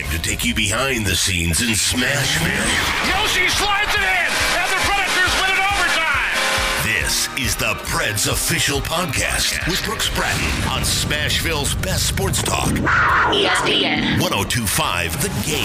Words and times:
time 0.00 0.10
to 0.10 0.22
take 0.22 0.44
you 0.44 0.54
behind 0.54 1.04
the 1.06 1.14
scenes 1.14 1.60
in 1.60 1.68
Smashville. 1.68 2.70
Josi 3.04 3.48
slides 3.50 3.92
it 3.92 4.00
in, 4.00 4.30
and 4.56 4.70
the 4.70 4.80
Predators 4.86 5.34
win 5.40 5.50
it 5.50 5.60
overtime. 5.60 6.36
This 6.84 7.28
is 7.38 7.56
the 7.56 7.74
Preds 7.84 8.30
official 8.30 8.80
podcast 8.80 9.66
with 9.68 9.82
Brooks 9.84 10.08
Bratton 10.14 10.70
on 10.70 10.82
Smashville's 10.82 11.74
best 11.76 12.06
sports 12.06 12.42
talk. 12.42 12.68
ESPN. 13.32 14.20
1025 14.20 15.22
The 15.22 15.28
Game. 15.44 15.64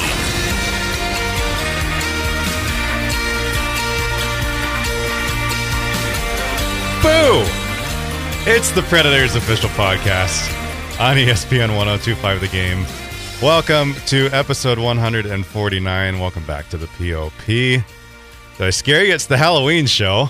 Boo! 7.02 7.46
It's 8.48 8.72
the 8.72 8.84
Predators 8.84 9.36
official 9.36 9.70
podcast 9.72 10.52
on 11.00 11.18
ESPN 11.18 11.76
1025 11.76 12.42
The 12.42 12.48
Game. 12.48 12.86
Welcome 13.42 13.94
to 14.08 14.28
episode 14.32 14.80
149. 14.80 16.20
Welcome 16.20 16.46
back 16.48 16.68
to 16.70 16.78
the 16.78 16.88
POP. 16.88 17.46
Did 17.46 17.84
I 18.60 18.70
scare 18.70 19.04
you? 19.04 19.14
It's 19.14 19.28
the 19.28 19.38
Halloween 19.38 19.86
show. 19.86 20.30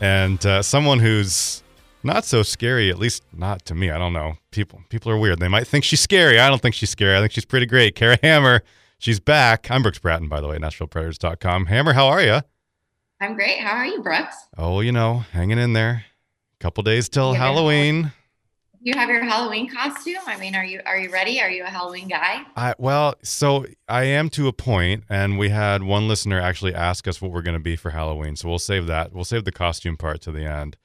And 0.00 0.44
uh, 0.44 0.62
someone 0.62 0.98
who's 0.98 1.62
not 2.02 2.24
so 2.24 2.42
scary, 2.42 2.90
at 2.90 2.98
least 2.98 3.22
not 3.32 3.64
to 3.66 3.74
me. 3.74 3.90
I 3.90 3.98
don't 3.98 4.12
know. 4.12 4.36
People 4.50 4.82
people 4.88 5.10
are 5.12 5.16
weird. 5.16 5.38
They 5.38 5.48
might 5.48 5.66
think 5.66 5.84
she's 5.84 6.00
scary. 6.00 6.38
I 6.40 6.48
don't 6.50 6.60
think 6.60 6.74
she's 6.74 6.90
scary. 6.90 7.16
I 7.16 7.20
think 7.20 7.32
she's 7.32 7.44
pretty 7.44 7.66
great. 7.66 7.94
Kara 7.94 8.18
Hammer, 8.22 8.62
she's 8.98 9.20
back. 9.20 9.70
I'm 9.70 9.82
Brooks 9.82 10.00
Bratton, 10.00 10.28
by 10.28 10.40
the 10.40 10.48
way, 10.48 10.58
NashvillePredators.com. 10.58 11.66
Hammer, 11.66 11.92
how 11.92 12.08
are 12.08 12.20
you? 12.22 12.40
I'm 13.20 13.34
great. 13.34 13.60
How 13.60 13.76
are 13.76 13.86
you, 13.86 14.02
Brooks? 14.02 14.34
Oh, 14.58 14.80
you 14.80 14.90
know, 14.92 15.18
hanging 15.32 15.58
in 15.58 15.72
there. 15.72 16.04
A 16.60 16.62
Couple 16.62 16.82
days 16.82 17.08
till 17.08 17.32
Yeah. 17.32 17.38
Halloween. 17.38 18.12
You 18.84 18.94
have 18.94 19.08
your 19.08 19.22
Halloween 19.22 19.70
costume. 19.70 20.22
I 20.26 20.36
mean, 20.38 20.56
are 20.56 20.64
you 20.64 20.80
are 20.84 20.98
you 20.98 21.08
ready? 21.08 21.40
Are 21.40 21.48
you 21.48 21.62
a 21.62 21.68
Halloween 21.68 22.08
guy? 22.08 22.44
I 22.56 22.74
well, 22.78 23.14
so 23.22 23.64
I 23.88 24.04
am 24.04 24.28
to 24.30 24.48
a 24.48 24.52
point, 24.52 25.04
and 25.08 25.38
we 25.38 25.50
had 25.50 25.84
one 25.84 26.08
listener 26.08 26.40
actually 26.40 26.74
ask 26.74 27.06
us 27.06 27.22
what 27.22 27.30
we're 27.30 27.42
going 27.42 27.56
to 27.56 27.62
be 27.62 27.76
for 27.76 27.90
Halloween. 27.90 28.34
So 28.34 28.48
we'll 28.48 28.58
save 28.58 28.88
that. 28.88 29.12
We'll 29.12 29.24
save 29.24 29.44
the 29.44 29.52
costume 29.52 29.96
part 29.96 30.20
to 30.22 30.32
the 30.32 30.44
end. 30.44 30.76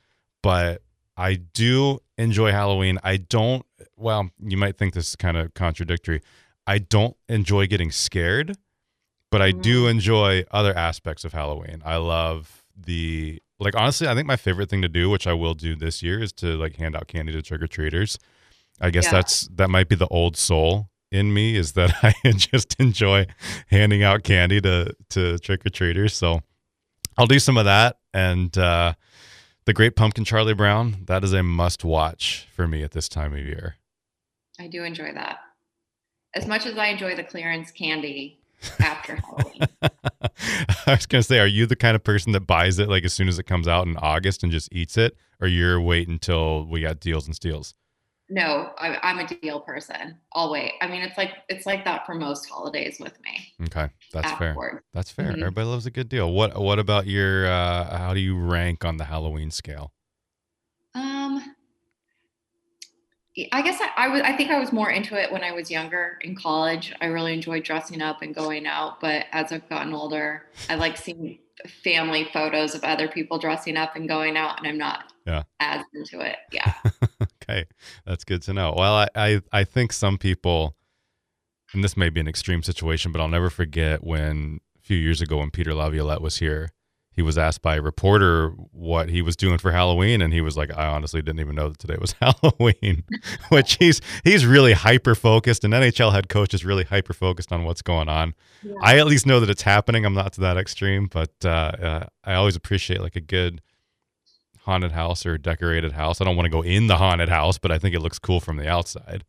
But 0.43 0.83
I 1.17 1.35
do 1.35 1.99
enjoy 2.19 2.51
Halloween. 2.51 2.99
I 3.03 3.17
don't. 3.17 3.65
Well, 3.95 4.29
you 4.39 4.57
might 4.57 4.77
think 4.77 4.93
this 4.93 5.09
is 5.09 5.15
kind 5.15 5.35
of 5.35 5.55
contradictory. 5.55 6.21
I 6.67 6.77
don't 6.77 7.17
enjoy 7.27 7.65
getting 7.65 7.89
scared, 7.89 8.57
but 9.31 9.41
I 9.41 9.49
do 9.49 9.85
mm. 9.85 9.89
enjoy 9.89 10.45
other 10.51 10.77
aspects 10.77 11.25
of 11.25 11.33
Halloween. 11.33 11.81
I 11.83 11.97
love 11.97 12.63
the 12.79 13.41
like 13.59 13.75
honestly, 13.75 14.07
I 14.07 14.13
think 14.15 14.27
my 14.27 14.35
favorite 14.35 14.69
thing 14.69 14.81
to 14.81 14.87
do, 14.89 15.09
which 15.09 15.25
I 15.27 15.33
will 15.33 15.53
do 15.53 15.75
this 15.75 16.03
year, 16.03 16.21
is 16.21 16.31
to 16.33 16.55
like 16.57 16.75
hand 16.77 16.95
out 16.95 17.07
candy 17.07 17.31
to 17.33 17.41
trick 17.41 17.61
or 17.61 17.67
treaters. 17.67 18.19
I 18.79 18.89
guess 18.91 19.05
Yeah. 19.05 19.11
that's 19.11 19.47
that 19.55 19.69
might 19.69 19.89
be 19.89 19.95
the 19.95 20.07
old 20.07 20.37
soul 20.37 20.89
in 21.11 21.33
me 21.33 21.55
is 21.55 21.71
that 21.73 21.95
I 22.03 22.13
just 22.33 22.79
enjoy 22.79 23.25
handing 23.67 24.03
out 24.03 24.23
candy 24.23 24.61
to 24.61 24.95
to 25.09 25.39
trick 25.39 25.65
or 25.65 25.69
treaters. 25.69 26.13
So 26.13 26.41
I'll 27.17 27.27
do 27.27 27.39
some 27.39 27.57
of 27.57 27.65
that 27.65 27.97
and 28.13 28.55
uh 28.57 28.93
the 29.65 29.73
Great 29.73 29.95
Pumpkin 29.97 30.23
Charlie 30.23 30.53
Brown, 30.53 31.03
that 31.07 31.25
is 31.25 31.33
a 31.33 31.43
must 31.43 31.83
watch 31.83 32.47
for 32.55 32.67
me 32.69 32.83
at 32.83 32.91
this 32.91 33.09
time 33.09 33.33
of 33.33 33.39
year. 33.39 33.75
I 34.59 34.67
do 34.67 34.83
enjoy 34.85 35.11
that. 35.13 35.39
As 36.33 36.47
much 36.47 36.65
as 36.65 36.77
I 36.77 36.87
enjoy 36.87 37.15
the 37.15 37.23
clearance 37.23 37.71
candy 37.71 38.39
after 38.79 39.17
Halloween. 39.17 39.61
I 40.85 40.91
was 40.91 41.05
gonna 41.05 41.23
say, 41.23 41.39
are 41.39 41.47
you 41.47 41.65
the 41.65 41.75
kind 41.75 41.95
of 41.95 42.03
person 42.03 42.31
that 42.33 42.41
buys 42.41 42.79
it 42.79 42.89
like 42.89 43.03
as 43.03 43.13
soon 43.13 43.27
as 43.27 43.39
it 43.39 43.43
comes 43.43 43.67
out 43.67 43.87
in 43.87 43.97
August 43.97 44.43
and 44.43 44.51
just 44.51 44.69
eats 44.71 44.97
it, 44.97 45.15
or 45.41 45.47
you're 45.47 45.79
wait 45.81 46.07
until 46.07 46.65
we 46.65 46.81
got 46.81 46.99
deals 46.99 47.25
and 47.25 47.35
steals? 47.35 47.73
No, 48.29 48.71
I, 48.77 48.97
I'm 49.03 49.19
a 49.19 49.27
deal 49.27 49.61
person. 49.61 50.17
I'll 50.33 50.51
wait. 50.51 50.73
I 50.81 50.87
mean, 50.87 51.01
it's 51.01 51.17
like 51.17 51.31
it's 51.47 51.65
like 51.65 51.85
that 51.85 52.05
for 52.05 52.13
most 52.13 52.49
holidays 52.49 52.97
with 52.99 53.17
me. 53.23 53.53
Okay, 53.67 53.89
that's 54.11 54.33
fair. 54.33 54.83
That's 54.93 55.11
fair. 55.11 55.31
Mhm. 55.31 55.37
Everybody 55.39 55.67
loves 55.67 55.85
a 55.85 55.91
good 55.91 56.09
deal. 56.09 56.31
What 56.33 56.59
What 56.59 56.77
about 56.79 57.07
your? 57.07 57.47
uh 57.47 57.97
How 57.97 58.13
do 58.13 58.19
you 58.19 58.37
rank 58.37 58.83
on 58.83 58.97
the 58.97 59.05
Halloween 59.05 59.49
scale? 59.49 59.93
Um, 60.93 61.55
I 63.51 63.61
guess 63.61 63.79
I, 63.81 64.05
I 64.05 64.07
was. 64.09 64.21
I 64.21 64.35
think 64.35 64.49
I 64.51 64.59
was 64.59 64.71
more 64.71 64.89
into 64.89 65.15
it 65.21 65.31
when 65.31 65.43
I 65.43 65.51
was 65.51 65.69
younger 65.69 66.17
in 66.21 66.35
college. 66.35 66.93
I 67.01 67.05
really 67.07 67.33
enjoyed 67.33 67.63
dressing 67.63 68.01
up 68.01 68.21
and 68.21 68.33
going 68.33 68.65
out. 68.65 68.99
But 68.99 69.25
as 69.31 69.51
I've 69.51 69.67
gotten 69.69 69.93
older, 69.93 70.43
I 70.69 70.75
like 70.75 70.97
seeing 70.97 71.39
family 71.83 72.27
photos 72.33 72.75
of 72.75 72.83
other 72.83 73.07
people 73.07 73.37
dressing 73.39 73.77
up 73.77 73.95
and 73.95 74.07
going 74.07 74.37
out, 74.37 74.57
and 74.59 74.67
I'm 74.67 74.77
not 74.77 75.11
Yeah. 75.25 75.43
as 75.59 75.83
into 75.93 76.19
it. 76.19 76.37
Yeah, 76.51 76.73
okay, 77.43 77.65
that's 78.05 78.23
good 78.23 78.41
to 78.43 78.53
know. 78.53 78.73
Well, 78.77 78.93
I, 78.95 79.07
I 79.15 79.41
I 79.51 79.63
think 79.63 79.91
some 79.93 80.17
people, 80.17 80.75
and 81.73 81.83
this 81.83 81.97
may 81.97 82.09
be 82.09 82.19
an 82.19 82.27
extreme 82.27 82.63
situation, 82.63 83.11
but 83.11 83.21
I'll 83.21 83.27
never 83.27 83.49
forget 83.49 84.03
when 84.03 84.59
a 84.77 84.81
few 84.81 84.97
years 84.97 85.21
ago 85.21 85.37
when 85.37 85.51
Peter 85.51 85.73
Laviolette 85.73 86.21
was 86.21 86.37
here, 86.37 86.69
he 87.17 87.21
was 87.21 87.37
asked 87.37 87.61
by 87.61 87.75
a 87.75 87.81
reporter 87.81 88.51
what 88.71 89.09
he 89.09 89.21
was 89.21 89.35
doing 89.35 89.57
for 89.57 89.71
Halloween, 89.71 90.21
and 90.21 90.31
he 90.31 90.39
was 90.39 90.55
like, 90.55 90.71
"I 90.77 90.85
honestly 90.87 91.21
didn't 91.21 91.41
even 91.41 91.55
know 91.55 91.67
that 91.69 91.79
today 91.79 91.97
was 91.99 92.13
Halloween," 92.21 93.03
which 93.49 93.75
he's 93.75 93.99
he's 94.23 94.45
really 94.45 94.71
hyper 94.73 95.15
focused. 95.15 95.65
An 95.65 95.71
NHL 95.71 96.13
head 96.13 96.29
coach 96.29 96.53
is 96.53 96.63
really 96.63 96.85
hyper 96.85 97.11
focused 97.13 97.51
on 97.51 97.65
what's 97.65 97.81
going 97.81 98.07
on. 98.07 98.33
I 98.81 98.97
at 98.99 99.07
least 99.07 99.25
know 99.25 99.39
that 99.41 99.49
it's 99.49 99.63
happening. 99.63 100.05
I'm 100.05 100.13
not 100.13 100.31
to 100.33 100.41
that 100.41 100.55
extreme, 100.55 101.07
but 101.07 101.31
uh, 101.43 101.47
uh, 101.49 102.05
I 102.23 102.35
always 102.35 102.55
appreciate 102.55 103.01
like 103.01 103.15
a 103.17 103.21
good 103.21 103.61
haunted 104.61 104.91
house 104.91 105.25
or 105.25 105.37
decorated 105.37 105.93
house. 105.93 106.21
I 106.21 106.23
don't 106.25 106.35
want 106.35 106.45
to 106.45 106.51
go 106.51 106.61
in 106.61 106.87
the 106.87 106.97
haunted 106.97 107.29
house, 107.29 107.57
but 107.57 107.71
I 107.71 107.79
think 107.79 107.95
it 107.95 107.99
looks 108.01 108.19
cool 108.19 108.39
from 108.39 108.57
the 108.57 108.67
outside. 108.69 109.23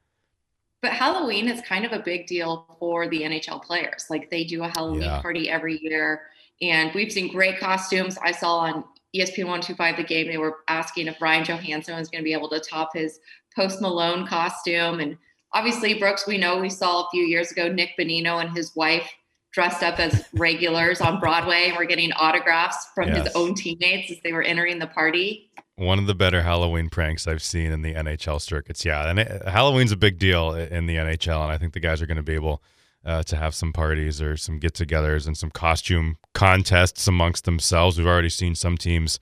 but 0.83 0.93
Halloween 0.93 1.49
is 1.49 1.61
kind 1.63 1.85
of 1.85 1.93
a 1.93 1.99
big 2.01 2.27
deal 2.27 2.67
for 2.79 3.09
the 3.09 3.23
NHL 3.23 3.63
players. 3.63 4.07
Like 4.11 4.31
they 4.31 4.45
do 4.45 4.63
a 4.63 4.69
Halloween 4.69 5.03
Yeah. 5.03 5.21
party 5.21 5.49
every 5.51 5.79
year, 5.83 6.23
and 6.61 6.93
we've 6.95 7.13
seen 7.13 7.33
great 7.33 7.59
costumes. 7.59 8.19
I 8.23 8.33
saw 8.33 8.59
on 8.59 8.85
ESPN 9.15 9.45
125 9.47 9.97
the 9.97 10.03
game, 10.03 10.27
they 10.29 10.39
were 10.39 10.59
asking 10.69 11.07
if 11.07 11.21
Ryan 11.21 11.45
Johansen 11.45 11.97
was 11.99 12.09
going 12.09 12.23
to 12.23 12.25
be 12.25 12.33
able 12.33 12.49
to 12.51 12.61
top 12.61 12.91
his 12.95 13.21
Post 13.57 13.81
Malone 13.81 14.27
costume. 14.27 15.01
And 15.01 15.17
obviously, 15.53 15.95
Brooks, 15.95 16.27
we 16.27 16.37
know 16.39 16.59
we 16.59 16.69
saw 16.71 17.03
a 17.03 17.09
few 17.11 17.25
years 17.25 17.51
ago 17.51 17.69
Nick 17.69 17.91
Bonino 17.99 18.41
and 18.41 18.55
his 18.57 18.75
wife 18.77 19.11
dressed 19.53 19.83
up 19.83 19.99
as 19.99 20.25
regulars 20.35 21.01
on 21.01 21.19
Broadway 21.21 21.69
and 21.69 21.77
were 21.77 21.87
getting 21.87 22.13
autographs 22.13 22.89
from 22.95 23.09
Yes. 23.09 23.27
his 23.27 23.35
own 23.35 23.55
teammates 23.55 24.11
as 24.11 24.19
they 24.23 24.33
were 24.33 24.43
entering 24.43 24.79
the 24.79 24.87
party. 24.87 25.51
One 25.77 25.99
of 25.99 26.07
the 26.07 26.15
better 26.15 26.43
Halloween 26.43 26.91
pranks 26.91 27.27
I've 27.27 27.43
seen 27.43 27.73
in 27.73 27.83
the 27.83 27.95
NHL 27.95 28.41
circuits. 28.41 28.85
Yeah, 28.85 29.09
and 29.09 29.21
it, 29.21 29.43
Halloween's 29.49 29.93
a 29.93 29.97
big 29.97 30.19
deal 30.19 30.53
in 30.53 30.87
the 30.87 30.97
NHL, 30.97 31.43
and 31.43 31.51
I 31.51 31.57
think 31.57 31.73
the 31.73 31.81
guys 31.81 32.03
are 32.03 32.07
going 32.07 32.17
to 32.19 32.23
be 32.23 32.35
able 32.35 32.63
uh, 33.05 33.23
to 33.25 33.37
have 33.37 33.55
some 33.55 33.73
parties 33.73 34.21
or 34.21 34.37
some 34.37 34.59
get-togethers 34.59 35.27
and 35.27 35.37
some 35.37 35.51
costume 35.51 36.17
contests 36.35 37.07
amongst 37.07 37.45
themselves. 37.45 37.99
We've 37.99 38.07
already 38.07 38.29
seen 38.29 38.55
some 38.55 38.77
teams 38.77 39.19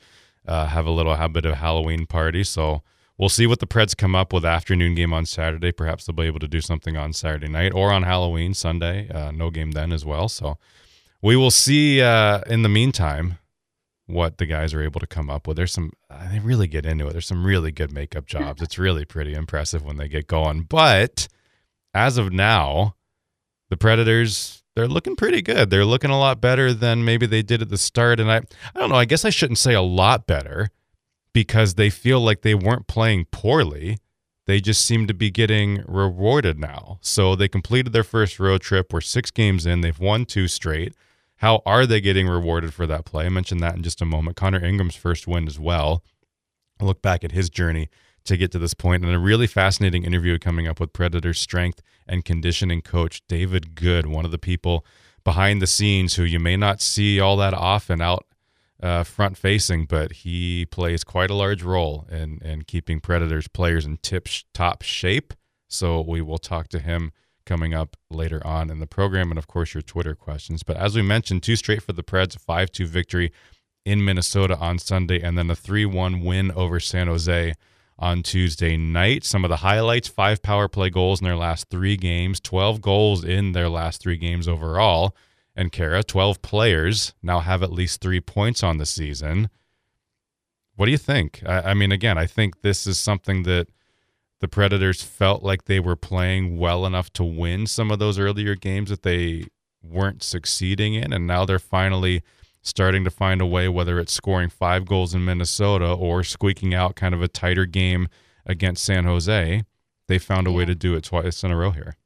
uh, 0.47 0.67
have 0.67 0.87
a 0.87 0.91
little 0.91 1.17
habit 1.17 1.45
of 1.47 1.57
Halloween 1.57 2.07
party, 2.07 2.45
so 2.45 2.83
we'll 3.19 3.29
see 3.29 3.47
what 3.47 3.61
the 3.61 3.67
Preds 3.67 3.97
come 3.97 4.15
up 4.15 4.33
with 4.33 4.45
afternoon 4.45 4.95
game 4.95 5.13
on 5.13 5.27
Saturday. 5.27 5.73
Perhaps 5.73 6.07
they'll 6.07 6.17
be 6.17 6.25
able 6.25 6.41
to 6.41 6.49
do 6.49 6.61
something 6.61 6.97
on 6.97 7.13
Saturday 7.13 7.49
night 7.49 7.73
or 7.75 7.93
on 7.93 8.03
Halloween 8.03 8.55
Sunday. 8.55 9.09
Uh, 9.11 9.31
no 9.31 9.51
game 9.51 9.73
then 9.73 9.93
as 9.93 10.05
well, 10.05 10.29
so 10.29 10.59
we 11.23 11.37
will 11.37 11.51
see. 11.51 12.01
Uh, 12.01 12.41
in 12.47 12.63
the 12.63 12.69
meantime, 12.69 13.39
what 14.07 14.39
the 14.39 14.47
guys 14.47 14.73
are 14.73 14.83
able 14.83 15.01
to 15.01 15.07
come 15.07 15.29
up 15.29 15.47
with. 15.47 15.57
There's 15.57 15.73
some 15.73 15.93
uh, 16.09 16.31
they 16.31 16.39
really 16.39 16.69
get 16.69 16.87
into 16.87 17.07
it. 17.09 17.13
There's 17.13 17.27
some 17.27 17.45
really 17.45 17.73
good 17.73 17.93
makeup 17.93 18.27
jobs. 18.27 18.63
It's 18.67 18.79
really 18.79 19.05
pretty 19.05 19.35
impressive 19.35 19.85
when 19.85 19.97
they 19.97 20.09
get 20.09 20.27
going. 20.27 20.63
But 20.63 21.29
as 21.95 22.19
of 22.19 22.33
now, 22.33 22.95
the 23.69 23.77
Predators 23.77 24.63
they're 24.75 24.87
looking 24.87 25.17
pretty 25.17 25.41
good. 25.41 25.71
They're 25.71 25.87
looking 25.87 26.11
a 26.11 26.19
lot 26.19 26.39
better 26.39 26.75
than 26.75 27.03
maybe 27.03 27.25
they 27.25 27.41
did 27.41 27.63
at 27.63 27.71
the 27.71 27.79
start 27.79 28.21
and 28.21 28.31
I 28.31 28.43
I 28.75 28.81
don't 28.81 28.91
know, 28.91 28.97
I 28.97 29.07
guess 29.07 29.25
I 29.25 29.31
shouldn't 29.31 29.59
say 29.59 29.75
a 29.75 29.83
lot 29.83 30.27
better 30.27 30.71
because 31.33 31.75
they 31.75 31.91
feel 31.91 32.21
like 32.21 32.43
they 32.43 32.55
weren't 32.55 32.87
playing 32.87 33.27
poorly. 33.31 33.99
They 34.47 34.61
just 34.61 34.85
seem 34.85 35.07
to 35.09 35.15
be 35.15 35.31
getting 35.31 35.83
rewarded 35.89 36.59
now. 36.59 36.99
So 37.01 37.35
they 37.35 37.49
completed 37.49 37.93
their 37.93 38.05
first 38.05 38.39
road 38.39 38.61
trip. 38.61 38.93
We're 38.93 39.01
6 39.01 39.31
games 39.33 39.67
in. 39.67 39.81
They've 39.81 39.99
won 39.99 40.25
two 40.25 40.47
straight. 40.47 40.95
How 41.41 41.63
are 41.67 41.85
they 41.85 42.01
getting 42.01 42.29
rewarded 42.29 42.73
for 42.73 42.87
that 42.87 43.05
play? 43.05 43.27
I 43.27 43.29
mentioned 43.29 43.61
that 43.61 43.75
in 43.75 43.83
just 43.83 44.01
a 44.01 44.07
moment. 44.07 44.37
Connor 44.37 44.65
Ingram's 44.65 44.95
first 44.95 45.27
win 45.27 45.47
as 45.47 45.59
well. 45.59 46.03
I'll 46.81 46.87
look 46.87 47.03
back 47.03 47.25
at 47.25 47.33
his 47.33 47.51
journey 47.51 47.89
to 48.25 48.37
get 48.37 48.53
to 48.53 48.59
this 48.59 48.75
point 48.75 49.05
and 49.05 49.13
a 49.13 49.19
really 49.19 49.47
fascinating 49.47 50.05
interview 50.05 50.39
coming 50.39 50.67
up 50.67 50.81
with 50.81 50.93
Predator 50.93 51.35
strength 51.35 51.83
and 52.07 52.25
conditioning 52.25 52.83
coach 52.83 53.23
David 53.29 53.75
Good, 53.75 54.07
one 54.07 54.25
of 54.25 54.31
the 54.31 54.39
people 54.39 54.85
behind 55.25 55.61
the 55.61 55.67
scenes 55.67 56.15
who 56.15 56.23
you 56.23 56.39
may 56.39 56.57
not 56.57 56.81
see 56.81 57.19
all 57.19 57.37
that 57.39 57.55
often 57.55 58.01
out 58.01 58.27
uh, 58.83 59.03
front 59.03 59.37
facing, 59.37 59.87
but 59.87 60.13
he 60.13 60.67
plays 60.67 61.03
quite 61.03 61.31
a 61.31 61.35
large 61.35 61.63
role 61.63 62.07
in, 62.11 62.39
in 62.45 62.63
keeping 62.63 63.01
Predators 63.01 63.49
players 63.49 63.87
in 63.87 63.97
tip 63.99 64.29
top 64.53 64.83
shape. 64.83 65.35
So 65.69 66.01
we 66.01 66.21
will 66.23 66.39
talk 66.39 66.69
to 66.69 66.79
him 66.79 67.13
coming 67.45 67.75
up 67.75 67.97
later 68.11 68.45
on 68.47 68.71
in 68.71 68.81
the 68.81 68.87
program, 68.87 69.31
and 69.31 69.39
of 69.39 69.47
course 69.47 69.75
your 69.75 69.83
Twitter 69.83 70.15
questions. 70.15 70.63
But 70.63 70.77
as 70.77 70.95
we 70.95 71.03
mentioned, 71.03 71.43
two 71.43 71.57
straight 71.57 71.83
for 71.83 71.93
the 71.93 72.03
Preds, 72.03 72.37
a 72.37 72.39
five 72.39 72.71
two 72.71 72.87
victory 72.87 73.33
in 73.85 74.05
Minnesota 74.05 74.57
on 74.59 74.79
Sunday, 74.79 75.21
and 75.21 75.39
then 75.39 75.51
a 75.51 75.57
three 75.57 75.87
one 75.87 76.21
win 76.21 76.53
over 76.53 76.79
San 76.79 77.07
Jose 77.07 77.55
on 77.99 78.23
Tuesday 78.23 78.77
night. 78.77 79.25
Some 79.25 79.45
of 79.45 79.49
the 79.49 79.57
highlights 79.57 80.09
five 80.09 80.43
power 80.43 80.69
play 80.69 80.91
goals 80.91 81.21
in 81.21 81.25
their 81.25 81.37
last 81.37 81.69
three 81.71 81.97
games, 81.97 82.41
12 82.41 82.81
goals 82.81 83.25
in 83.25 83.53
their 83.53 83.69
last 83.69 84.01
three 84.01 84.17
games 84.17 84.47
overall. 84.47 85.17
And 85.55 85.73
Kara, 85.73 86.03
12 86.03 86.43
players 86.43 87.15
now 87.23 87.41
have 87.41 87.63
at 87.63 87.73
least 87.73 88.01
three 88.01 88.21
points 88.21 88.63
on 88.63 88.77
the 88.77 88.87
season. 88.87 89.49
What 90.77 90.87
do 90.87 90.93
you 90.93 90.99
think? 90.99 91.43
I, 91.47 91.71
I 91.71 91.75
mean, 91.75 91.93
again, 91.93 92.19
I 92.19 92.27
think 92.27 92.61
this 92.61 92.87
is 92.87 92.99
something 92.99 93.45
that 93.45 93.69
the 94.41 94.49
Predators 94.49 95.03
felt 95.03 95.43
like 95.43 95.65
they 95.65 95.81
were 95.81 95.97
playing 95.97 96.59
well 96.59 96.85
enough 96.85 97.11
to 97.15 97.25
win 97.25 97.67
some 97.67 97.91
of 97.91 97.99
those 97.99 98.19
earlier 98.19 98.55
games 98.55 98.91
that 98.91 99.03
they 99.03 99.47
weren't 99.83 100.23
succeeding 100.23 100.93
in. 100.95 101.15
And 101.15 101.27
now 101.27 101.47
they're 101.47 101.59
finally 101.59 102.23
starting 102.67 103.05
to 103.05 103.11
find 103.11 103.41
a 103.41 103.47
way, 103.47 103.69
whether 103.69 103.99
it's 104.01 104.13
scoring 104.13 104.49
five 104.49 104.87
goals 104.87 105.15
in 105.15 105.25
Minnesota 105.25 105.93
or 105.93 106.25
squeaking 106.25 106.75
out 106.75 106.97
kind 106.97 107.15
of 107.15 107.23
a 107.23 107.29
tighter 107.29 107.65
game 107.65 108.09
against 108.45 108.85
San 108.85 109.05
Jose. 109.05 109.63
They 110.09 110.19
found 110.19 110.47
a 110.47 110.53
way 110.53 110.65
to 110.65 110.75
do 110.75 110.95
it 110.95 111.05
twice 111.05 111.45
in 111.45 111.51
a 111.51 111.57
row 111.57 111.71
here. 111.71 111.97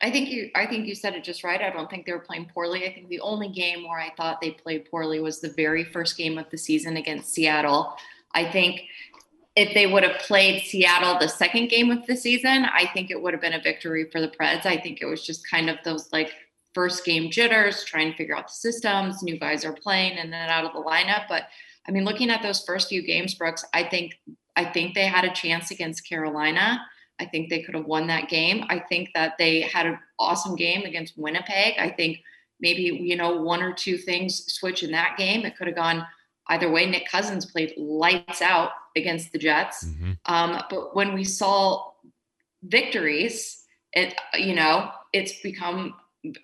I 0.00 0.10
think 0.10 0.28
you 0.28 0.50
I 0.54 0.66
think 0.66 0.86
you 0.86 0.94
said 0.94 1.14
it 1.14 1.24
just 1.24 1.44
right. 1.44 1.62
I 1.62 1.70
don't 1.70 1.88
think 1.88 2.04
they 2.04 2.12
were 2.12 2.18
playing 2.18 2.50
poorly. 2.52 2.84
I 2.84 2.92
think 2.92 3.08
the 3.08 3.20
only 3.20 3.48
game 3.48 3.88
where 3.88 3.98
I 3.98 4.10
thought 4.16 4.40
they 4.40 4.50
played 4.50 4.90
poorly 4.90 5.20
was 5.20 5.40
the 5.40 5.50
very 5.50 5.84
first 5.84 6.16
game 6.16 6.36
of 6.36 6.50
the 6.50 6.58
season 6.58 6.96
against 6.96 7.32
Seattle. 7.32 7.96
I 8.32 8.44
think 8.50 8.82
if 9.56 9.72
they 9.74 9.86
would 9.86 10.02
have 10.02 10.18
played 10.18 10.62
Seattle 10.64 11.18
the 11.18 11.28
second 11.28 11.68
game 11.68 11.90
of 11.90 12.04
the 12.06 12.16
season, 12.16 12.64
I 12.64 12.90
think 12.92 13.10
it 13.10 13.22
would 13.22 13.32
have 13.32 13.40
been 13.40 13.54
a 13.54 13.62
victory 13.62 14.10
for 14.10 14.20
the 14.20 14.28
Preds. 14.28 14.66
I 14.66 14.76
think 14.76 15.00
it 15.00 15.06
was 15.06 15.24
just 15.24 15.48
kind 15.48 15.70
of 15.70 15.78
those 15.84 16.12
like 16.12 16.32
first 16.74 17.04
game 17.04 17.30
jitters, 17.30 17.84
trying 17.84 18.10
to 18.10 18.16
figure 18.16 18.36
out 18.36 18.48
the 18.48 18.54
systems, 18.54 19.22
new 19.22 19.38
guys 19.38 19.64
are 19.64 19.72
playing 19.72 20.18
and 20.18 20.32
then 20.32 20.48
out 20.48 20.64
of 20.64 20.72
the 20.72 20.80
lineup. 20.80 21.28
But 21.28 21.44
I 21.86 21.92
mean, 21.92 22.04
looking 22.04 22.30
at 22.30 22.42
those 22.42 22.64
first 22.64 22.88
few 22.88 23.02
games, 23.02 23.34
Brooks, 23.34 23.64
I 23.72 23.84
think 23.84 24.18
I 24.56 24.64
think 24.64 24.94
they 24.94 25.06
had 25.06 25.24
a 25.24 25.32
chance 25.32 25.70
against 25.70 26.08
Carolina. 26.08 26.80
I 27.20 27.26
think 27.26 27.48
they 27.48 27.62
could 27.62 27.74
have 27.74 27.86
won 27.86 28.06
that 28.08 28.28
game. 28.28 28.64
I 28.68 28.78
think 28.78 29.10
that 29.14 29.38
they 29.38 29.60
had 29.62 29.86
an 29.86 29.98
awesome 30.18 30.56
game 30.56 30.82
against 30.82 31.16
Winnipeg. 31.16 31.74
I 31.78 31.90
think 31.90 32.18
maybe, 32.60 32.82
you 32.82 33.16
know, 33.16 33.42
one 33.42 33.62
or 33.62 33.72
two 33.72 33.96
things 33.96 34.52
switch 34.52 34.82
in 34.82 34.90
that 34.92 35.16
game. 35.16 35.44
It 35.44 35.56
could 35.56 35.66
have 35.66 35.76
gone 35.76 36.06
either 36.48 36.70
way. 36.70 36.86
Nick 36.86 37.08
Cousins 37.08 37.46
played 37.46 37.74
lights 37.76 38.42
out 38.42 38.70
against 38.96 39.32
the 39.32 39.38
Jets. 39.38 39.84
Mm-hmm. 39.84 40.12
Um, 40.26 40.62
but 40.70 40.94
when 40.94 41.14
we 41.14 41.24
saw 41.24 41.90
victories, 42.62 43.64
it, 43.92 44.14
you 44.34 44.54
know, 44.54 44.90
it's 45.12 45.40
become 45.40 45.94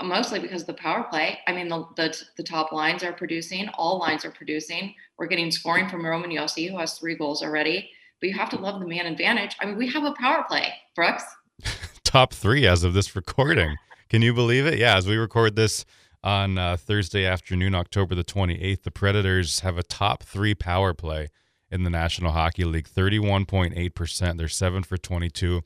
mostly 0.02 0.38
because 0.38 0.62
of 0.62 0.66
the 0.66 0.74
power 0.74 1.04
play. 1.04 1.38
I 1.46 1.52
mean, 1.52 1.68
the, 1.68 1.86
the, 1.96 2.22
the 2.36 2.42
top 2.42 2.72
lines 2.72 3.02
are 3.02 3.12
producing, 3.12 3.68
all 3.70 3.98
lines 3.98 4.24
are 4.24 4.30
producing. 4.30 4.94
We're 5.18 5.26
getting 5.26 5.50
scoring 5.50 5.88
from 5.88 6.04
Roman 6.04 6.30
Josi, 6.30 6.70
who 6.70 6.78
has 6.78 6.98
three 6.98 7.16
goals 7.16 7.42
already 7.42 7.90
but 8.20 8.28
you 8.28 8.34
have 8.34 8.50
to 8.50 8.58
love 8.58 8.80
the 8.80 8.86
man 8.86 9.06
advantage. 9.06 9.56
I 9.60 9.66
mean, 9.66 9.76
we 9.76 9.88
have 9.88 10.04
a 10.04 10.12
power 10.12 10.44
play, 10.46 10.72
Brooks. 10.94 11.24
Top 12.04 12.32
three 12.32 12.66
as 12.66 12.84
of 12.84 12.92
this 12.92 13.16
recording. 13.16 13.76
Can 14.08 14.22
you 14.22 14.34
believe 14.34 14.66
it? 14.66 14.78
Yeah, 14.78 14.96
as 14.96 15.06
we 15.06 15.16
record 15.16 15.56
this 15.56 15.84
on 16.22 16.58
uh, 16.58 16.76
Thursday 16.76 17.24
afternoon, 17.24 17.74
October 17.74 18.14
the 18.14 18.24
28th, 18.24 18.82
the 18.82 18.90
Predators 18.90 19.60
have 19.60 19.78
a 19.78 19.82
top 19.82 20.22
three 20.22 20.54
power 20.54 20.92
play 20.92 21.28
in 21.70 21.84
the 21.84 21.90
National 21.90 22.32
Hockey 22.32 22.64
League 22.64 22.88
31.8%. 22.88 24.36
They're 24.36 24.48
seven 24.48 24.82
for 24.82 24.98
22 24.98 25.62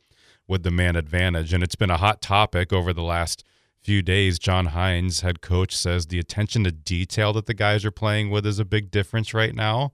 with 0.47 0.63
the 0.63 0.71
man 0.71 0.95
advantage. 0.95 1.53
And 1.53 1.65
it's 1.65 1.75
been 1.75 1.91
a 1.91 1.97
hot 1.97 2.21
topic 2.21 2.73
over 2.73 2.93
the 2.93 3.03
last 3.03 3.43
few 3.85 4.03
days. 4.03 4.39
John 4.39 4.69
Hynes, 4.69 5.21
head 5.21 5.41
coach, 5.41 5.77
says 5.77 6.07
the 6.07 6.19
attention 6.19 6.65
to 6.65 6.73
detail 6.73 7.33
that 7.35 7.47
the 7.47 7.55
guys 7.55 7.85
are 7.85 7.91
playing 7.91 8.31
with 8.31 8.47
is 8.47 8.59
a 8.59 8.65
big 8.65 8.91
difference 8.91 9.35
right 9.35 9.55
now. 9.55 9.93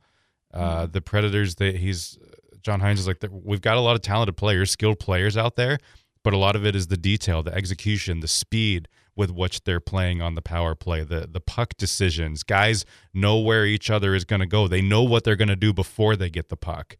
Uh, 0.54 0.82
mm-hmm. 0.82 0.92
the 0.92 1.00
Predators, 1.00 1.56
they, 1.56 1.76
he's 1.76 2.18
John 2.62 2.80
Hynes 2.80 2.98
is 2.98 3.06
like, 3.06 3.18
we've 3.30 3.60
got 3.60 3.76
a 3.76 3.80
lot 3.80 3.96
of 3.96 4.02
talented 4.02 4.36
players, 4.36 4.70
skilled 4.70 4.98
players 4.98 5.36
out 5.36 5.56
there, 5.56 5.78
but 6.22 6.32
a 6.32 6.36
lot 6.36 6.56
of 6.56 6.64
it 6.64 6.76
is 6.76 6.88
the 6.88 6.96
detail, 6.96 7.42
the 7.42 7.54
execution, 7.54 8.20
the 8.20 8.28
speed 8.28 8.88
with 9.16 9.30
which 9.30 9.64
they're 9.64 9.80
playing 9.80 10.22
on 10.22 10.34
the 10.34 10.42
power 10.42 10.74
play, 10.74 11.02
the 11.02 11.26
the 11.30 11.40
puck 11.40 11.74
decisions. 11.76 12.42
Guys 12.42 12.84
know 13.12 13.38
where 13.38 13.66
each 13.66 13.90
other 13.90 14.14
is 14.14 14.24
going 14.24 14.40
to 14.40 14.46
go. 14.46 14.68
They 14.68 14.80
know 14.80 15.02
what 15.02 15.24
they're 15.24 15.36
going 15.36 15.48
to 15.48 15.56
do 15.56 15.72
before 15.72 16.16
they 16.16 16.30
get 16.30 16.48
the 16.48 16.56
puck. 16.56 16.96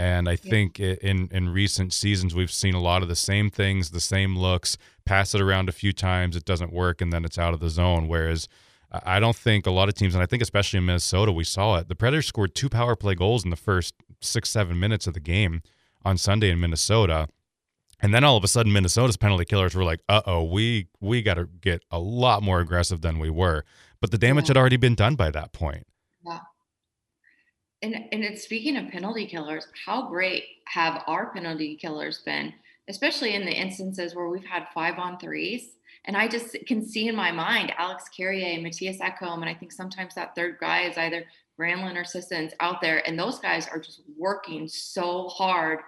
And 0.00 0.30
I 0.30 0.36
think 0.36 0.80
in 0.80 1.28
in 1.30 1.50
recent 1.50 1.92
seasons 1.92 2.34
we've 2.34 2.50
seen 2.50 2.72
a 2.74 2.80
lot 2.80 3.02
of 3.02 3.08
the 3.08 3.14
same 3.14 3.50
things, 3.50 3.90
the 3.90 4.00
same 4.00 4.34
looks. 4.34 4.78
Pass 5.04 5.34
it 5.34 5.42
around 5.42 5.68
a 5.68 5.72
few 5.72 5.92
times, 5.92 6.36
it 6.36 6.46
doesn't 6.46 6.72
work, 6.72 7.02
and 7.02 7.12
then 7.12 7.22
it's 7.22 7.36
out 7.36 7.52
of 7.52 7.60
the 7.60 7.68
zone. 7.68 8.08
Whereas 8.08 8.48
I 8.90 9.20
don't 9.20 9.36
think 9.36 9.66
a 9.66 9.70
lot 9.70 9.90
of 9.90 9.94
teams, 9.94 10.14
and 10.14 10.22
I 10.22 10.26
think 10.26 10.40
especially 10.40 10.78
in 10.78 10.86
Minnesota, 10.86 11.32
we 11.32 11.44
saw 11.44 11.76
it. 11.76 11.88
The 11.88 11.94
Predators 11.94 12.26
scored 12.26 12.54
two 12.54 12.70
power 12.70 12.96
play 12.96 13.14
goals 13.14 13.44
in 13.44 13.50
the 13.50 13.56
first 13.56 13.92
six, 14.22 14.48
seven 14.48 14.80
minutes 14.80 15.06
of 15.06 15.12
the 15.12 15.20
game 15.20 15.60
on 16.02 16.16
Sunday 16.16 16.48
in 16.48 16.60
Minnesota. 16.60 17.28
And 18.00 18.14
then 18.14 18.24
all 18.24 18.38
of 18.38 18.44
a 18.44 18.48
sudden, 18.48 18.72
Minnesota's 18.72 19.18
penalty 19.18 19.44
killers 19.44 19.74
were 19.74 19.84
like, 19.84 20.00
"Uh 20.08 20.22
oh, 20.24 20.44
we 20.44 20.88
we 21.02 21.20
got 21.20 21.34
to 21.34 21.44
get 21.44 21.82
a 21.90 21.98
lot 21.98 22.42
more 22.42 22.60
aggressive 22.60 23.02
than 23.02 23.18
we 23.18 23.28
were." 23.28 23.66
But 24.00 24.12
the 24.12 24.18
damage 24.18 24.44
yeah. 24.44 24.52
had 24.52 24.56
already 24.56 24.78
been 24.78 24.94
done 24.94 25.14
by 25.14 25.30
that 25.30 25.52
point. 25.52 25.86
And 27.82 27.94
and 28.12 28.22
it's 28.24 28.42
speaking 28.42 28.76
of 28.76 28.88
penalty 28.88 29.26
killers, 29.26 29.66
how 29.86 30.08
great 30.08 30.44
have 30.66 31.02
our 31.06 31.32
penalty 31.32 31.76
killers 31.76 32.20
been, 32.24 32.52
especially 32.88 33.34
in 33.34 33.44
the 33.44 33.52
instances 33.52 34.14
where 34.14 34.28
we've 34.28 34.44
had 34.44 34.68
five 34.74 34.98
on 34.98 35.18
threes. 35.18 35.76
And 36.06 36.16
I 36.16 36.28
just 36.28 36.56
can 36.66 36.82
see 36.84 37.08
in 37.08 37.16
my 37.16 37.30
mind 37.30 37.72
Alex 37.76 38.08
Carrier, 38.08 38.60
Matthias 38.60 38.98
Ekholm, 38.98 39.40
and 39.40 39.48
I 39.48 39.54
think 39.54 39.72
sometimes 39.72 40.14
that 40.14 40.34
third 40.34 40.56
guy 40.58 40.82
is 40.82 40.96
either 40.96 41.24
Granlund 41.58 41.96
or 41.96 42.04
Sissons 42.04 42.52
out 42.60 42.80
there, 42.80 43.06
and 43.06 43.18
those 43.18 43.38
guys 43.38 43.68
are 43.68 43.78
just 43.78 44.02
working 44.16 44.66
so 44.66 45.28
hard 45.28 45.80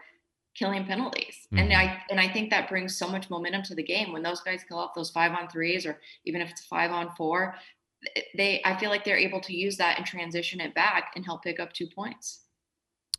killing 0.55 0.85
penalties. 0.85 1.47
Mm-hmm. 1.47 1.59
And 1.59 1.73
I 1.73 2.03
and 2.11 2.21
I 2.21 2.29
think 2.29 2.51
that 2.51 2.69
brings 2.69 2.97
so 2.97 3.09
much 3.09 3.31
momentum 3.31 3.63
to 3.65 3.75
the 3.75 3.83
game 3.83 4.13
when 4.13 4.23
those 4.23 4.41
guys 4.41 4.65
kill 4.67 4.79
off 4.79 4.95
those 4.95 5.11
five 5.11 5.33
on 5.33 5.49
threes 5.49 5.87
or 5.87 5.99
even 6.25 6.41
if 6.41 6.51
it's 6.51 6.65
five 6.65 6.91
on 6.91 7.11
four, 7.17 7.55
they 8.35 8.61
I 8.65 8.77
feel 8.77 8.91
like 8.91 9.05
they're 9.05 9.19
able 9.19 9.41
to 9.41 9.55
use 9.55 9.77
that 9.77 9.99
and 9.99 10.07
transition 10.07 10.61
it 10.61 10.75
back 10.75 11.13
and 11.17 11.25
help 11.25 11.43
pick 11.43 11.61
up 11.61 11.73
two 11.73 11.87
points. 11.87 12.41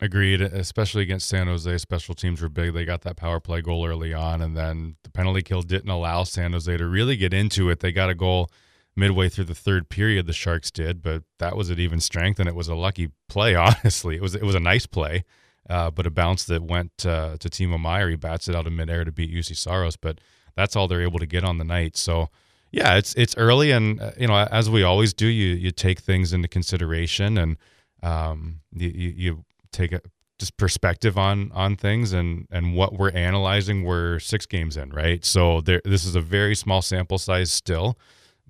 Agreed, 0.01 0.41
especially 0.41 1.03
against 1.03 1.29
San 1.29 1.47
Jose. 1.47 1.77
Special 1.77 2.15
teams 2.15 2.41
were 2.41 2.49
big. 2.49 2.73
They 2.73 2.83
got 2.83 3.03
that 3.03 3.15
power 3.15 3.39
play 3.39 3.61
goal 3.61 3.87
early 3.87 4.13
on, 4.13 4.41
and 4.41 4.57
then 4.57 4.95
the 5.03 5.11
penalty 5.11 5.41
kill 5.43 5.61
didn't 5.61 5.89
allow 5.89 6.23
San 6.23 6.51
Jose 6.51 6.75
to 6.75 6.87
really 6.87 7.15
get 7.15 7.33
into 7.33 7.69
it. 7.69 7.79
They 7.79 7.91
got 7.91 8.09
a 8.09 8.15
goal 8.15 8.49
midway 8.95 9.29
through 9.29 9.45
the 9.45 9.55
third 9.55 9.89
period 9.89 10.25
the 10.25 10.33
Sharks 10.33 10.71
did, 10.71 11.01
but 11.01 11.23
that 11.39 11.55
was 11.55 11.71
at 11.71 11.79
even 11.79 11.99
strength, 11.99 12.39
and 12.39 12.49
it 12.49 12.55
was 12.55 12.67
a 12.67 12.75
lucky 12.75 13.11
play. 13.29 13.55
Honestly, 13.55 14.15
it 14.15 14.21
was 14.21 14.35
it 14.35 14.43
was 14.43 14.55
a 14.55 14.59
nice 14.59 14.85
play, 14.87 15.23
uh, 15.69 15.91
but 15.91 16.07
a 16.07 16.11
bounce 16.11 16.43
that 16.45 16.63
went 16.63 17.05
uh, 17.05 17.37
to 17.37 17.49
Timo 17.49 17.79
Meier. 17.79 18.09
He 18.09 18.15
bats 18.15 18.47
it 18.47 18.55
out 18.55 18.67
of 18.67 18.73
midair 18.73 19.05
to 19.05 19.11
beat 19.11 19.31
Juuse 19.31 19.55
Saros, 19.55 19.95
but 19.95 20.19
that's 20.55 20.75
all 20.75 20.87
they're 20.87 21.01
able 21.01 21.19
to 21.19 21.25
get 21.25 21.43
on 21.43 21.59
the 21.59 21.63
night. 21.63 21.95
So 21.95 22.29
yeah, 22.73 22.95
it's 22.95 23.13
it's 23.13 23.37
early, 23.37 23.69
and 23.69 24.01
uh, 24.01 24.11
you 24.17 24.27
know 24.27 24.35
as 24.35 24.67
we 24.67 24.81
always 24.81 25.13
do, 25.13 25.27
you 25.27 25.55
you 25.55 25.69
take 25.69 25.99
things 25.99 26.33
into 26.33 26.47
consideration, 26.47 27.37
and 27.37 27.57
um, 28.01 28.61
you, 28.73 28.89
you, 28.89 29.45
take 29.71 29.91
a 29.91 30.01
just 30.39 30.57
perspective 30.57 31.15
on 31.17 31.51
on 31.53 31.75
things 31.75 32.13
and 32.13 32.47
and 32.51 32.75
what 32.75 32.93
we're 32.93 33.11
analyzing 33.11 33.83
we're 33.83 34.19
six 34.19 34.45
games 34.45 34.75
in 34.75 34.89
right? 34.89 35.23
So 35.23 35.61
there 35.61 35.81
this 35.85 36.03
is 36.03 36.15
a 36.15 36.21
very 36.21 36.55
small 36.55 36.81
sample 36.81 37.17
size 37.17 37.51
still 37.51 37.97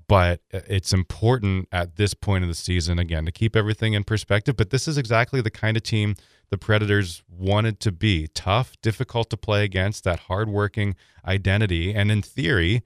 but 0.07 0.41
it's 0.51 0.91
important 0.91 1.67
at 1.71 1.95
this 1.95 2.13
point 2.13 2.43
of 2.43 2.49
the 2.49 2.55
season 2.55 2.99
again 2.99 3.25
to 3.25 3.31
keep 3.31 3.55
everything 3.55 3.93
in 3.93 4.03
perspective 4.03 4.57
but 4.57 4.69
this 4.69 4.87
is 4.87 4.97
exactly 4.97 5.39
the 5.39 5.51
kind 5.51 5.77
of 5.77 5.83
team 5.83 6.15
the 6.49 6.57
predators 6.57 7.23
wanted 7.29 7.79
to 7.79 7.91
be. 7.91 8.27
Tough 8.27 8.73
difficult 8.81 9.29
to 9.31 9.37
play 9.37 9.63
against 9.63 10.03
that 10.03 10.21
hardworking 10.21 10.95
identity 11.25 11.93
and 11.93 12.11
in 12.11 12.21
theory 12.21 12.83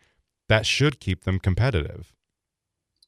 that 0.50 0.66
should 0.66 1.00
keep 1.00 1.24
them 1.24 1.40
competitive 1.40 2.14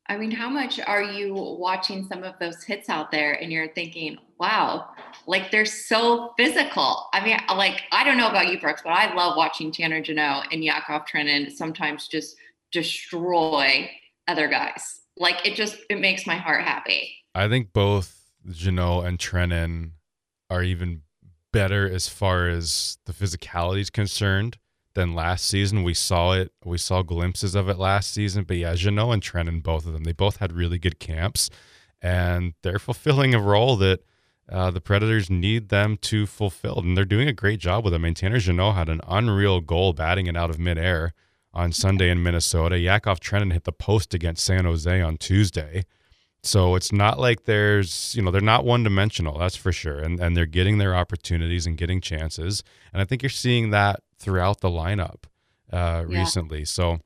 i 0.08 0.18
mean 0.18 0.32
how 0.32 0.50
much 0.50 0.80
are 0.80 1.04
you 1.04 1.34
watching 1.34 2.06
some 2.06 2.24
of 2.24 2.34
those 2.40 2.64
hits 2.64 2.90
out 2.90 3.12
there 3.12 3.34
and 3.42 3.52
you're 3.52 3.74
thinking 3.74 4.18
wow 4.40 4.90
like 5.28 5.52
they're 5.52 5.66
so 5.66 6.34
physical 6.38 7.08
i 7.14 7.24
mean 7.24 7.38
like 7.56 7.82
i 7.92 8.04
don't 8.04 8.18
know 8.18 8.30
about 8.30 8.48
you 8.48 8.60
brooks 8.60 8.82
but 8.84 8.92
i 8.92 9.14
love 9.14 9.36
watching 9.36 9.72
tanner 9.72 10.02
jeannot 10.02 10.52
and 10.52 10.64
yakov 10.64 11.04
trenin 11.06 11.52
sometimes 11.52 12.08
just 12.08 12.36
destroy 12.72 13.90
other 14.28 14.48
guys. 14.48 15.02
Like 15.18 15.46
it 15.46 15.56
just 15.56 15.78
it 15.90 16.00
makes 16.00 16.26
my 16.26 16.36
heart 16.36 16.64
happy. 16.64 17.16
I 17.36 17.50
think 17.50 17.74
both 17.74 18.22
Jeannot 18.50 19.06
and 19.06 19.20
Trenin 19.20 19.92
are 20.50 20.64
even 20.64 21.02
better 21.52 21.90
as 21.90 22.08
far 22.08 22.48
as 22.48 22.98
the 23.06 23.14
physicality 23.14 23.82
is 23.82 23.90
concerned 23.90 24.58
than 24.94 25.14
last 25.14 25.46
season. 25.46 25.84
We 25.84 25.94
saw 25.94 26.34
it. 26.34 26.52
We 26.66 26.78
saw 26.78 27.02
glimpses 27.02 27.56
of 27.56 27.70
it 27.70 27.78
last 27.78 28.14
season. 28.14 28.44
But 28.44 28.58
yeah, 28.58 28.76
Jeannot 28.76 29.12
and 29.12 29.22
Trenin, 29.22 29.64
both 29.64 29.86
of 29.86 29.94
them, 29.94 30.04
they 30.04 30.14
both 30.14 30.38
had 30.38 30.52
really 30.52 30.80
good 30.80 31.00
camps, 31.00 31.50
and 32.02 32.54
they're 32.62 32.80
fulfilling 32.80 33.34
a 33.34 33.42
role 33.42 33.76
that 33.78 34.02
uh, 34.52 34.72
the 34.72 34.82
Predators 34.82 35.30
need 35.30 35.70
them 35.70 35.98
to 35.98 36.26
fulfill, 36.26 36.80
and 36.80 36.98
they're 36.98 37.06
doing 37.06 37.28
a 37.28 37.34
great 37.34 37.60
job 37.60 37.84
with 37.84 37.94
it. 37.94 37.98
I 37.98 38.00
mean, 38.00 38.16
Tanner 38.16 38.40
Jeannot 38.40 38.76
had 38.76 38.90
an 38.90 39.02
unreal 39.08 39.62
goal 39.62 39.94
batting 39.94 40.26
it 40.26 40.36
out 40.36 40.50
of 40.50 40.60
midair 40.60 41.14
on 41.54 41.72
Sunday 41.72 42.10
in 42.10 42.24
Minnesota. 42.24 42.80
Yakov 42.80 43.20
Trenin 43.20 43.54
hit 43.54 43.64
the 43.64 43.72
post 43.72 44.14
against 44.14 44.44
San 44.44 44.66
Jose 44.66 45.02
on 45.02 45.18
Tuesday. 45.18 45.86
So 46.42 46.76
it's 46.76 46.92
not 46.92 47.20
like 47.20 47.44
there's, 47.44 48.16
you 48.16 48.22
know, 48.22 48.32
they're 48.32 48.42
not 48.42 48.64
one 48.64 48.84
dimensional, 48.84 49.38
that's 49.38 49.56
for 49.56 49.72
sure. 49.72 50.00
And 50.00 50.20
and 50.20 50.38
they're 50.38 50.46
getting 50.46 50.78
their 50.78 50.96
opportunities 50.96 51.66
and 51.66 51.78
getting 51.78 52.00
chances. 52.00 52.64
And 52.94 53.02
I 53.02 53.06
think 53.06 53.22
you're 53.22 53.30
seeing 53.30 53.72
that 53.72 54.02
throughout 54.18 54.62
the 54.62 54.70
lineup 54.70 55.24
uh, 55.72 56.06
yeah. 56.08 56.20
recently. 56.20 56.66
So 56.66 57.00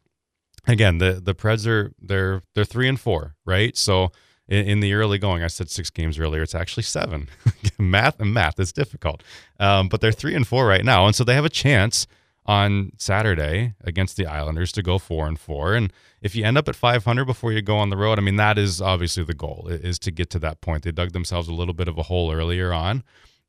again, 0.67 0.99
the 0.99 1.19
the 1.23 1.33
Preds 1.33 1.67
are 1.67 1.91
they're 1.99 2.41
they're 2.53 2.65
three 2.65 2.87
and 2.87 2.99
four, 2.99 3.35
right? 3.45 3.75
So 3.75 4.11
in, 4.47 4.67
in 4.67 4.79
the 4.81 4.93
early 4.93 5.17
going, 5.17 5.43
I 5.43 5.47
said 5.47 5.69
six 5.69 5.89
games 5.89 6.19
earlier. 6.19 6.43
It's 6.43 6.55
actually 6.55 6.83
seven. 6.83 7.29
math 7.79 8.19
and 8.19 8.33
math 8.33 8.59
is 8.59 8.71
difficult, 8.71 9.23
um, 9.59 9.87
but 9.87 10.01
they're 10.01 10.11
three 10.11 10.35
and 10.35 10.47
four 10.47 10.67
right 10.67 10.85
now, 10.85 11.05
and 11.05 11.15
so 11.15 11.23
they 11.23 11.35
have 11.35 11.45
a 11.45 11.49
chance 11.49 12.07
on 12.45 12.91
Saturday 12.97 13.73
against 13.81 14.17
the 14.17 14.25
Islanders 14.25 14.71
to 14.73 14.83
go 14.83 14.97
four 14.97 15.27
and 15.27 15.39
four. 15.39 15.75
And 15.75 15.93
if 16.21 16.35
you 16.35 16.43
end 16.43 16.57
up 16.57 16.67
at 16.67 16.75
500 16.75 17.25
before 17.25 17.53
you 17.53 17.61
go 17.61 17.77
on 17.77 17.89
the 17.89 17.97
road, 17.97 18.19
I 18.19 18.21
mean, 18.21 18.35
that 18.35 18.57
is 18.57 18.81
obviously 18.81 19.23
the 19.23 19.33
goal 19.33 19.67
is 19.69 19.97
to 19.99 20.11
get 20.11 20.29
to 20.31 20.39
that 20.39 20.61
point. 20.61 20.83
They 20.83 20.91
dug 20.91 21.13
themselves 21.13 21.47
a 21.47 21.53
little 21.53 21.73
bit 21.73 21.87
of 21.87 21.97
a 21.97 22.03
hole 22.03 22.33
earlier 22.33 22.73
on. 22.73 23.03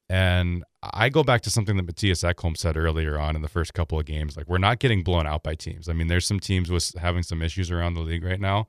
And 0.08 0.64
I 0.82 1.08
go 1.08 1.24
back 1.24 1.40
to 1.42 1.50
something 1.50 1.76
that 1.76 1.86
Matthias 1.86 2.22
Ekholm 2.22 2.56
said 2.56 2.76
earlier 2.76 3.18
on 3.18 3.36
in 3.36 3.42
the 3.42 3.48
first 3.48 3.72
couple 3.72 3.98
of 3.98 4.04
games. 4.04 4.36
Like, 4.36 4.48
we're 4.48 4.58
not 4.58 4.78
getting 4.78 5.02
blown 5.02 5.26
out 5.26 5.42
by 5.42 5.54
teams. 5.54 5.88
I 5.88 5.94
mean, 5.94 6.08
there's 6.08 6.26
some 6.26 6.40
teams 6.40 6.70
with 6.70 6.94
having 6.98 7.22
some 7.22 7.42
issues 7.42 7.70
around 7.70 7.94
the 7.94 8.00
league 8.00 8.22
right 8.22 8.40
now 8.40 8.68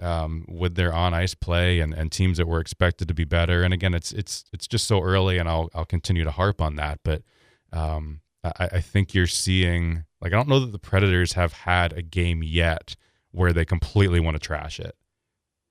um, 0.00 0.44
with 0.48 0.74
their 0.74 0.92
on 0.92 1.14
ice 1.14 1.34
play 1.34 1.80
and, 1.80 1.94
and 1.94 2.10
teams 2.10 2.38
that 2.38 2.48
were 2.48 2.60
expected 2.60 3.08
to 3.08 3.14
be 3.14 3.24
better. 3.24 3.62
And 3.62 3.72
again, 3.72 3.94
it's 3.94 4.12
it's 4.12 4.44
it's 4.52 4.66
just 4.66 4.86
so 4.86 5.00
early, 5.00 5.38
and 5.38 5.48
I'll 5.48 5.70
I'll 5.74 5.84
continue 5.84 6.24
to 6.24 6.30
harp 6.30 6.60
on 6.60 6.76
that. 6.76 7.00
But 7.04 7.22
um, 7.72 8.20
I, 8.44 8.68
I 8.72 8.80
think 8.80 9.14
you're 9.14 9.26
seeing 9.26 10.04
like 10.20 10.32
I 10.32 10.36
don't 10.36 10.48
know 10.48 10.60
that 10.60 10.72
the 10.72 10.78
Predators 10.78 11.32
have 11.32 11.52
had 11.52 11.92
a 11.92 12.02
game 12.02 12.42
yet 12.42 12.96
where 13.30 13.52
they 13.52 13.64
completely 13.64 14.20
want 14.20 14.36
to 14.36 14.40
trash 14.40 14.78
it. 14.78 14.94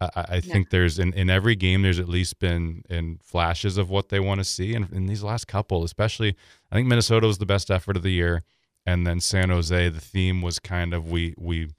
I, 0.01 0.25
I 0.29 0.39
think 0.41 0.69
there's 0.69 0.99
in, 0.99 1.13
in 1.13 1.29
every 1.29 1.55
game 1.55 1.81
there's 1.81 1.99
at 1.99 2.09
least 2.09 2.39
been 2.39 2.83
in 2.89 3.19
flashes 3.23 3.77
of 3.77 3.89
what 3.89 4.09
they 4.09 4.19
want 4.19 4.39
to 4.39 4.43
see, 4.43 4.73
and 4.73 4.91
in 4.91 5.05
these 5.05 5.23
last 5.23 5.47
couple, 5.47 5.83
especially, 5.83 6.35
I 6.71 6.75
think 6.75 6.87
Minnesota 6.87 7.27
was 7.27 7.37
the 7.37 7.45
best 7.45 7.71
effort 7.71 7.95
of 7.95 8.03
the 8.03 8.11
year, 8.11 8.43
and 8.85 9.07
then 9.07 9.19
San 9.19 9.49
Jose. 9.49 9.89
The 9.89 10.01
theme 10.01 10.41
was 10.41 10.59
kind 10.59 10.93
of 10.93 11.09
we 11.09 11.35
we 11.37 11.69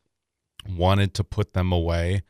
wanted 0.68 1.12
to 1.14 1.24
put 1.24 1.52
them 1.52 1.72
away 1.72 2.22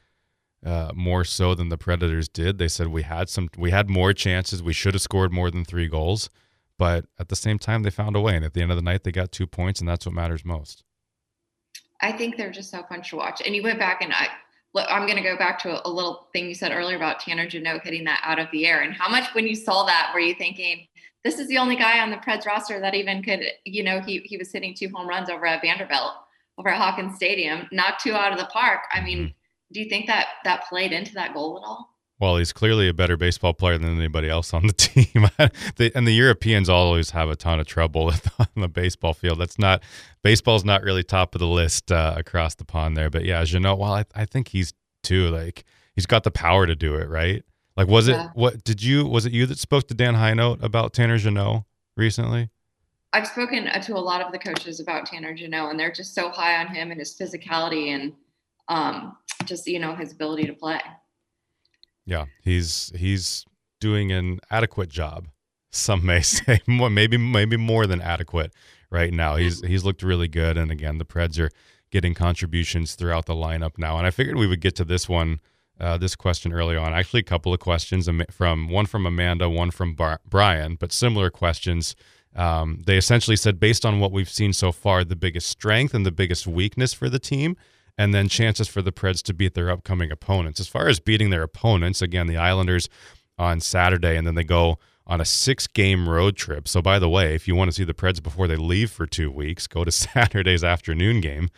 uh, 0.64 0.90
more 0.94 1.24
so 1.24 1.54
than 1.54 1.68
the 1.68 1.78
Predators 1.78 2.28
did. 2.28 2.58
They 2.58 2.68
said 2.68 2.88
we 2.88 3.02
had 3.02 3.28
some, 3.28 3.48
we 3.56 3.70
had 3.70 3.88
more 3.88 4.12
chances. 4.12 4.62
We 4.62 4.72
should 4.72 4.94
have 4.94 5.02
scored 5.02 5.32
more 5.32 5.50
than 5.50 5.64
three 5.64 5.88
goals. 5.88 6.30
But 6.78 7.06
at 7.18 7.28
the 7.28 7.36
same 7.36 7.58
time, 7.58 7.82
they 7.82 7.90
found 7.90 8.16
a 8.16 8.20
way. 8.20 8.34
And 8.34 8.44
at 8.44 8.54
the 8.54 8.62
end 8.62 8.70
of 8.70 8.76
the 8.76 8.82
night, 8.82 9.04
they 9.04 9.12
got 9.12 9.32
two 9.32 9.46
points, 9.46 9.80
and 9.80 9.88
that's 9.88 10.06
what 10.06 10.14
matters 10.14 10.44
most. 10.44 10.82
I 12.00 12.12
think 12.12 12.36
they're 12.36 12.50
just 12.50 12.70
so 12.70 12.82
fun 12.82 13.02
to 13.02 13.16
watch. 13.16 13.42
And 13.44 13.54
you 13.54 13.62
went 13.62 13.78
back, 13.78 14.02
and 14.02 14.12
I, 14.12 14.28
I'm 14.76 15.06
going 15.06 15.16
to 15.16 15.22
go 15.22 15.38
back 15.38 15.58
to 15.60 15.70
a, 15.70 15.88
a, 15.88 15.90
little 15.90 16.28
thing 16.32 16.48
you 16.48 16.54
said 16.54 16.72
earlier 16.72 16.96
about 16.96 17.20
Tanner 17.20 17.48
Jeannot 17.48 17.84
hitting 17.84 18.04
that 18.04 18.20
out 18.24 18.40
of 18.40 18.48
the 18.50 18.66
air. 18.66 18.82
And 18.82 18.92
how 18.92 19.08
much, 19.08 19.32
when 19.34 19.46
you 19.46 19.54
saw 19.54 19.84
that, 19.84 20.10
were 20.12 20.20
you 20.20 20.34
thinking, 20.34 20.86
this 21.22 21.38
is 21.38 21.46
the 21.48 21.58
only 21.58 21.76
guy 21.76 22.00
on 22.00 22.10
the 22.10 22.16
Preds 22.16 22.46
roster 22.46 22.80
that 22.80 22.94
even 22.94 23.22
could, 23.22 23.40
you 23.64 23.82
know, 23.82 24.00
he, 24.00 24.18
he 24.24 24.36
was 24.36 24.52
hitting 24.52 24.74
two 24.74 24.90
home 24.92 25.08
runs 25.08 25.30
over 25.30 25.46
at 25.46 25.62
Vanderbilt, 25.62 26.12
over 26.58 26.68
at 26.68 26.78
Hawkins 26.78 27.16
Stadium, 27.16 27.68
knocked 27.72 28.02
two 28.02 28.12
out 28.12 28.32
of 28.32 28.38
the 28.38 28.46
park. 28.46 28.80
I 28.92 29.00
mean, 29.00 29.18
mm-hmm. 29.18 29.72
do 29.72 29.80
you 29.80 29.88
think 29.88 30.06
that 30.06 30.26
that 30.44 30.68
played 30.68 30.92
into 30.92 31.14
that 31.14 31.32
goal 31.32 31.56
at 31.56 31.66
all? 31.66 31.93
Well, 32.24 32.38
he's 32.38 32.54
clearly 32.54 32.88
a 32.88 32.94
better 32.94 33.18
baseball 33.18 33.52
player 33.52 33.76
than 33.76 33.98
anybody 33.98 34.30
else 34.30 34.54
on 34.54 34.66
the 34.66 34.72
team. 34.72 35.28
and 35.94 36.06
the 36.06 36.14
Europeans 36.14 36.70
always 36.70 37.10
have 37.10 37.28
a 37.28 37.36
ton 37.36 37.60
of 37.60 37.66
trouble 37.66 38.10
on 38.38 38.46
the 38.56 38.66
baseball 38.66 39.12
field. 39.12 39.38
That's 39.38 39.58
not 39.58 39.82
baseball's 40.22 40.64
not 40.64 40.82
really 40.82 41.02
top 41.02 41.34
of 41.34 41.40
the 41.40 41.46
list 41.46 41.92
uh, 41.92 42.14
across 42.16 42.54
the 42.54 42.64
pond 42.64 42.96
there. 42.96 43.10
But 43.10 43.26
yeah, 43.26 43.44
Jeannot, 43.44 43.78
well, 43.78 43.92
I, 43.92 44.06
I 44.14 44.24
think 44.24 44.48
he's 44.48 44.72
too 45.02 45.28
like 45.28 45.64
he's 45.94 46.06
got 46.06 46.24
the 46.24 46.30
power 46.30 46.66
to 46.66 46.74
do 46.74 46.94
it, 46.94 47.10
right? 47.10 47.44
Like, 47.76 47.88
was 47.88 48.08
yeah. 48.08 48.24
it 48.24 48.30
what 48.32 48.64
did 48.64 48.82
you 48.82 49.04
was 49.04 49.26
it 49.26 49.34
you 49.34 49.44
that 49.44 49.58
spoke 49.58 49.86
to 49.88 49.94
Dan 49.94 50.14
Hinote 50.14 50.62
about 50.62 50.94
Tanner 50.94 51.18
Jeannot 51.18 51.64
recently? 51.94 52.48
I've 53.12 53.26
spoken 53.26 53.66
to 53.66 53.96
a 53.96 54.00
lot 54.00 54.22
of 54.22 54.32
the 54.32 54.38
coaches 54.38 54.80
about 54.80 55.04
Tanner 55.04 55.34
Jeannot, 55.34 55.72
and 55.72 55.78
they're 55.78 55.92
just 55.92 56.14
so 56.14 56.30
high 56.30 56.56
on 56.56 56.74
him 56.74 56.90
and 56.90 56.98
his 56.98 57.14
physicality 57.14 57.88
and 57.88 58.14
um, 58.68 59.18
just 59.44 59.66
you 59.66 59.78
know 59.78 59.94
his 59.94 60.12
ability 60.12 60.46
to 60.46 60.54
play. 60.54 60.80
Yeah, 62.06 62.26
he's 62.42 62.92
he's 62.94 63.44
doing 63.80 64.12
an 64.12 64.40
adequate 64.50 64.88
job. 64.88 65.28
Some 65.70 66.04
may 66.04 66.20
say 66.22 66.60
more, 66.66 66.90
maybe 66.90 67.16
maybe 67.16 67.56
more 67.56 67.86
than 67.86 68.00
adequate 68.00 68.52
right 68.90 69.12
now. 69.12 69.36
He's 69.36 69.60
he's 69.60 69.84
looked 69.84 70.02
really 70.02 70.28
good, 70.28 70.56
and 70.56 70.70
again, 70.70 70.98
the 70.98 71.04
Preds 71.04 71.38
are 71.38 71.50
getting 71.90 72.14
contributions 72.14 72.94
throughout 72.94 73.26
the 73.26 73.34
lineup 73.34 73.78
now. 73.78 73.96
And 73.96 74.06
I 74.06 74.10
figured 74.10 74.36
we 74.36 74.48
would 74.48 74.60
get 74.60 74.74
to 74.76 74.84
this 74.84 75.08
one, 75.08 75.38
uh, 75.78 75.96
this 75.96 76.16
question 76.16 76.52
early 76.52 76.76
on. 76.76 76.92
Actually, 76.92 77.20
a 77.20 77.24
couple 77.24 77.54
of 77.54 77.60
questions 77.60 78.08
from 78.32 78.68
one 78.68 78.86
from 78.86 79.06
Amanda, 79.06 79.48
one 79.48 79.70
from 79.70 79.94
Bar- 79.94 80.20
Brian, 80.28 80.74
but 80.74 80.92
similar 80.92 81.30
questions. 81.30 81.94
Um, 82.34 82.82
they 82.84 82.96
essentially 82.96 83.36
said, 83.36 83.60
based 83.60 83.86
on 83.86 84.00
what 84.00 84.10
we've 84.10 84.28
seen 84.28 84.52
so 84.52 84.72
far, 84.72 85.04
the 85.04 85.14
biggest 85.14 85.48
strength 85.48 85.94
and 85.94 86.04
the 86.04 86.10
biggest 86.10 86.48
weakness 86.48 86.92
for 86.92 87.08
the 87.08 87.20
team 87.20 87.56
and 87.96 88.12
then 88.12 88.28
chances 88.28 88.68
for 88.68 88.82
the 88.82 88.92
Preds 88.92 89.22
to 89.22 89.34
beat 89.34 89.54
their 89.54 89.70
upcoming 89.70 90.10
opponents. 90.10 90.60
As 90.60 90.68
far 90.68 90.88
as 90.88 91.00
beating 91.00 91.30
their 91.30 91.42
opponents, 91.42 92.02
again, 92.02 92.26
the 92.26 92.36
Islanders 92.36 92.88
on 93.38 93.60
Saturday, 93.60 94.16
and 94.16 94.26
then 94.26 94.34
they 94.34 94.44
go 94.44 94.78
on 95.06 95.20
a 95.20 95.24
six 95.24 95.66
game 95.66 96.08
road 96.08 96.36
trip. 96.36 96.66
So, 96.66 96.80
by 96.80 96.98
the 96.98 97.08
way, 97.08 97.34
if 97.34 97.46
you 97.46 97.54
want 97.54 97.70
to 97.70 97.74
see 97.74 97.84
the 97.84 97.94
Preds 97.94 98.22
before 98.22 98.48
they 98.48 98.56
leave 98.56 98.90
for 98.90 99.06
two 99.06 99.30
weeks, 99.30 99.66
go 99.66 99.84
to 99.84 99.92
Saturday's 99.92 100.64
afternoon 100.64 101.20
game. 101.20 101.50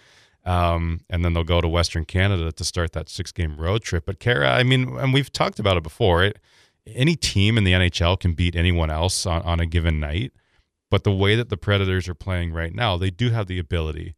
Um, 0.45 1.01
and 1.11 1.25
then 1.25 1.33
they'll 1.33 1.43
go 1.43 1.61
to 1.61 1.67
Western 1.67 2.05
Canada 2.05 2.53
to 2.53 2.65
start 2.65 2.93
that 2.93 3.09
six 3.09 3.33
game 3.33 3.57
road 3.57 3.83
trip. 3.83 4.05
But, 4.07 4.21
Kara, 4.21 4.51
I 4.51 4.63
mean, 4.63 4.97
and 4.97 5.13
we've 5.13 5.33
talked 5.33 5.59
about 5.59 5.77
it 5.77 5.83
before, 5.83 6.23
it, 6.23 6.39
any 6.87 7.17
team 7.17 7.59
in 7.59 7.65
the 7.65 7.73
NHL 7.73 8.21
can 8.21 8.33
beat 8.33 8.55
anyone 8.55 8.91
else 8.91 9.27
on, 9.27 9.43
on 9.43 9.59
a 9.59 9.67
given 9.67 9.99
night. 9.99 10.33
But 10.89 11.03
the 11.03 11.13
way 11.13 11.35
that 11.35 11.49
the 11.49 11.57
Predators 11.57 12.09
are 12.09 12.15
playing 12.15 12.53
right 12.53 12.73
now, 12.73 12.97
they 12.97 13.11
do 13.11 13.31
have 13.31 13.49
the 13.49 13.59
ability 13.59 14.15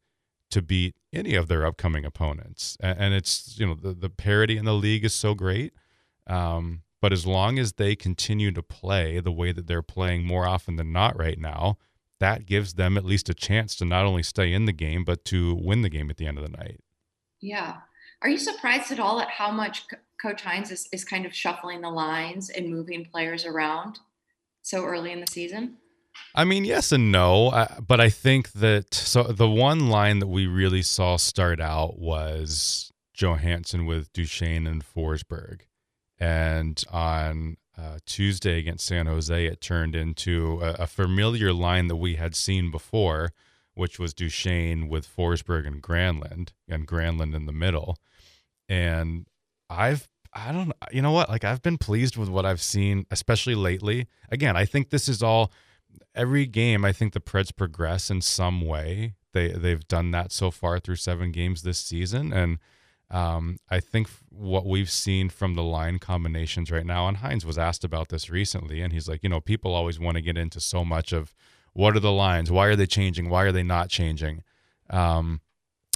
to 0.50 0.62
beat 0.62 0.95
any 1.12 1.35
of 1.35 1.49
their 1.49 1.67
upcoming 1.67 2.05
opponents. 2.05 2.76
And, 2.81 3.14
it's, 3.14 3.59
you 3.59 3.67
know, 3.67 3.75
the, 3.75 3.93
the 3.93 4.11
parity 4.11 4.57
in 4.57 4.64
the 4.64 4.75
league 4.75 5.05
is 5.05 5.14
so 5.14 5.35
great. 5.35 5.73
Um, 6.26 6.83
but 7.00 7.12
as 7.12 7.26
long 7.26 7.59
as 7.59 7.75
they 7.75 7.95
continue 7.95 8.50
to 8.52 8.62
play 8.62 9.21
the 9.21 9.33
way 9.33 9.52
that 9.52 9.67
they're 9.67 9.83
playing 9.83 10.25
more 10.25 10.47
often 10.47 10.76
than 10.76 10.93
not 10.93 11.19
right 11.19 11.38
now, 11.38 11.78
that 12.21 12.47
gives 12.47 12.75
them 12.75 12.97
at 12.97 13.05
least 13.05 13.28
a 13.28 13.35
chance 13.35 13.76
to 13.76 13.85
not 13.85 14.05
only 14.05 14.23
stay 14.23 14.52
in 14.52 14.64
the 14.64 14.73
game, 14.73 15.05
but 15.05 15.25
to 15.26 15.55
win 15.55 15.83
the 15.83 15.88
game 15.88 16.11
at 16.11 16.17
the 16.17 16.26
end 16.26 16.38
of 16.38 16.43
the 16.43 16.57
night. 16.57 16.81
Yeah. 17.40 17.76
Are 18.21 18.28
you 18.28 18.38
surprised 18.38 18.90
at 18.90 18.99
all 18.99 19.21
at 19.21 19.31
how 19.31 19.52
much 19.52 19.85
Coach 20.21 20.43
Hynes 20.43 20.73
is, 20.73 20.88
is 20.93 21.05
kind 21.05 21.25
of 21.25 21.33
shuffling 21.33 21.81
the 21.81 21.90
lines 21.90 22.50
and 22.50 22.69
moving 22.69 23.05
players 23.05 23.47
around 23.47 24.00
so 24.62 24.85
early 24.85 25.12
in 25.12 25.21
the 25.21 25.31
season? 25.31 25.76
I 26.35 26.45
mean, 26.45 26.65
yes 26.65 26.93
and 26.93 27.11
no, 27.11 27.49
uh, 27.49 27.81
but 27.81 28.00
I 28.00 28.11
think 28.11 28.53
that 28.53 28.95
so 28.95 29.25
the 29.25 29.49
one 29.49 29.88
line 29.88 30.21
that 30.21 30.29
we 30.29 30.47
really 30.47 30.83
saw 30.83 31.17
start 31.17 31.61
out 31.61 31.99
was 31.99 32.93
Johansen 33.17 33.87
with 33.87 34.12
Duchene 34.12 34.67
and 34.67 34.85
Forsberg, 34.85 35.62
and 36.19 36.83
on 36.93 37.57
uh, 37.77 37.99
Tuesday 38.07 38.59
against 38.59 38.87
San 38.87 39.07
Jose, 39.07 39.47
it 39.47 39.61
turned 39.61 39.95
into 39.95 40.61
a, 40.61 40.83
a, 40.83 40.87
familiar 40.87 41.53
line 41.53 41.87
that 41.87 41.97
we 41.97 42.17
had 42.17 42.35
seen 42.35 42.73
before, 42.73 43.33
which 43.75 44.00
was 44.00 44.12
Duchene 44.12 44.88
with 44.88 45.07
Forsberg 45.07 45.67
and 45.67 45.81
Granlund, 45.81 46.50
and 46.69 46.88
Granlund 46.88 47.35
in 47.35 47.47
the 47.47 47.53
middle. 47.53 47.97
And 48.69 49.27
I've 49.71 50.09
I 50.33 50.53
don't 50.53 50.73
you 50.93 51.03
know 51.03 51.12
what 51.12 51.29
like 51.29 51.45
I've 51.45 51.62
been 51.62 51.79
pleased 51.79 52.17
with 52.17 52.29
what 52.29 52.45
I've 52.45 52.62
seen, 52.62 53.07
especially 53.11 53.55
lately. 53.55 54.09
Again, 54.31 54.57
I 54.57 54.65
think 54.65 54.91
this 54.91 55.09
is 55.09 55.23
all 55.23 55.53
every 56.18 56.46
game, 56.46 56.84
I 56.84 56.92
think 56.92 57.12
the 57.12 57.20
Preds 57.20 57.54
progress 57.54 58.10
in 58.10 58.20
some 58.20 58.60
way. 58.60 59.14
They 59.32 59.52
they've 59.52 59.87
done 59.87 60.10
that 60.10 60.32
so 60.32 60.50
far 60.50 60.80
through 60.80 60.96
seven 60.96 61.32
games 61.32 61.62
this 61.62 61.78
season, 61.78 62.32
and 62.32 62.58
um, 63.10 63.58
I 63.70 63.80
think 63.80 64.08
what 64.28 64.66
we've 64.66 64.90
seen 64.90 65.28
from 65.30 65.54
the 65.54 65.62
line 65.62 65.98
combinations 65.98 66.70
right 66.70 66.84
now, 66.84 67.08
and 67.08 67.18
Hynes 67.18 67.44
was 67.44 67.56
asked 67.58 67.84
about 67.84 68.08
this 68.08 68.28
recently, 68.28 68.82
and 68.82 68.92
he's 68.92 69.08
like, 69.08 69.22
you 69.22 69.28
know, 69.28 69.40
people 69.40 69.75
always 69.75 69.98
want 69.98 70.16
to 70.16 70.22
get 70.22 70.37
into 70.37 70.60
so 70.60 70.84
much 70.84 71.12
of 71.12 71.34
what 71.72 71.96
are 71.96 72.00
the 72.00 72.12
lines, 72.12 72.50
why 72.50 72.66
are 72.66 72.76
they 72.76 72.87
changing, 72.87 73.28
why 73.28 73.44
are 73.44 73.52
they 73.52 73.62
not 73.62 73.88
changing, 73.88 74.42
um, 74.90 75.40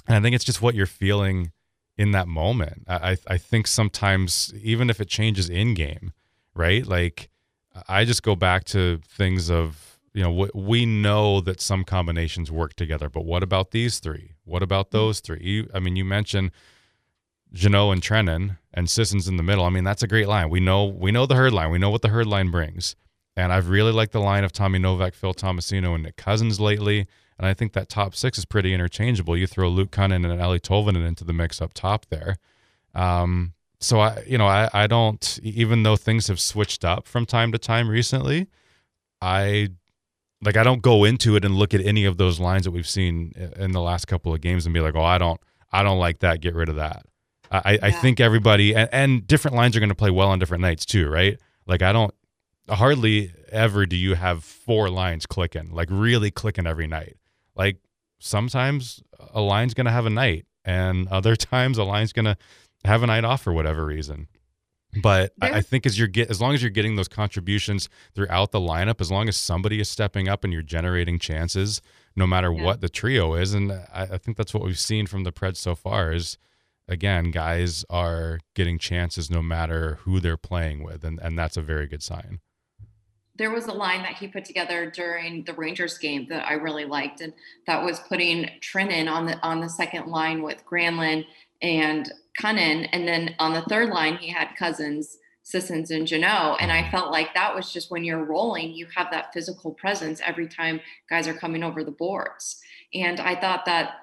and 0.07 0.17
I 0.17 0.21
think 0.21 0.35
it's 0.35 0.45
just 0.45 0.61
what 0.61 0.75
you're 0.75 0.85
feeling 0.85 1.51
in 1.97 2.11
that 2.11 2.27
moment. 2.27 2.85
I 2.87 3.17
I 3.27 3.37
think 3.37 3.67
sometimes 3.67 4.53
even 4.61 4.89
if 4.89 5.01
it 5.01 5.09
changes 5.09 5.49
in 5.49 5.73
game, 5.73 6.13
right, 6.55 6.85
like 6.85 7.29
I 7.87 8.05
just 8.05 8.23
go 8.23 8.35
back 8.35 8.63
to 8.65 8.99
things 9.07 9.49
of 9.49 9.92
you 10.13 10.23
know 10.23 10.49
we 10.53 10.85
know 10.85 11.41
that 11.41 11.59
some 11.59 11.83
combinations 11.83 12.51
work 12.51 12.75
together, 12.75 13.09
but 13.09 13.25
what 13.25 13.43
about 13.43 13.71
these 13.71 13.99
three? 13.99 14.33
What 14.45 14.63
about 14.63 14.87
hmm. 14.87 14.97
those 14.97 15.19
three? 15.19 15.41
You, 15.41 15.69
I 15.73 15.79
mean, 15.79 15.95
you 15.95 16.05
mentioned 16.05 16.51
Jeannot 17.51 17.91
and 17.91 18.01
Trenin 18.01 18.57
and 18.73 18.89
Sissons 18.89 19.27
in 19.27 19.37
the 19.37 19.43
middle. 19.43 19.65
I 19.65 19.69
mean, 19.69 19.83
that's 19.83 20.03
a 20.03 20.07
great 20.07 20.27
line. 20.27 20.49
We 20.49 20.59
know 20.59 20.85
we 20.85 21.11
know 21.11 21.25
the 21.25 21.35
herd 21.35 21.53
line. 21.53 21.71
We 21.71 21.79
know 21.79 21.89
what 21.89 22.01
the 22.01 22.09
herd 22.09 22.27
line 22.27 22.51
brings. 22.51 22.95
And 23.35 23.51
I've 23.51 23.69
really 23.69 23.91
liked 23.91 24.11
the 24.11 24.19
line 24.19 24.43
of 24.43 24.51
Tommy 24.51 24.77
Novak, 24.77 25.15
Phil 25.15 25.33
Tomasino, 25.33 25.95
and 25.95 26.03
Nick 26.03 26.17
Cousins 26.17 26.59
lately. 26.59 27.07
And 27.39 27.47
I 27.47 27.55
think 27.55 27.73
that 27.73 27.89
top 27.89 28.15
six 28.15 28.37
is 28.37 28.45
pretty 28.45 28.73
interchangeable. 28.73 29.35
You 29.35 29.47
throw 29.47 29.69
Luke 29.69 29.89
Kunin 29.89 30.29
and 30.29 30.39
Eeli 30.39 30.59
Tolvanen 30.59 31.05
into 31.05 31.23
the 31.23 31.33
mix 31.33 31.61
up 31.61 31.73
top 31.73 32.05
there. 32.09 32.37
Um, 32.93 33.53
so 33.79 33.99
I, 33.99 34.23
you 34.27 34.37
know, 34.37 34.45
I, 34.45 34.69
I 34.71 34.87
don't, 34.87 35.39
even 35.41 35.81
though 35.81 35.95
things 35.95 36.27
have 36.27 36.39
switched 36.39 36.85
up 36.85 37.07
from 37.07 37.25
time 37.25 37.51
to 37.51 37.57
time 37.57 37.89
recently, 37.89 38.47
I 39.19 39.69
like, 40.43 40.57
I 40.57 40.63
don't 40.63 40.81
go 40.81 41.03
into 41.03 41.35
it 41.35 41.45
and 41.45 41.55
look 41.55 41.73
at 41.73 41.81
any 41.81 42.05
of 42.05 42.17
those 42.17 42.39
lines 42.39 42.63
that 42.65 42.71
we've 42.71 42.87
seen 42.87 43.33
in 43.57 43.71
the 43.71 43.81
last 43.81 44.05
couple 44.05 44.33
of 44.33 44.41
games 44.41 44.65
and 44.65 44.73
be 44.73 44.79
like, 44.79 44.95
oh, 44.95 45.03
I 45.03 45.17
don't, 45.17 45.39
I 45.71 45.83
don't 45.83 45.99
like 45.99 46.19
that. 46.19 46.41
Get 46.41 46.55
rid 46.55 46.69
of 46.69 46.75
that. 46.75 47.05
I, 47.51 47.73
yeah. 47.73 47.79
I 47.83 47.91
think 47.91 48.19
everybody 48.19 48.75
and, 48.75 48.89
and 48.91 49.27
different 49.27 49.55
lines 49.55 49.77
are 49.77 49.79
going 49.79 49.89
to 49.89 49.95
play 49.95 50.09
well 50.09 50.29
on 50.29 50.39
different 50.39 50.61
nights 50.61 50.85
too, 50.85 51.07
right? 51.09 51.39
Like, 51.67 51.81
I 51.81 51.93
don't, 51.93 52.13
hardly 52.69 53.33
ever 53.51 53.85
do 53.85 53.95
you 53.95 54.15
have 54.15 54.43
four 54.43 54.89
lines 54.89 55.25
clicking, 55.25 55.71
like 55.71 55.89
really 55.91 56.31
clicking 56.31 56.65
every 56.65 56.87
night. 56.87 57.17
Like, 57.55 57.77
sometimes 58.19 59.03
a 59.33 59.41
line's 59.41 59.73
going 59.73 59.85
to 59.85 59.91
have 59.91 60.05
a 60.05 60.09
night 60.09 60.45
and 60.65 61.07
other 61.09 61.35
times 61.35 61.77
a 61.77 61.83
line's 61.83 62.13
going 62.13 62.25
to 62.25 62.37
have 62.85 63.03
a 63.03 63.07
night 63.07 63.23
off 63.23 63.41
for 63.41 63.53
whatever 63.53 63.85
reason. 63.85 64.27
But 65.01 65.33
I, 65.41 65.51
I 65.51 65.61
think 65.61 65.85
as 65.85 65.97
you're 65.97 66.07
get 66.07 66.29
as 66.29 66.39
long 66.39 66.53
as 66.53 66.61
you're 66.61 66.69
getting 66.69 66.95
those 66.95 67.07
contributions 67.07 67.89
throughout 68.13 68.51
the 68.51 68.59
lineup, 68.59 69.01
as 69.01 69.11
long 69.11 69.27
as 69.27 69.37
somebody 69.37 69.79
is 69.79 69.89
stepping 69.89 70.27
up 70.27 70.43
and 70.43 70.53
you're 70.53 70.61
generating 70.61 71.19
chances, 71.19 71.81
no 72.15 72.27
matter 72.27 72.51
yeah. 72.51 72.63
what 72.63 72.81
the 72.81 72.89
trio 72.89 73.33
is, 73.33 73.53
and 73.53 73.71
I, 73.71 74.07
I 74.11 74.17
think 74.17 74.37
that's 74.37 74.53
what 74.53 74.63
we've 74.63 74.79
seen 74.79 75.07
from 75.07 75.23
the 75.23 75.31
Preds 75.31 75.57
so 75.57 75.75
far 75.75 76.11
is 76.11 76.37
again, 76.87 77.31
guys 77.31 77.85
are 77.89 78.39
getting 78.53 78.77
chances 78.77 79.29
no 79.29 79.41
matter 79.41 79.99
who 80.01 80.19
they're 80.19 80.37
playing 80.37 80.83
with, 80.83 81.03
and, 81.03 81.19
and 81.19 81.37
that's 81.37 81.57
a 81.57 81.61
very 81.61 81.87
good 81.87 82.03
sign. 82.03 82.39
There 83.35 83.51
was 83.51 83.65
a 83.65 83.73
line 83.73 84.03
that 84.03 84.17
he 84.17 84.27
put 84.27 84.45
together 84.45 84.91
during 84.91 85.43
the 85.43 85.53
Rangers 85.53 85.97
game 85.97 86.27
that 86.29 86.47
I 86.47 86.53
really 86.53 86.85
liked, 86.85 87.21
and 87.21 87.33
that 87.65 87.83
was 87.83 87.99
putting 88.01 88.47
Trenin 88.61 89.11
on 89.11 89.25
the 89.25 89.39
on 89.41 89.59
the 89.59 89.69
second 89.69 90.07
line 90.07 90.43
with 90.43 90.63
Granlund 90.65 91.25
and 91.61 92.11
Kunin, 92.41 92.87
and 92.91 93.07
then 93.07 93.35
on 93.39 93.53
the 93.53 93.61
third 93.63 93.89
line 93.89 94.17
he 94.17 94.29
had 94.29 94.55
Cousins, 94.57 95.17
Sissons, 95.43 95.91
and 95.91 96.07
Jeannot. 96.07 96.61
And 96.61 96.71
I 96.71 96.81
mm-hmm. 96.81 96.91
felt 96.91 97.11
like 97.11 97.33
that 97.33 97.55
was 97.55 97.71
just 97.71 97.91
when 97.91 98.03
you're 98.03 98.23
rolling, 98.23 98.71
you 98.71 98.87
have 98.95 99.11
that 99.11 99.33
physical 99.33 99.71
presence 99.71 100.21
every 100.25 100.47
time 100.47 100.79
guys 101.09 101.27
are 101.27 101.33
coming 101.33 101.63
over 101.63 101.83
the 101.83 101.91
boards. 101.91 102.59
And 102.93 103.19
I 103.19 103.39
thought 103.39 103.65
that 103.65 103.95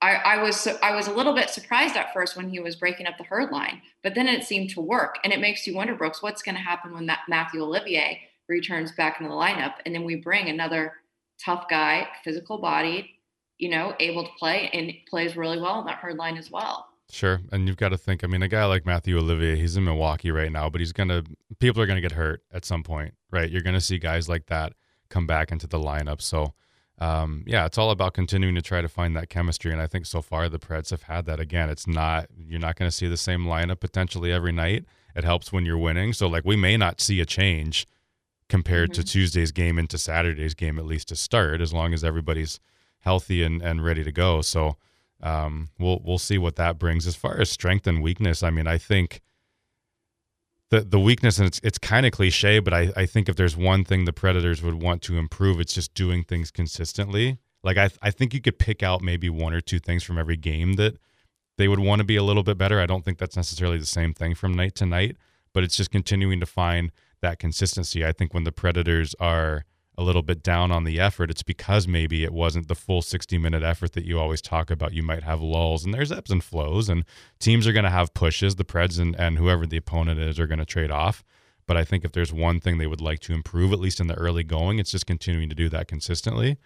I, 0.00 0.14
I, 0.16 0.42
was 0.42 0.68
I 0.82 0.94
was 0.94 1.08
a 1.08 1.14
little 1.14 1.34
bit 1.34 1.50
surprised 1.50 1.96
at 1.96 2.12
first 2.12 2.36
when 2.36 2.50
he 2.50 2.60
was 2.60 2.76
breaking 2.76 3.06
up 3.06 3.16
the 3.16 3.24
herd 3.24 3.50
line, 3.50 3.80
but 4.02 4.14
then 4.14 4.28
it 4.28 4.44
seemed 4.44 4.70
to 4.70 4.80
work. 4.80 5.16
And 5.24 5.32
it 5.32 5.40
makes 5.40 5.66
you 5.66 5.74
wonder, 5.74 5.94
Brooks, 5.94 6.22
what's 6.22 6.42
going 6.42 6.56
to 6.56 6.60
happen 6.60 6.92
when 6.92 7.06
that 7.06 7.20
Mathieu 7.28 7.62
Olivier 7.62 8.20
returns 8.48 8.92
back 8.92 9.18
into 9.18 9.30
the 9.30 9.36
lineup, 9.36 9.74
and 9.86 9.94
then 9.94 10.04
we 10.04 10.16
bring 10.16 10.48
another 10.48 10.92
tough 11.42 11.66
guy, 11.70 12.06
physical 12.22 12.58
body, 12.58 13.18
you 13.58 13.70
know, 13.70 13.94
able 13.98 14.24
to 14.24 14.30
play 14.38 14.68
and 14.72 14.92
plays 15.08 15.36
really 15.36 15.58
well 15.58 15.80
in 15.80 15.86
that 15.86 15.98
herd 15.98 16.16
line 16.16 16.36
as 16.36 16.50
well. 16.50 16.86
Sure. 17.10 17.40
And 17.52 17.68
you've 17.68 17.76
got 17.76 17.90
to 17.90 17.98
think, 17.98 18.24
I 18.24 18.26
mean, 18.26 18.42
a 18.42 18.48
guy 18.48 18.64
like 18.64 18.86
Mathieu 18.86 19.18
Olivier, 19.18 19.56
he's 19.56 19.76
in 19.76 19.84
Milwaukee 19.84 20.30
right 20.30 20.50
now, 20.50 20.68
but 20.68 20.80
he's 20.80 20.92
going 20.92 21.10
to, 21.10 21.24
people 21.60 21.80
are 21.82 21.86
going 21.86 21.96
to 21.96 22.02
get 22.02 22.12
hurt 22.12 22.42
at 22.52 22.64
some 22.64 22.82
point, 22.82 23.14
right? 23.30 23.50
You're 23.50 23.62
going 23.62 23.74
to 23.74 23.80
see 23.80 23.98
guys 23.98 24.28
like 24.28 24.46
that 24.46 24.72
come 25.10 25.26
back 25.26 25.52
into 25.52 25.66
the 25.66 25.78
lineup. 25.78 26.20
So, 26.20 26.54
um, 26.98 27.44
yeah, 27.46 27.66
it's 27.66 27.78
all 27.78 27.90
about 27.90 28.14
continuing 28.14 28.54
to 28.54 28.62
try 28.62 28.80
to 28.80 28.88
find 28.88 29.14
that 29.16 29.28
chemistry. 29.28 29.70
And 29.70 29.80
I 29.80 29.86
think 29.86 30.06
so 30.06 30.22
far 30.22 30.48
the 30.48 30.58
Preds 30.58 30.90
have 30.90 31.02
had 31.02 31.26
that. 31.26 31.40
Again, 31.40 31.68
it's 31.68 31.86
not, 31.86 32.26
you're 32.36 32.58
not 32.58 32.76
going 32.76 32.90
to 32.90 32.96
see 32.96 33.06
the 33.06 33.16
same 33.16 33.44
lineup 33.44 33.80
potentially 33.80 34.32
every 34.32 34.52
night. 34.52 34.84
It 35.14 35.24
helps 35.24 35.52
when 35.52 35.66
you're 35.66 35.78
winning. 35.78 36.12
So, 36.14 36.26
like, 36.26 36.44
we 36.44 36.56
may 36.56 36.76
not 36.76 37.00
see 37.00 37.20
a 37.20 37.26
change 37.26 37.86
compared 38.48 38.90
mm-hmm. 38.90 39.02
to 39.02 39.08
Tuesday's 39.08 39.52
game 39.52 39.78
into 39.78 39.98
Saturday's 39.98 40.54
game, 40.54 40.78
at 40.78 40.86
least 40.86 41.08
to 41.08 41.16
start, 41.16 41.60
as 41.60 41.72
long 41.72 41.94
as 41.94 42.02
everybody's 42.02 42.58
healthy 43.00 43.42
and, 43.42 43.62
and 43.62 43.84
ready 43.84 44.02
to 44.02 44.12
go. 44.12 44.40
So, 44.40 44.76
um, 45.24 45.70
we'll 45.78 46.00
we'll 46.04 46.18
see 46.18 46.38
what 46.38 46.56
that 46.56 46.78
brings. 46.78 47.06
As 47.06 47.16
far 47.16 47.40
as 47.40 47.50
strength 47.50 47.86
and 47.86 48.02
weakness, 48.02 48.42
I 48.42 48.50
mean, 48.50 48.66
I 48.66 48.78
think 48.78 49.22
the 50.70 50.82
the 50.82 51.00
weakness, 51.00 51.38
and 51.38 51.46
it's 51.46 51.60
it's 51.64 51.78
kind 51.78 52.04
of 52.04 52.12
cliche, 52.12 52.58
but 52.58 52.74
I 52.74 52.92
I 52.94 53.06
think 53.06 53.28
if 53.28 53.34
there's 53.34 53.56
one 53.56 53.84
thing 53.84 54.04
the 54.04 54.12
Predators 54.12 54.62
would 54.62 54.74
want 54.74 55.02
to 55.02 55.16
improve, 55.16 55.58
it's 55.60 55.74
just 55.74 55.94
doing 55.94 56.24
things 56.24 56.50
consistently. 56.50 57.38
Like 57.62 57.78
I 57.78 57.88
I 58.02 58.10
think 58.10 58.34
you 58.34 58.40
could 58.42 58.58
pick 58.58 58.82
out 58.82 59.02
maybe 59.02 59.30
one 59.30 59.54
or 59.54 59.62
two 59.62 59.78
things 59.78 60.04
from 60.04 60.18
every 60.18 60.36
game 60.36 60.74
that 60.74 60.98
they 61.56 61.68
would 61.68 61.80
want 61.80 62.00
to 62.00 62.04
be 62.04 62.16
a 62.16 62.22
little 62.22 62.42
bit 62.42 62.58
better. 62.58 62.78
I 62.78 62.86
don't 62.86 63.04
think 63.04 63.16
that's 63.18 63.36
necessarily 63.36 63.78
the 63.78 63.86
same 63.86 64.12
thing 64.12 64.34
from 64.34 64.52
night 64.52 64.74
to 64.76 64.86
night, 64.86 65.16
but 65.54 65.64
it's 65.64 65.76
just 65.76 65.90
continuing 65.90 66.38
to 66.40 66.46
find 66.46 66.92
that 67.22 67.38
consistency. 67.38 68.04
I 68.04 68.12
think 68.12 68.34
when 68.34 68.44
the 68.44 68.52
Predators 68.52 69.14
are 69.18 69.64
a 69.96 70.02
little 70.02 70.22
bit 70.22 70.42
down 70.42 70.72
on 70.72 70.84
the 70.84 70.98
effort, 70.98 71.30
it's 71.30 71.42
because 71.42 71.86
maybe 71.86 72.24
it 72.24 72.32
wasn't 72.32 72.68
the 72.68 72.74
full 72.74 73.00
60 73.00 73.38
minute 73.38 73.62
effort 73.62 73.92
that 73.92 74.04
you 74.04 74.18
always 74.18 74.42
talk 74.42 74.70
about. 74.70 74.92
You 74.92 75.02
might 75.02 75.22
have 75.22 75.40
lulls 75.40 75.84
and 75.84 75.94
there's 75.94 76.10
ebbs 76.10 76.30
and 76.30 76.42
flows, 76.42 76.88
and 76.88 77.04
teams 77.38 77.66
are 77.66 77.72
going 77.72 77.84
to 77.84 77.90
have 77.90 78.14
pushes. 78.14 78.56
The 78.56 78.64
Preds 78.64 78.98
and, 78.98 79.14
and 79.18 79.38
whoever 79.38 79.66
the 79.66 79.76
opponent 79.76 80.20
is 80.20 80.38
are 80.40 80.46
going 80.46 80.58
to 80.58 80.64
trade 80.64 80.90
off. 80.90 81.22
But 81.66 81.76
I 81.76 81.84
think 81.84 82.04
if 82.04 82.12
there's 82.12 82.32
one 82.32 82.60
thing 82.60 82.78
they 82.78 82.86
would 82.86 83.00
like 83.00 83.20
to 83.20 83.32
improve, 83.32 83.72
at 83.72 83.78
least 83.78 84.00
in 84.00 84.06
the 84.06 84.14
early 84.14 84.44
going, 84.44 84.78
it's 84.78 84.90
just 84.90 85.06
continuing 85.06 85.48
to 85.48 85.54
do 85.54 85.68
that 85.70 85.88
consistently. 85.88 86.58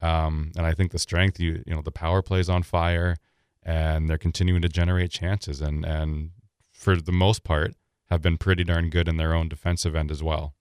Um, 0.00 0.52
and 0.56 0.64
I 0.64 0.72
think 0.72 0.92
the 0.92 0.98
strength, 0.98 1.40
you 1.40 1.62
you 1.66 1.74
know, 1.74 1.82
the 1.82 1.90
power 1.90 2.22
plays 2.22 2.48
on 2.48 2.62
fire, 2.62 3.16
and 3.62 4.08
they're 4.08 4.18
continuing 4.18 4.62
to 4.62 4.68
generate 4.68 5.10
chances, 5.10 5.60
and 5.60 5.84
and 5.84 6.30
for 6.70 6.96
the 6.96 7.12
most 7.12 7.42
part, 7.42 7.74
have 8.08 8.22
been 8.22 8.38
pretty 8.38 8.64
darn 8.64 8.90
good 8.90 9.08
in 9.08 9.16
their 9.16 9.34
own 9.34 9.48
defensive 9.48 9.96
end 9.96 10.10
as 10.10 10.22
well. 10.22 10.54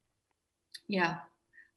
Yeah, 0.88 1.18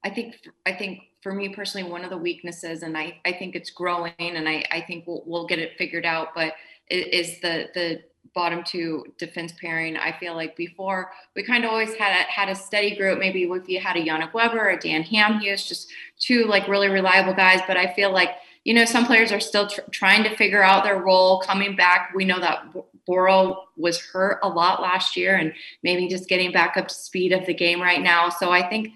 I 0.04 0.10
think 0.10 0.36
I 0.66 0.72
think 0.72 1.02
for 1.22 1.32
me 1.32 1.50
personally, 1.50 1.90
one 1.90 2.04
of 2.04 2.10
the 2.10 2.16
weaknesses, 2.16 2.82
and 2.82 2.96
I, 2.96 3.20
I 3.26 3.32
think 3.32 3.54
it's 3.54 3.70
growing, 3.70 4.12
and 4.18 4.48
I, 4.48 4.64
I 4.70 4.80
think 4.80 5.06
we'll, 5.06 5.22
we'll 5.26 5.46
get 5.46 5.58
it 5.58 5.76
figured 5.76 6.06
out, 6.06 6.28
but 6.34 6.54
is 6.88 7.40
the 7.40 7.68
the 7.74 8.02
bottom 8.34 8.62
two 8.64 9.04
defense 9.18 9.52
pairing. 9.60 9.96
I 9.96 10.16
feel 10.18 10.34
like 10.34 10.56
before 10.56 11.10
we 11.34 11.42
kind 11.42 11.64
of 11.64 11.70
always 11.70 11.94
had 11.94 12.12
a, 12.12 12.30
had 12.30 12.48
a 12.48 12.54
steady 12.54 12.94
group. 12.96 13.18
Maybe 13.18 13.42
if 13.42 13.68
you 13.68 13.80
had 13.80 13.96
a 13.96 14.04
Yannick 14.04 14.32
Weber, 14.32 14.68
a 14.68 14.78
Dan 14.78 15.02
Hamhuis, 15.02 15.66
just 15.66 15.90
two 16.18 16.44
like 16.44 16.68
really 16.68 16.88
reliable 16.88 17.34
guys. 17.34 17.60
But 17.66 17.76
I 17.76 17.92
feel 17.94 18.12
like 18.12 18.30
you 18.64 18.74
know 18.74 18.84
some 18.84 19.06
players 19.06 19.32
are 19.32 19.40
still 19.40 19.68
tr- 19.68 19.80
trying 19.90 20.22
to 20.24 20.36
figure 20.36 20.62
out 20.62 20.84
their 20.84 20.98
role, 20.98 21.40
coming 21.40 21.76
back. 21.76 22.12
We 22.14 22.24
know 22.24 22.40
that 22.40 22.64
Boro 23.06 23.64
was 23.76 24.00
hurt 24.00 24.38
a 24.42 24.48
lot 24.48 24.80
last 24.80 25.16
year, 25.16 25.36
and 25.36 25.52
maybe 25.82 26.08
just 26.08 26.28
getting 26.28 26.52
back 26.52 26.76
up 26.76 26.88
to 26.88 26.94
speed 26.94 27.32
of 27.32 27.46
the 27.46 27.54
game 27.54 27.80
right 27.80 28.00
now. 28.00 28.28
So 28.28 28.50
I 28.50 28.68
think 28.68 28.90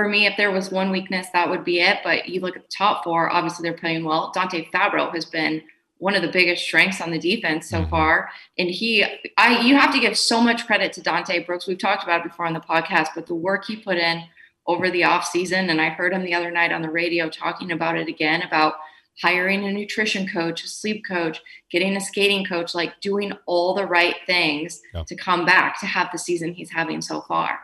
for 0.00 0.08
me, 0.08 0.24
if 0.24 0.34
there 0.38 0.50
was 0.50 0.70
one 0.70 0.90
weakness, 0.90 1.26
that 1.34 1.50
would 1.50 1.62
be 1.62 1.80
it. 1.80 1.98
But 2.02 2.26
you 2.26 2.40
look 2.40 2.56
at 2.56 2.62
the 2.62 2.74
top 2.74 3.04
four, 3.04 3.30
obviously 3.30 3.68
they're 3.68 3.76
playing 3.76 4.02
well. 4.02 4.32
Dante 4.34 4.66
Fabbro 4.70 5.14
has 5.14 5.26
been 5.26 5.62
one 5.98 6.14
of 6.14 6.22
the 6.22 6.28
biggest 6.28 6.64
strengths 6.64 7.02
on 7.02 7.10
the 7.10 7.18
defense 7.18 7.68
so 7.68 7.80
mm-hmm. 7.82 7.90
far. 7.90 8.30
And 8.56 8.70
he, 8.70 9.04
I, 9.36 9.60
you 9.60 9.76
have 9.76 9.92
to 9.92 10.00
give 10.00 10.16
so 10.16 10.40
much 10.40 10.66
credit 10.66 10.94
to 10.94 11.02
Dante 11.02 11.44
Brooks. 11.44 11.66
We've 11.66 11.76
talked 11.76 12.02
about 12.02 12.20
it 12.20 12.30
before 12.30 12.46
on 12.46 12.54
the 12.54 12.60
podcast, 12.60 13.08
but 13.14 13.26
the 13.26 13.34
work 13.34 13.66
he 13.66 13.76
put 13.76 13.98
in 13.98 14.22
over 14.66 14.90
the 14.90 15.04
off 15.04 15.26
season, 15.26 15.68
and 15.68 15.82
I 15.82 15.90
heard 15.90 16.14
him 16.14 16.24
the 16.24 16.32
other 16.32 16.50
night 16.50 16.72
on 16.72 16.80
the 16.80 16.90
radio 16.90 17.28
talking 17.28 17.70
about 17.70 17.98
it 17.98 18.08
again 18.08 18.40
about 18.40 18.76
hiring 19.20 19.66
a 19.66 19.70
nutrition 19.70 20.26
coach, 20.26 20.64
a 20.64 20.68
sleep 20.68 21.04
coach, 21.06 21.42
getting 21.70 21.94
a 21.94 22.00
skating 22.00 22.46
coach, 22.46 22.74
like 22.74 22.98
doing 23.02 23.32
all 23.44 23.74
the 23.74 23.84
right 23.84 24.16
things 24.24 24.80
yeah. 24.94 25.04
to 25.04 25.14
come 25.14 25.44
back 25.44 25.78
to 25.80 25.84
have 25.84 26.08
the 26.10 26.18
season 26.18 26.54
he's 26.54 26.70
having 26.70 27.02
so 27.02 27.20
far. 27.20 27.58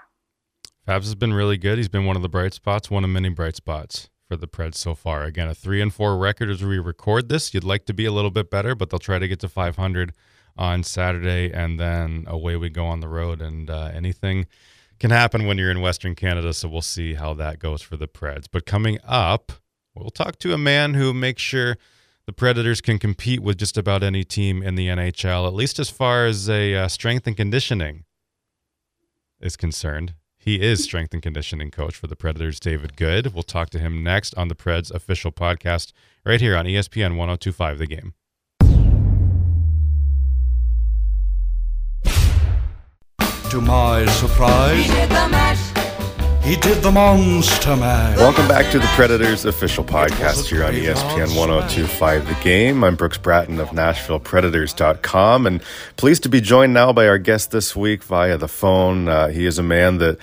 Fabs 0.87 1.05
has 1.05 1.17
been 1.17 1.33
really 1.33 1.59
good. 1.59 1.79
He's 1.79 1.89
been 1.89 2.05
one 2.05 2.15
of 2.15 2.23
the 2.23 2.29
bright 2.29 2.55
spots, 2.55 2.91
one 2.91 3.03
of 3.03 3.11
many 3.11 3.29
bright 3.29 3.57
spots 3.57 4.09
for 4.29 4.37
the 4.37 4.47
Preds 4.47 4.77
so 4.77 4.95
far. 4.95 5.25
Again, 5.25 5.49
a 5.49 5.55
three 5.55 5.83
and 5.83 5.93
four 5.93 6.17
record 6.17 6.49
as 6.49 6.63
we 6.63 6.79
record 6.79 7.29
this. 7.29 7.53
You'd 7.53 7.65
like 7.65 7.87
to 7.87 7.95
be 7.95 8.05
a 8.05 8.13
little 8.13 8.31
bit 8.31 8.51
better, 8.51 8.77
but 8.77 8.91
they'll 8.91 9.01
try 9.01 9.19
to 9.19 9.27
get 9.27 9.41
to 9.41 9.49
500 9.49 10.13
on 10.57 10.85
Saturday, 10.85 11.53
and 11.53 11.79
then 11.79 12.25
away 12.29 12.57
we 12.57 12.71
go 12.71 12.87
on 12.87 13.01
the 13.01 13.09
road. 13.09 13.43
And 13.43 13.69
uh, 13.69 13.91
anything 13.93 14.47
can 15.01 15.11
happen 15.11 15.47
when 15.47 15.59
you're 15.59 15.73
in 15.73 15.81
Western 15.81 16.15
Canada, 16.15 16.55
so 16.55 16.69
we'll 16.69 16.83
see 16.83 17.15
how 17.15 17.35
that 17.35 17.59
goes 17.59 17.83
for 17.83 17.97
the 17.97 18.09
Preds. 18.09 18.47
But 18.51 18.65
coming 18.65 18.99
up, 19.05 19.53
we'll 19.93 20.11
talk 20.11 20.39
to 20.39 20.55
a 20.55 20.59
man 20.59 20.95
who 20.95 21.13
makes 21.13 21.43
sure 21.43 21.79
the 22.27 22.33
Predators 22.33 22.81
can 22.81 23.01
compete 23.01 23.41
with 23.41 23.59
just 23.59 23.77
about 23.77 24.05
any 24.05 24.23
team 24.23 24.63
in 24.63 24.77
the 24.77 24.87
NHL, 24.87 25.49
at 25.49 25.55
least 25.55 25.81
as 25.81 25.91
far 25.91 26.27
as 26.27 26.49
a 26.49 26.77
uh, 26.77 26.89
strength 26.89 27.27
and 27.27 27.37
conditioning 27.37 28.05
is 29.41 29.57
concerned. 29.57 30.15
He 30.47 30.61
is 30.61 30.85
strength 30.85 31.13
and 31.13 31.21
conditioning 31.21 31.73
coach 31.73 31.97
for 31.97 32.07
the 32.07 32.15
Predators, 32.15 32.61
David 32.61 32.97
Good. 32.97 33.35
We'll 33.35 33.43
talk 33.43 33.69
to 33.71 33.81
him 33.81 34.05
next 34.05 34.33
on 34.37 34.47
the 34.47 34.55
Preds 34.55 34.93
official 34.93 35.33
podcast 35.33 35.91
right 36.25 36.41
here 36.41 36.57
on 36.57 36.67
ESPN 36.67 37.17
1025 37.17 37.79
The 37.81 37.87
Game. 37.89 38.15
To 43.51 43.61
my 43.61 44.07
surprise, 44.07 45.76
he 46.47 46.55
did 46.55 46.81
the 46.81 46.93
monster 46.93 47.75
man. 47.75 48.17
Welcome 48.19 48.47
back 48.47 48.71
to 48.71 48.79
the 48.79 48.87
Predators 48.95 49.45
official 49.45 49.83
podcast 49.83 50.47
here 50.47 50.63
on 50.63 50.75
ESPN 50.75 51.37
1025 51.37 52.29
The 52.29 52.35
Game. 52.35 52.85
I'm 52.85 52.95
Brooks 52.95 53.19
Bratton 53.19 53.59
of 53.59 53.71
NashvillePredators.com 53.71 55.47
and 55.49 55.61
pleased 55.97 56.23
to 56.23 56.29
be 56.29 56.41
joined 56.41 56.73
now 56.73 56.93
by 56.93 57.09
our 57.09 57.19
guest 57.19 57.51
this 57.51 57.75
week 57.75 58.05
via 58.05 58.39
the 58.39 58.47
phone. 58.47 59.09
Uh, 59.09 59.27
he 59.27 59.45
is 59.45 59.59
a 59.59 59.65
man 59.65 59.99
that 59.99 60.19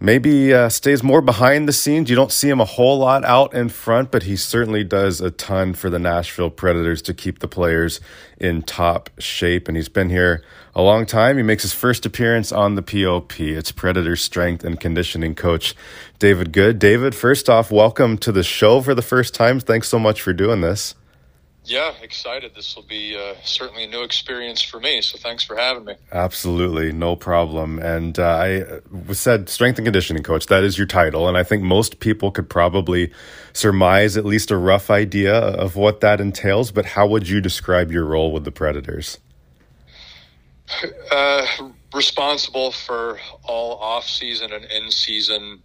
maybe 0.00 0.52
uh, 0.52 0.68
stays 0.68 1.04
more 1.04 1.20
behind 1.20 1.68
the 1.68 1.72
scenes. 1.72 2.10
You 2.10 2.16
don't 2.16 2.32
see 2.32 2.48
him 2.48 2.60
a 2.60 2.64
whole 2.64 2.98
lot 2.98 3.24
out 3.24 3.54
in 3.54 3.68
front, 3.68 4.10
but 4.10 4.24
he 4.24 4.34
certainly 4.34 4.82
does 4.82 5.20
a 5.20 5.30
ton 5.30 5.74
for 5.74 5.88
the 5.88 6.00
Nashville 6.00 6.50
Predators 6.50 7.00
to 7.02 7.14
keep 7.14 7.38
the 7.38 7.46
players 7.46 8.00
in 8.36 8.62
top 8.62 9.10
shape. 9.20 9.68
And 9.68 9.76
he's 9.76 9.88
been 9.88 10.10
here 10.10 10.42
a 10.74 10.82
long 10.82 11.06
time. 11.06 11.36
He 11.36 11.42
makes 11.42 11.62
his 11.62 11.72
first 11.72 12.06
appearance 12.06 12.52
on 12.52 12.74
the 12.74 12.82
POP. 12.82 13.40
It's 13.40 13.72
Predator 13.72 14.16
strength 14.16 14.64
and 14.64 14.80
conditioning 14.80 15.34
coach 15.34 15.74
David 16.18 16.52
Good. 16.52 16.78
David, 16.78 17.14
first 17.14 17.50
off, 17.50 17.70
welcome 17.70 18.16
to 18.18 18.32
the 18.32 18.42
show 18.42 18.80
for 18.80 18.94
the 18.94 19.02
first 19.02 19.34
time. 19.34 19.60
Thanks 19.60 19.88
so 19.88 19.98
much 19.98 20.22
for 20.22 20.32
doing 20.32 20.60
this. 20.60 20.94
Yeah, 21.64 21.92
excited. 22.02 22.56
This 22.56 22.74
will 22.74 22.82
be 22.82 23.16
uh, 23.16 23.34
certainly 23.44 23.84
a 23.84 23.86
new 23.86 24.02
experience 24.02 24.60
for 24.60 24.80
me. 24.80 25.00
So 25.00 25.16
thanks 25.16 25.44
for 25.44 25.56
having 25.56 25.84
me. 25.84 25.94
Absolutely, 26.10 26.90
no 26.90 27.14
problem. 27.14 27.78
And 27.78 28.18
uh, 28.18 28.22
I 28.24 28.62
uh, 28.62 29.12
said 29.12 29.48
strength 29.48 29.78
and 29.78 29.86
conditioning 29.86 30.24
coach. 30.24 30.46
That 30.46 30.64
is 30.64 30.76
your 30.76 30.88
title, 30.88 31.28
and 31.28 31.36
I 31.36 31.44
think 31.44 31.62
most 31.62 32.00
people 32.00 32.32
could 32.32 32.50
probably 32.50 33.12
surmise 33.52 34.16
at 34.16 34.24
least 34.24 34.50
a 34.50 34.56
rough 34.56 34.90
idea 34.90 35.34
of 35.36 35.76
what 35.76 36.00
that 36.00 36.20
entails. 36.20 36.72
But 36.72 36.84
how 36.84 37.06
would 37.06 37.28
you 37.28 37.40
describe 37.40 37.92
your 37.92 38.06
role 38.06 38.32
with 38.32 38.42
the 38.42 38.50
Predators? 38.50 39.18
Uh, 41.10 41.46
responsible 41.94 42.72
for 42.72 43.18
all 43.44 43.78
off-season 43.78 44.52
and 44.52 44.64
in-season 44.64 45.62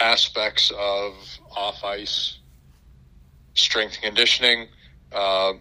aspects 0.00 0.72
of 0.78 1.14
off-ice 1.56 2.38
strength 3.54 3.94
and 3.94 4.02
conditioning 4.02 4.68
uh, 5.12 5.52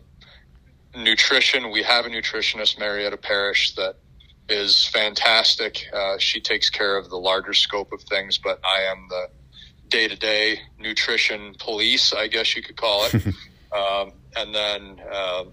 nutrition, 0.95 1.71
we 1.71 1.83
have 1.83 2.05
a 2.05 2.09
nutritionist, 2.09 2.79
Marietta 2.79 3.17
Parrish, 3.17 3.75
that 3.75 3.95
is 4.49 4.85
fantastic. 4.87 5.87
Uh, 5.93 6.17
she 6.17 6.41
takes 6.41 6.69
care 6.69 6.97
of 6.97 7.09
the 7.09 7.17
larger 7.17 7.53
scope 7.53 7.91
of 7.91 8.01
things, 8.01 8.37
but 8.37 8.59
I 8.63 8.81
am 8.91 9.07
the 9.09 9.27
day 9.89 10.07
to 10.07 10.15
day 10.15 10.59
nutrition 10.79 11.55
police, 11.59 12.13
I 12.13 12.27
guess 12.27 12.55
you 12.55 12.61
could 12.61 12.75
call 12.75 13.05
it. 13.05 13.13
um, 13.71 14.13
and 14.35 14.53
then, 14.53 15.01
uh, 15.11 15.45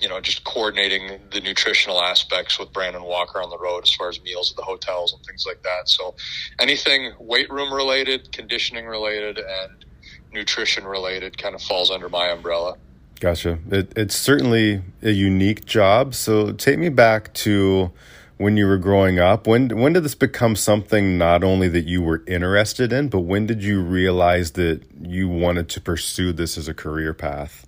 you 0.00 0.08
know, 0.08 0.20
just 0.20 0.44
coordinating 0.44 1.18
the 1.32 1.40
nutritional 1.40 2.00
aspects 2.00 2.58
with 2.58 2.72
Brandon 2.72 3.02
Walker 3.02 3.40
on 3.42 3.50
the 3.50 3.58
road 3.58 3.82
as 3.84 3.92
far 3.92 4.08
as 4.08 4.22
meals 4.22 4.50
at 4.50 4.56
the 4.56 4.62
hotels 4.62 5.12
and 5.12 5.24
things 5.24 5.44
like 5.46 5.62
that. 5.62 5.88
So 5.88 6.14
anything 6.58 7.12
weight 7.18 7.50
room 7.50 7.72
related, 7.72 8.32
conditioning 8.32 8.86
related, 8.86 9.38
and 9.38 9.84
nutrition 10.32 10.84
related 10.84 11.38
kind 11.38 11.54
of 11.54 11.62
falls 11.62 11.90
under 11.90 12.08
my 12.08 12.28
umbrella. 12.28 12.76
Gotcha. 13.20 13.58
It, 13.70 13.92
it's 13.96 14.14
certainly 14.14 14.82
a 15.02 15.10
unique 15.10 15.64
job. 15.64 16.14
So 16.14 16.52
take 16.52 16.78
me 16.78 16.90
back 16.90 17.32
to 17.34 17.90
when 18.36 18.56
you 18.56 18.66
were 18.66 18.78
growing 18.78 19.18
up. 19.18 19.46
When 19.46 19.80
when 19.80 19.94
did 19.94 20.04
this 20.04 20.14
become 20.14 20.56
something 20.56 21.16
not 21.16 21.42
only 21.42 21.68
that 21.68 21.86
you 21.86 22.02
were 22.02 22.22
interested 22.26 22.92
in, 22.92 23.08
but 23.08 23.20
when 23.20 23.46
did 23.46 23.62
you 23.62 23.80
realize 23.80 24.52
that 24.52 24.82
you 25.00 25.28
wanted 25.28 25.68
to 25.70 25.80
pursue 25.80 26.32
this 26.32 26.58
as 26.58 26.68
a 26.68 26.74
career 26.74 27.14
path? 27.14 27.66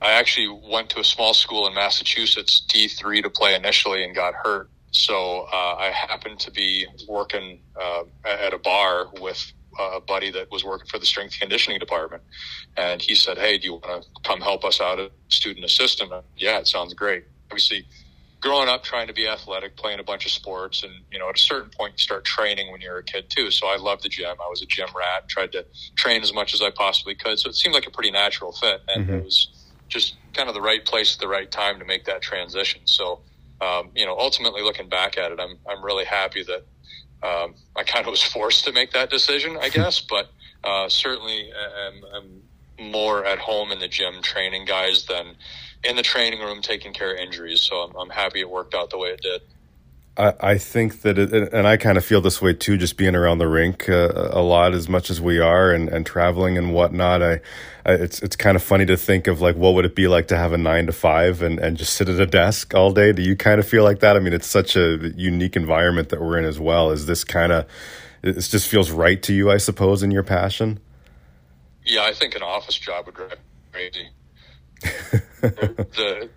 I 0.00 0.12
actually 0.12 0.48
went 0.70 0.90
to 0.90 1.00
a 1.00 1.04
small 1.04 1.34
school 1.34 1.66
in 1.66 1.74
Massachusetts, 1.74 2.60
D 2.68 2.88
three, 2.88 3.20
to 3.22 3.30
play 3.30 3.54
initially, 3.54 4.04
and 4.04 4.14
got 4.14 4.34
hurt. 4.34 4.70
So 4.90 5.46
uh, 5.52 5.76
I 5.78 5.90
happened 5.90 6.38
to 6.40 6.50
be 6.50 6.86
working 7.08 7.60
uh, 7.80 8.04
at 8.24 8.54
a 8.54 8.58
bar 8.58 9.06
with 9.20 9.52
a 9.78 10.00
buddy 10.00 10.30
that 10.32 10.50
was 10.50 10.64
working 10.64 10.88
for 10.88 10.98
the 10.98 11.06
strength 11.06 11.38
conditioning 11.38 11.78
department, 11.78 12.22
and 12.76 13.02
he 13.02 13.14
said, 13.14 13.38
"Hey, 13.38 13.58
do 13.58 13.66
you 13.66 13.72
want 13.74 14.04
to 14.04 14.08
come 14.22 14.40
help 14.40 14.64
us 14.64 14.80
out 14.80 15.00
as 15.00 15.10
student 15.28 15.64
assistant?" 15.64 16.12
yeah, 16.36 16.58
it 16.58 16.68
sounds 16.68 16.94
great. 16.94 17.24
Obviously, 17.50 17.84
growing 18.40 18.68
up 18.68 18.82
trying 18.82 19.08
to 19.08 19.12
be 19.12 19.28
athletic, 19.28 19.76
playing 19.76 19.98
a 19.98 20.04
bunch 20.04 20.26
of 20.26 20.32
sports, 20.32 20.82
and 20.82 20.92
you 21.10 21.18
know, 21.18 21.28
at 21.28 21.36
a 21.36 21.40
certain 21.40 21.70
point, 21.76 21.94
you 21.94 21.98
start 21.98 22.24
training 22.24 22.70
when 22.70 22.80
you're 22.80 22.98
a 22.98 23.04
kid 23.04 23.30
too. 23.30 23.50
So 23.50 23.66
I 23.66 23.76
loved 23.76 24.04
the 24.04 24.08
gym. 24.08 24.36
I 24.40 24.48
was 24.48 24.62
a 24.62 24.66
gym 24.66 24.88
rat. 24.96 25.28
Tried 25.28 25.52
to 25.52 25.66
train 25.96 26.22
as 26.22 26.32
much 26.32 26.54
as 26.54 26.62
I 26.62 26.70
possibly 26.70 27.14
could. 27.14 27.38
So 27.38 27.48
it 27.48 27.56
seemed 27.56 27.74
like 27.74 27.86
a 27.86 27.90
pretty 27.90 28.10
natural 28.10 28.52
fit, 28.52 28.80
and 28.88 29.04
mm-hmm. 29.04 29.14
it 29.14 29.24
was 29.24 29.57
just 29.88 30.16
kind 30.34 30.48
of 30.48 30.54
the 30.54 30.60
right 30.60 30.84
place 30.84 31.14
at 31.14 31.20
the 31.20 31.28
right 31.28 31.50
time 31.50 31.78
to 31.78 31.84
make 31.84 32.04
that 32.04 32.22
transition. 32.22 32.82
So, 32.84 33.20
um, 33.60 33.90
you 33.94 34.06
know, 34.06 34.16
ultimately 34.18 34.62
looking 34.62 34.88
back 34.88 35.18
at 35.18 35.32
it, 35.32 35.40
I'm 35.40 35.58
I'm 35.68 35.84
really 35.84 36.04
happy 36.04 36.44
that 36.44 36.66
um, 37.26 37.54
I 37.76 37.82
kind 37.82 38.06
of 38.06 38.10
was 38.10 38.22
forced 38.22 38.64
to 38.64 38.72
make 38.72 38.92
that 38.92 39.10
decision, 39.10 39.56
I 39.60 39.68
guess. 39.68 40.00
But 40.08 40.30
uh, 40.64 40.88
certainly, 40.88 41.50
I'm, 41.86 42.02
I'm, 42.14 42.42
more 42.80 43.24
at 43.24 43.40
home 43.40 43.72
in 43.72 43.80
the 43.80 43.88
gym 43.88 44.22
training 44.22 44.64
guys 44.64 45.04
than 45.06 45.34
in 45.82 45.96
the 45.96 46.02
training 46.02 46.38
room 46.38 46.62
taking 46.62 46.92
care 46.92 47.12
of 47.12 47.18
injuries. 47.18 47.60
So 47.60 47.76
I'm, 47.76 47.96
I'm 47.96 48.10
happy 48.10 48.38
it 48.38 48.48
worked 48.48 48.72
out 48.72 48.90
the 48.90 48.98
way 48.98 49.08
it 49.08 49.20
did. 49.20 49.42
I, 50.18 50.34
I 50.40 50.58
think 50.58 51.02
that, 51.02 51.16
it, 51.16 51.52
and 51.52 51.66
I 51.66 51.76
kind 51.76 51.96
of 51.96 52.04
feel 52.04 52.20
this 52.20 52.42
way 52.42 52.52
too, 52.52 52.76
just 52.76 52.96
being 52.96 53.14
around 53.14 53.38
the 53.38 53.46
rink 53.46 53.88
uh, 53.88 54.30
a 54.32 54.42
lot 54.42 54.74
as 54.74 54.88
much 54.88 55.10
as 55.10 55.20
we 55.20 55.38
are, 55.38 55.72
and, 55.72 55.88
and 55.88 56.04
traveling 56.04 56.58
and 56.58 56.74
whatnot. 56.74 57.22
I, 57.22 57.40
I, 57.86 57.92
it's 57.92 58.20
it's 58.20 58.34
kind 58.34 58.56
of 58.56 58.62
funny 58.62 58.84
to 58.86 58.96
think 58.96 59.28
of 59.28 59.40
like 59.40 59.56
what 59.56 59.74
would 59.74 59.84
it 59.84 59.94
be 59.94 60.08
like 60.08 60.26
to 60.28 60.36
have 60.36 60.52
a 60.52 60.58
nine 60.58 60.86
to 60.86 60.92
five 60.92 61.40
and, 61.40 61.60
and 61.60 61.76
just 61.76 61.94
sit 61.94 62.08
at 62.08 62.20
a 62.20 62.26
desk 62.26 62.74
all 62.74 62.92
day. 62.92 63.12
Do 63.12 63.22
you 63.22 63.36
kind 63.36 63.60
of 63.60 63.68
feel 63.68 63.84
like 63.84 64.00
that? 64.00 64.16
I 64.16 64.18
mean, 64.18 64.32
it's 64.32 64.48
such 64.48 64.74
a 64.74 65.12
unique 65.16 65.54
environment 65.54 66.08
that 66.08 66.20
we're 66.20 66.38
in 66.38 66.44
as 66.44 66.58
well. 66.58 66.90
Is 66.90 67.06
this 67.06 67.22
kind 67.22 67.52
of 67.52 67.66
it 68.22 68.40
just 68.40 68.68
feels 68.68 68.90
right 68.90 69.22
to 69.22 69.32
you, 69.32 69.50
I 69.50 69.58
suppose, 69.58 70.02
in 70.02 70.10
your 70.10 70.24
passion? 70.24 70.80
Yeah, 71.84 72.02
I 72.02 72.12
think 72.12 72.34
an 72.34 72.42
office 72.42 72.76
job 72.76 73.06
would 73.06 73.14
drive 73.14 73.38
crazy. 73.72 74.08
the 75.40 75.86
the 75.96 76.28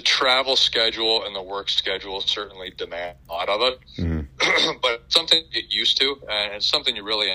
travel 0.00 0.54
schedule 0.54 1.24
and 1.24 1.34
the 1.34 1.42
work 1.42 1.68
schedule 1.68 2.20
certainly 2.20 2.70
demand 2.76 3.16
a 3.28 3.32
lot 3.32 3.48
of 3.48 3.60
it, 3.62 3.80
mm-hmm. 3.98 4.72
but 4.82 5.04
something 5.08 5.42
you 5.50 5.62
get 5.62 5.72
used 5.72 5.98
to, 6.00 6.16
and 6.28 6.54
it's 6.54 6.66
something 6.66 6.94
you 6.94 7.02
really 7.02 7.30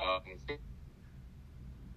um, 0.00 0.22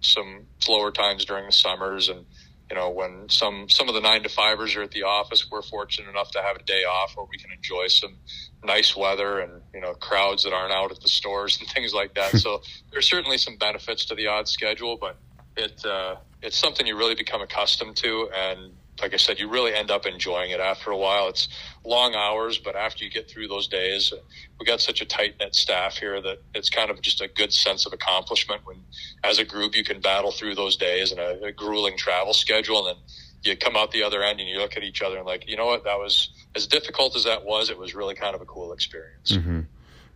some 0.00 0.46
slower 0.58 0.90
times 0.92 1.24
during 1.24 1.46
the 1.46 1.52
summers, 1.52 2.08
and 2.08 2.24
you 2.70 2.76
know 2.76 2.90
when 2.90 3.28
some 3.28 3.68
some 3.68 3.88
of 3.88 3.94
the 3.94 4.00
nine 4.00 4.22
to 4.22 4.28
fivers 4.28 4.76
are 4.76 4.82
at 4.82 4.92
the 4.92 5.02
office, 5.02 5.50
we're 5.50 5.62
fortunate 5.62 6.08
enough 6.08 6.30
to 6.30 6.42
have 6.42 6.56
a 6.56 6.62
day 6.62 6.84
off 6.84 7.16
where 7.16 7.26
we 7.28 7.38
can 7.38 7.50
enjoy 7.50 7.88
some 7.88 8.16
nice 8.64 8.96
weather 8.96 9.40
and 9.40 9.62
you 9.74 9.80
know 9.80 9.94
crowds 9.94 10.44
that 10.44 10.52
aren't 10.52 10.72
out 10.72 10.90
at 10.90 11.00
the 11.00 11.08
stores 11.08 11.58
and 11.60 11.68
things 11.74 11.92
like 11.92 12.14
that. 12.14 12.36
so 12.36 12.62
there's 12.92 13.08
certainly 13.08 13.38
some 13.38 13.56
benefits 13.56 14.04
to 14.06 14.14
the 14.14 14.26
odd 14.26 14.48
schedule, 14.48 14.96
but 14.96 15.16
it 15.56 15.84
uh, 15.84 16.16
it's 16.42 16.56
something 16.56 16.86
you 16.86 16.96
really 16.96 17.14
become 17.14 17.42
accustomed 17.42 17.96
to 17.96 18.28
and 18.34 18.72
like 19.00 19.12
I 19.12 19.16
said, 19.16 19.38
you 19.38 19.48
really 19.48 19.74
end 19.74 19.90
up 19.90 20.06
enjoying 20.06 20.50
it 20.50 20.60
after 20.60 20.90
a 20.90 20.96
while. 20.96 21.28
It's 21.28 21.48
long 21.84 22.14
hours, 22.14 22.58
but 22.58 22.76
after 22.76 23.04
you 23.04 23.10
get 23.10 23.30
through 23.30 23.48
those 23.48 23.68
days, 23.68 24.12
we 24.58 24.64
got 24.64 24.80
such 24.80 25.00
a 25.00 25.04
tight 25.04 25.34
knit 25.38 25.54
staff 25.54 25.96
here 25.96 26.20
that 26.22 26.38
it's 26.54 26.70
kind 26.70 26.90
of 26.90 27.00
just 27.02 27.20
a 27.20 27.28
good 27.28 27.52
sense 27.52 27.86
of 27.86 27.92
accomplishment 27.92 28.62
when, 28.64 28.78
as 29.22 29.38
a 29.38 29.44
group, 29.44 29.76
you 29.76 29.84
can 29.84 30.00
battle 30.00 30.30
through 30.30 30.54
those 30.54 30.76
days 30.76 31.12
and 31.12 31.20
a, 31.20 31.44
a 31.44 31.52
grueling 31.52 31.96
travel 31.96 32.32
schedule, 32.32 32.86
and 32.86 32.96
then 32.96 33.04
you 33.44 33.56
come 33.56 33.76
out 33.76 33.92
the 33.92 34.02
other 34.02 34.22
end 34.22 34.40
and 34.40 34.48
you 34.48 34.58
look 34.58 34.76
at 34.76 34.82
each 34.82 35.02
other 35.02 35.18
and 35.18 35.26
like, 35.26 35.48
you 35.48 35.56
know 35.56 35.66
what, 35.66 35.84
that 35.84 35.98
was 35.98 36.30
as 36.54 36.66
difficult 36.66 37.14
as 37.14 37.24
that 37.24 37.44
was. 37.44 37.70
It 37.70 37.78
was 37.78 37.94
really 37.94 38.14
kind 38.14 38.34
of 38.34 38.40
a 38.40 38.46
cool 38.46 38.72
experience. 38.72 39.32
Mm-hmm. 39.32 39.60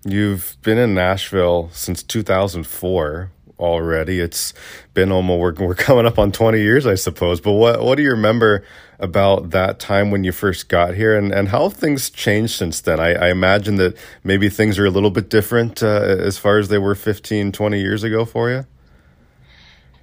You've 0.05 0.57
been 0.63 0.79
in 0.79 0.95
Nashville 0.95 1.69
since 1.73 2.03
2004 2.03 3.31
already. 3.61 4.19
It's 4.19 4.53
been 4.95 5.13
almost 5.13 5.61
we're, 5.61 5.67
we're 5.67 5.75
coming 5.75 6.07
up 6.07 6.19
on 6.19 6.33
20 6.33 6.61
years, 6.61 6.87
I 6.87 6.97
suppose. 6.97 7.41
But 7.41 7.53
what 7.53 7.83
what 7.83 7.97
do 7.97 8.03
you 8.03 8.11
remember 8.11 8.65
about 8.99 9.51
that 9.51 9.79
time 9.79 10.11
when 10.11 10.25
you 10.25 10.33
first 10.33 10.69
got 10.69 10.95
here, 10.95 11.17
and 11.17 11.33
and 11.33 11.49
how 11.49 11.69
things 11.69 12.11
changed 12.11 12.55
since 12.57 12.81
then? 12.81 12.99
I, 12.99 13.15
I 13.15 13.31
imagine 13.31 13.77
that 13.77 13.97
maybe 14.25 14.49
things 14.49 14.79
are 14.79 14.87
a 14.87 14.91
little 14.91 15.11
bit 15.11 15.31
different 15.31 15.83
uh, 15.83 15.87
as 15.87 16.39
far 16.39 16.59
as 16.59 16.69
they 16.69 16.79
were 16.79 16.95
15, 16.95 17.53
20 17.53 17.81
years 17.81 18.03
ago 18.03 18.25
for 18.25 18.51
you. 18.51 18.67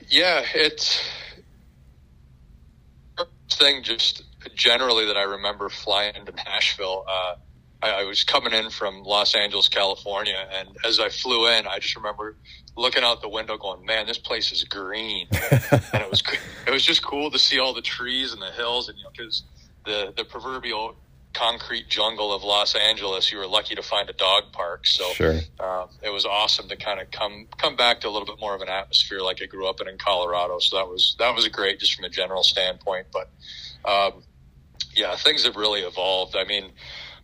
Yeah, 0.09 0.43
it's 0.55 1.01
thing 3.49 3.83
just 3.83 4.23
generally 4.55 5.05
that 5.05 5.17
I 5.17 5.23
remember 5.23 5.69
flying 5.69 6.25
to 6.25 6.31
Nashville. 6.31 7.05
Uh, 7.07 7.35
I, 7.81 8.01
I, 8.01 8.03
was 8.03 8.23
coming 8.23 8.53
in 8.53 8.69
from 8.69 9.03
Los 9.03 9.35
Angeles, 9.35 9.69
California, 9.69 10.47
and 10.51 10.69
as 10.85 10.99
I 10.99 11.09
flew 11.09 11.47
in, 11.47 11.67
I 11.67 11.79
just 11.79 11.95
remember 11.95 12.35
looking 12.75 13.03
out 13.03 13.21
the 13.21 13.29
window, 13.29 13.57
going, 13.57 13.85
"Man, 13.85 14.07
this 14.07 14.17
place 14.17 14.51
is 14.51 14.63
green," 14.63 15.27
and 15.31 16.01
it 16.01 16.09
was 16.09 16.23
it 16.65 16.71
was 16.71 16.83
just 16.83 17.03
cool 17.03 17.29
to 17.31 17.39
see 17.39 17.59
all 17.59 17.73
the 17.73 17.81
trees 17.81 18.33
and 18.33 18.41
the 18.41 18.51
hills, 18.51 18.89
and 18.89 18.97
you 18.97 19.03
know, 19.03 19.11
because 19.11 19.43
the 19.85 20.13
the 20.15 20.23
proverbial 20.23 20.95
concrete 21.37 21.87
jungle 21.87 22.33
of 22.33 22.43
Los 22.43 22.73
Angeles, 22.73 23.31
you 23.31 23.37
were 23.37 23.47
lucky 23.47 23.75
to 23.75 23.83
find 23.83 24.09
a 24.09 24.13
dog 24.13 24.51
park. 24.51 24.87
So 24.87 25.11
sure. 25.13 25.39
uh, 25.59 25.85
it 26.01 26.09
was 26.09 26.25
awesome 26.25 26.67
to 26.69 26.75
kind 26.75 26.99
of 26.99 27.11
come 27.11 27.47
come 27.57 27.75
back 27.75 28.01
to 28.01 28.07
a 28.07 28.11
little 28.11 28.25
bit 28.25 28.39
more 28.39 28.55
of 28.55 28.61
an 28.61 28.69
atmosphere 28.69 29.19
like 29.19 29.41
I 29.41 29.45
grew 29.45 29.67
up 29.67 29.81
in 29.81 29.87
in 29.87 29.97
Colorado. 29.97 30.59
So 30.59 30.77
that 30.77 30.87
was 30.87 31.15
that 31.19 31.35
was 31.35 31.47
great 31.47 31.79
just 31.79 31.95
from 31.95 32.05
a 32.05 32.09
general 32.09 32.43
standpoint. 32.43 33.07
But 33.13 33.29
um, 33.85 34.23
yeah, 34.95 35.15
things 35.15 35.45
have 35.45 35.55
really 35.55 35.81
evolved. 35.81 36.35
I 36.35 36.43
mean, 36.43 36.71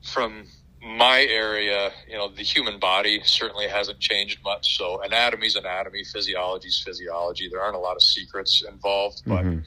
from 0.04 0.46
my 0.82 1.22
area, 1.22 1.92
you 2.08 2.18
know, 2.18 2.30
the 2.30 2.44
human 2.44 2.78
body 2.78 3.22
certainly 3.24 3.68
hasn't 3.68 4.00
changed 4.00 4.40
much. 4.44 4.78
So 4.78 5.02
anatomy's 5.02 5.56
anatomy, 5.56 6.04
physiology's 6.04 6.82
physiology. 6.86 7.48
There 7.50 7.62
aren't 7.62 7.78
a 7.78 7.80
lot 7.80 7.96
of 7.96 8.04
secrets 8.04 8.64
involved, 8.68 9.24
but 9.26 9.44
mm-hmm. 9.46 9.60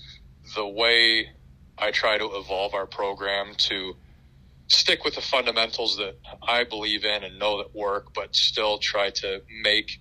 the 0.55 0.67
way 0.67 1.31
I 1.79 1.91
try 1.91 2.19
to 2.19 2.25
evolve 2.35 2.75
our 2.75 2.87
program 2.87 3.55
to 3.57 3.97
stick 4.69 5.05
with 5.05 5.15
the 5.15 5.21
fundamentals 5.23 5.97
that 5.97 6.17
I 6.47 6.65
believe 6.65 7.05
in 7.05 7.25
and 7.25 7.39
know 7.39 7.59
that 7.59 7.75
work, 7.75 8.13
but 8.15 8.35
still 8.35 8.79
try 8.79 9.11
to 9.11 9.43
make 9.63 10.01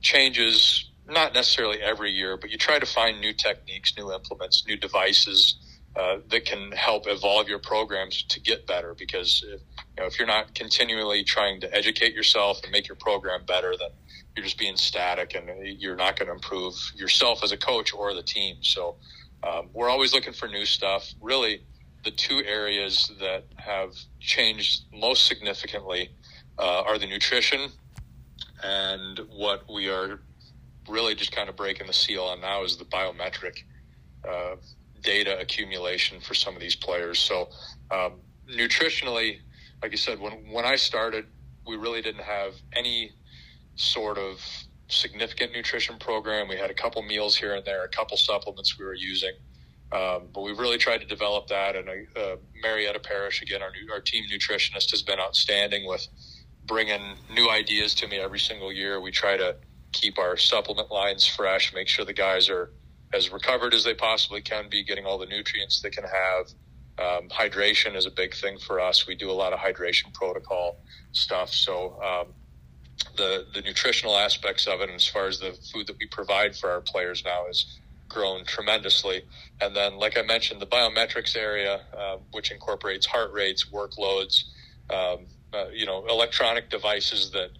changes, 0.00 0.90
not 1.06 1.32
necessarily 1.32 1.80
every 1.80 2.10
year, 2.10 2.36
but 2.36 2.50
you 2.50 2.58
try 2.58 2.78
to 2.78 2.86
find 2.86 3.20
new 3.20 3.32
techniques, 3.32 3.94
new 3.96 4.12
implements, 4.12 4.64
new 4.66 4.76
devices 4.76 5.58
uh, 5.98 6.18
that 6.28 6.44
can 6.44 6.72
help 6.72 7.06
evolve 7.06 7.48
your 7.48 7.58
programs 7.58 8.22
to 8.24 8.40
get 8.40 8.66
better. 8.66 8.94
Because 8.94 9.44
if, 9.46 9.60
you 9.60 10.02
know, 10.02 10.06
if 10.06 10.18
you're 10.18 10.28
not 10.28 10.54
continually 10.54 11.24
trying 11.24 11.60
to 11.60 11.74
educate 11.74 12.14
yourself 12.14 12.60
and 12.62 12.72
make 12.72 12.88
your 12.88 12.96
program 12.96 13.44
better, 13.46 13.74
then 13.78 13.90
you're 14.34 14.44
just 14.44 14.58
being 14.58 14.76
static 14.76 15.34
and 15.34 15.48
you're 15.80 15.96
not 15.96 16.18
going 16.18 16.28
to 16.28 16.34
improve 16.34 16.74
yourself 16.94 17.42
as 17.42 17.52
a 17.52 17.56
coach 17.56 17.94
or 17.94 18.12
the 18.14 18.22
team. 18.22 18.56
So 18.60 18.96
um, 19.42 19.70
we're 19.72 19.88
always 19.88 20.12
looking 20.12 20.34
for 20.34 20.48
new 20.48 20.66
stuff. 20.66 21.12
Really, 21.20 21.62
the 22.04 22.10
two 22.10 22.42
areas 22.44 23.10
that 23.20 23.44
have 23.56 23.94
changed 24.20 24.84
most 24.92 25.26
significantly 25.26 26.10
uh, 26.58 26.82
are 26.82 26.98
the 26.98 27.06
nutrition 27.06 27.70
and 28.62 29.20
what 29.30 29.64
we 29.72 29.88
are 29.88 30.20
really 30.88 31.14
just 31.14 31.32
kind 31.32 31.48
of 31.48 31.56
breaking 31.56 31.86
the 31.86 31.92
seal 31.92 32.24
on 32.24 32.40
now 32.40 32.62
is 32.62 32.76
the 32.76 32.84
biometric 32.84 33.58
uh, 34.28 34.56
data 35.06 35.38
accumulation 35.38 36.20
for 36.20 36.34
some 36.34 36.54
of 36.54 36.60
these 36.60 36.76
players. 36.76 37.18
So, 37.18 37.48
um, 37.90 38.20
nutritionally, 38.50 39.38
like 39.82 39.92
you 39.92 39.96
said, 39.96 40.20
when 40.20 40.32
when 40.52 40.66
I 40.66 40.76
started, 40.76 41.24
we 41.66 41.76
really 41.76 42.02
didn't 42.02 42.24
have 42.24 42.52
any 42.74 43.12
sort 43.76 44.18
of 44.18 44.40
significant 44.88 45.52
nutrition 45.52 45.98
program. 45.98 46.48
We 46.48 46.56
had 46.56 46.70
a 46.70 46.74
couple 46.74 47.02
meals 47.02 47.36
here 47.36 47.54
and 47.54 47.64
there, 47.64 47.84
a 47.84 47.88
couple 47.88 48.16
supplements 48.16 48.78
we 48.78 48.84
were 48.84 48.94
using, 48.94 49.32
um, 49.92 50.28
but 50.32 50.42
we've 50.42 50.58
really 50.58 50.78
tried 50.78 51.00
to 51.00 51.06
develop 51.06 51.48
that. 51.48 51.76
And 51.76 51.88
uh, 51.88 52.36
Marietta 52.62 53.00
Parrish, 53.00 53.42
again, 53.42 53.62
our 53.62 53.70
new, 53.70 53.92
our 53.92 54.00
team 54.00 54.24
nutritionist, 54.32 54.90
has 54.90 55.02
been 55.02 55.18
outstanding 55.18 55.86
with 55.86 56.06
bringing 56.66 57.16
new 57.32 57.48
ideas 57.50 57.94
to 57.94 58.08
me 58.08 58.18
every 58.18 58.38
single 58.38 58.72
year. 58.72 59.00
We 59.00 59.10
try 59.10 59.36
to 59.36 59.56
keep 59.92 60.18
our 60.18 60.36
supplement 60.36 60.90
lines 60.90 61.26
fresh, 61.26 61.72
make 61.74 61.88
sure 61.88 62.04
the 62.04 62.12
guys 62.12 62.48
are 62.48 62.70
as 63.12 63.32
recovered 63.32 63.74
as 63.74 63.84
they 63.84 63.94
possibly 63.94 64.40
can 64.40 64.68
be, 64.68 64.82
getting 64.82 65.06
all 65.06 65.18
the 65.18 65.26
nutrients 65.26 65.80
they 65.80 65.90
can 65.90 66.04
have. 66.04 66.46
Um, 66.98 67.28
hydration 67.28 67.94
is 67.94 68.06
a 68.06 68.10
big 68.10 68.34
thing 68.34 68.58
for 68.58 68.80
us. 68.80 69.06
We 69.06 69.14
do 69.14 69.30
a 69.30 69.32
lot 69.32 69.52
of 69.52 69.58
hydration 69.58 70.12
protocol 70.14 70.78
stuff. 71.12 71.52
So 71.52 72.00
um, 72.02 72.32
the 73.16 73.46
the 73.52 73.60
nutritional 73.60 74.16
aspects 74.16 74.66
of 74.66 74.80
it, 74.80 74.88
and 74.88 74.92
as 74.92 75.06
far 75.06 75.26
as 75.26 75.38
the 75.38 75.52
food 75.72 75.86
that 75.88 75.96
we 75.98 76.06
provide 76.06 76.56
for 76.56 76.70
our 76.70 76.80
players 76.80 77.22
now, 77.24 77.44
has 77.46 77.78
grown 78.08 78.44
tremendously. 78.44 79.22
And 79.60 79.74
then, 79.74 79.98
like 79.98 80.16
I 80.16 80.22
mentioned, 80.22 80.60
the 80.60 80.66
biometrics 80.66 81.36
area, 81.36 81.80
uh, 81.96 82.16
which 82.32 82.50
incorporates 82.50 83.06
heart 83.06 83.32
rates, 83.32 83.66
workloads, 83.72 84.44
um, 84.90 85.26
uh, 85.52 85.66
you 85.72 85.86
know, 85.86 86.06
electronic 86.06 86.70
devices 86.70 87.30
that 87.32 87.50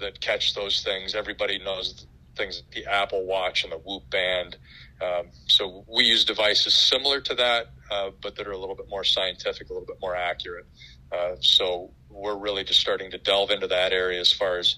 that 0.00 0.20
catch 0.20 0.54
those 0.54 0.82
things. 0.82 1.14
Everybody 1.14 1.58
knows 1.58 2.06
things 2.36 2.62
the 2.72 2.86
Apple 2.86 3.24
Watch 3.26 3.64
and 3.64 3.72
the 3.72 3.78
Whoop 3.78 4.08
Band. 4.10 4.56
Um, 5.02 5.28
so 5.46 5.84
we 5.88 6.04
use 6.04 6.24
devices 6.24 6.74
similar 6.74 7.20
to 7.22 7.34
that, 7.34 7.66
uh, 7.90 8.10
but 8.22 8.36
that 8.36 8.46
are 8.46 8.52
a 8.52 8.58
little 8.58 8.74
bit 8.74 8.88
more 8.88 9.04
scientific, 9.04 9.70
a 9.70 9.72
little 9.72 9.86
bit 9.86 9.96
more 10.00 10.14
accurate. 10.14 10.66
Uh, 11.10 11.36
so 11.40 11.90
we're 12.10 12.36
really 12.36 12.64
just 12.64 12.80
starting 12.80 13.10
to 13.10 13.18
delve 13.18 13.50
into 13.50 13.66
that 13.66 13.92
area 13.92 14.20
as 14.20 14.32
far 14.32 14.58
as 14.58 14.76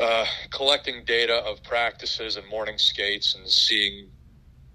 uh, 0.00 0.24
collecting 0.50 1.04
data 1.04 1.36
of 1.44 1.62
practices 1.62 2.36
and 2.36 2.48
morning 2.48 2.78
skates 2.78 3.34
and 3.34 3.48
seeing 3.48 4.08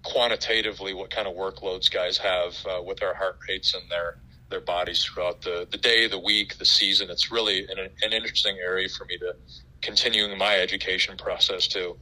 quantitatively 0.02 0.94
what 0.94 1.10
kind 1.10 1.26
of 1.26 1.34
workloads 1.34 1.90
guys 1.90 2.18
have 2.18 2.54
uh, 2.66 2.82
with 2.82 2.98
their 2.98 3.14
heart 3.14 3.38
rates 3.48 3.74
and 3.74 3.90
their 3.90 4.18
their 4.48 4.60
bodies 4.60 5.04
throughout 5.04 5.42
the, 5.42 5.66
the 5.72 5.76
day, 5.76 6.06
the 6.06 6.20
week, 6.20 6.56
the 6.58 6.64
season. 6.64 7.10
It's 7.10 7.32
really 7.32 7.64
an, 7.64 7.78
an 8.02 8.12
interesting 8.12 8.56
area 8.64 8.88
for 8.88 9.04
me 9.06 9.18
to 9.18 9.34
continuing 9.82 10.38
my 10.38 10.56
education 10.56 11.16
process 11.16 11.66
too. 11.66 11.96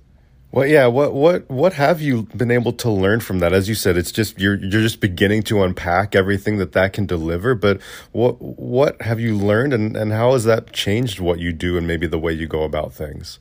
Well, 0.55 0.69
yeah. 0.69 0.87
What 0.87 1.15
what 1.15 1.51
what 1.51 1.73
have 1.73 2.01
you 2.01 2.29
been 2.37 2.53
able 2.53 2.73
to 2.75 2.89
learn 2.89 3.19
from 3.19 3.41
that? 3.41 3.53
As 3.53 3.69
you 3.69 3.75
said, 3.75 3.97
it's 3.97 4.13
just 4.13 4.39
you're 4.39 4.55
you're 4.55 4.83
just 4.83 5.01
beginning 5.01 5.43
to 5.45 5.65
unpack 5.65 6.15
everything 6.15 6.59
that 6.59 6.71
that 6.75 6.93
can 6.93 7.07
deliver. 7.07 7.57
But 7.57 7.81
what 8.13 8.41
what 8.41 9.03
have 9.03 9.19
you 9.19 9.37
learned, 9.37 9.73
and 9.73 9.97
and 9.97 10.13
how 10.13 10.35
has 10.35 10.45
that 10.45 10.73
changed 10.73 11.19
what 11.19 11.41
you 11.41 11.53
do 11.53 11.77
and 11.77 11.89
maybe 11.89 12.07
the 12.07 12.21
way 12.21 12.33
you 12.33 12.47
go 12.47 12.63
about 12.63 12.93
things? 12.93 13.41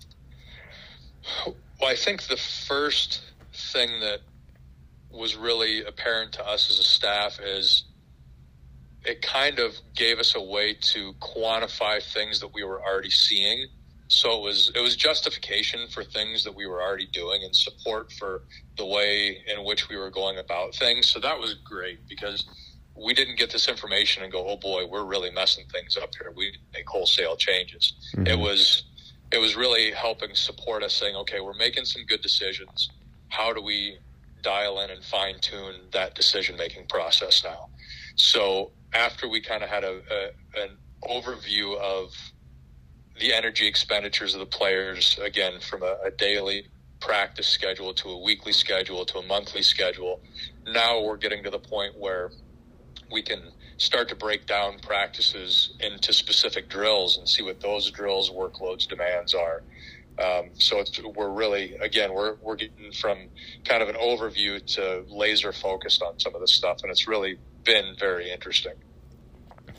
Well, 1.45 1.91
I 1.91 1.93
think 1.93 2.23
the 2.23 2.37
first 2.37 3.21
thing 3.53 3.99
that 3.99 4.21
was 5.11 5.35
really 5.35 5.85
apparent 5.85 6.31
to 6.33 6.43
us 6.43 6.71
as 6.71 6.79
a 6.79 6.83
staff 6.83 7.39
is 7.39 7.83
it 9.05 9.21
kind 9.21 9.59
of 9.59 9.75
gave 9.95 10.17
us 10.17 10.33
a 10.33 10.41
way 10.41 10.73
to 10.81 11.13
quantify 11.21 12.01
things 12.01 12.39
that 12.39 12.55
we 12.55 12.63
were 12.63 12.81
already 12.81 13.11
seeing. 13.11 13.67
So 14.13 14.37
it 14.37 14.41
was 14.41 14.71
it 14.75 14.79
was 14.79 14.95
justification 14.95 15.87
for 15.87 16.03
things 16.03 16.43
that 16.43 16.53
we 16.53 16.67
were 16.67 16.81
already 16.81 17.07
doing 17.07 17.43
and 17.43 17.55
support 17.55 18.11
for 18.13 18.43
the 18.77 18.85
way 18.85 19.43
in 19.47 19.65
which 19.65 19.89
we 19.89 19.97
were 19.97 20.11
going 20.11 20.37
about 20.37 20.75
things. 20.75 21.09
So 21.09 21.19
that 21.19 21.37
was 21.37 21.55
great 21.55 22.07
because 22.07 22.45
we 22.95 23.13
didn't 23.13 23.37
get 23.39 23.51
this 23.51 23.67
information 23.67 24.23
and 24.23 24.31
go, 24.31 24.47
"Oh 24.47 24.57
boy, 24.57 24.85
we're 24.85 25.05
really 25.05 25.31
messing 25.31 25.65
things 25.71 25.97
up 25.97 26.11
here." 26.17 26.31
We 26.35 26.53
make 26.73 26.87
wholesale 26.87 27.35
changes. 27.35 27.93
Mm-hmm. 28.15 28.27
It 28.27 28.39
was 28.39 28.83
it 29.31 29.39
was 29.39 29.55
really 29.55 29.91
helping 29.91 30.35
support 30.35 30.83
us 30.83 30.93
saying, 30.93 31.15
"Okay, 31.15 31.39
we're 31.39 31.55
making 31.55 31.85
some 31.85 32.05
good 32.05 32.21
decisions. 32.21 32.89
How 33.29 33.51
do 33.51 33.61
we 33.61 33.97
dial 34.43 34.79
in 34.81 34.91
and 34.91 35.03
fine 35.03 35.39
tune 35.39 35.75
that 35.91 36.13
decision 36.13 36.55
making 36.55 36.85
process 36.87 37.43
now?" 37.43 37.69
So 38.15 38.71
after 38.93 39.27
we 39.27 39.41
kind 39.41 39.63
of 39.63 39.69
had 39.69 39.83
a, 39.83 40.01
a, 40.11 40.61
an 40.61 40.77
overview 41.03 41.77
of 41.79 42.13
the 43.19 43.33
energy 43.33 43.67
expenditures 43.67 44.33
of 44.33 44.39
the 44.39 44.45
players, 44.45 45.19
again, 45.21 45.59
from 45.59 45.83
a, 45.83 45.97
a 46.05 46.11
daily 46.11 46.67
practice 46.99 47.47
schedule 47.47 47.93
to 47.93 48.09
a 48.09 48.17
weekly 48.17 48.53
schedule 48.53 49.05
to 49.05 49.19
a 49.19 49.23
monthly 49.23 49.61
schedule, 49.61 50.21
now 50.67 51.01
we're 51.01 51.17
getting 51.17 51.43
to 51.43 51.49
the 51.49 51.59
point 51.59 51.97
where 51.97 52.31
we 53.11 53.21
can 53.21 53.51
start 53.77 54.09
to 54.09 54.15
break 54.15 54.45
down 54.45 54.79
practices 54.79 55.75
into 55.79 56.13
specific 56.13 56.69
drills 56.69 57.17
and 57.17 57.27
see 57.27 57.43
what 57.43 57.59
those 57.59 57.91
drills, 57.91 58.29
workloads, 58.29 58.87
demands 58.87 59.33
are. 59.33 59.63
Um, 60.23 60.49
so 60.53 60.83
we're 61.15 61.29
really, 61.29 61.75
again, 61.81 62.13
we're, 62.13 62.35
we're 62.41 62.55
getting 62.55 62.91
from 62.91 63.29
kind 63.65 63.81
of 63.81 63.89
an 63.89 63.95
overview 63.95 64.63
to 64.75 65.03
laser 65.09 65.51
focused 65.51 66.01
on 66.01 66.19
some 66.19 66.35
of 66.35 66.41
this 66.41 66.53
stuff. 66.53 66.77
And 66.83 66.91
it's 66.91 67.07
really 67.07 67.37
been 67.63 67.95
very 67.99 68.31
interesting. 68.31 68.73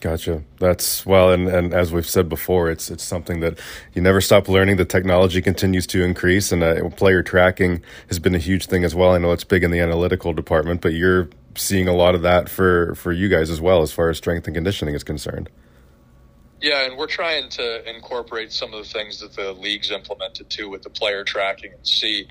Gotcha. 0.05 0.43
That's 0.59 1.07
well, 1.07 1.33
and, 1.33 1.49
and 1.49 1.73
as 1.73 1.91
we've 1.91 2.07
said 2.07 2.29
before, 2.29 2.71
it's 2.71 2.91
it's 2.91 3.03
something 3.03 3.41
that 3.41 3.59
you 3.95 4.03
never 4.03 4.21
stop 4.21 4.51
learning. 4.51 4.77
The 4.77 4.85
technology 4.85 5.41
continues 5.41 5.87
to 5.87 6.05
increase, 6.05 6.53
and 6.53 6.63
uh, 6.63 6.91
player 6.91 7.23
tracking 7.23 7.83
has 8.09 8.19
been 8.19 8.35
a 8.35 8.39
huge 8.39 8.67
thing 8.67 8.85
as 8.85 8.95
well. 8.95 9.13
I 9.13 9.19
know 9.19 9.33
it's 9.33 9.45
big 9.45 9.65
in 9.65 9.71
the 9.71 9.81
analytical 9.81 10.35
department, 10.35 10.83
but 10.83 10.93
you're 10.93 11.31
seeing 11.57 11.89
a 11.89 11.95
lot 11.95 12.15
of 12.15 12.21
that 12.21 12.51
for 12.51 12.95
for 12.97 13.13
you 13.13 13.31
guys 13.31 13.49
as 13.49 13.63
well, 13.63 13.81
as 13.81 13.93
far 13.93 14.11
as 14.11 14.19
strength 14.19 14.47
and 14.47 14.55
conditioning 14.55 14.95
is 14.95 15.03
concerned. 15.03 15.49
Yeah, 16.61 16.85
and 16.85 16.99
we're 16.99 17.07
trying 17.07 17.49
to 17.49 17.89
incorporate 17.89 18.53
some 18.53 18.75
of 18.75 18.85
the 18.85 18.91
things 18.91 19.21
that 19.21 19.33
the 19.33 19.55
league's 19.55 19.91
implemented 19.91 20.51
too 20.51 20.69
with 20.69 20.83
the 20.83 20.91
player 20.91 21.25
tracking 21.25 21.73
and 21.73 21.87
see. 21.87 22.29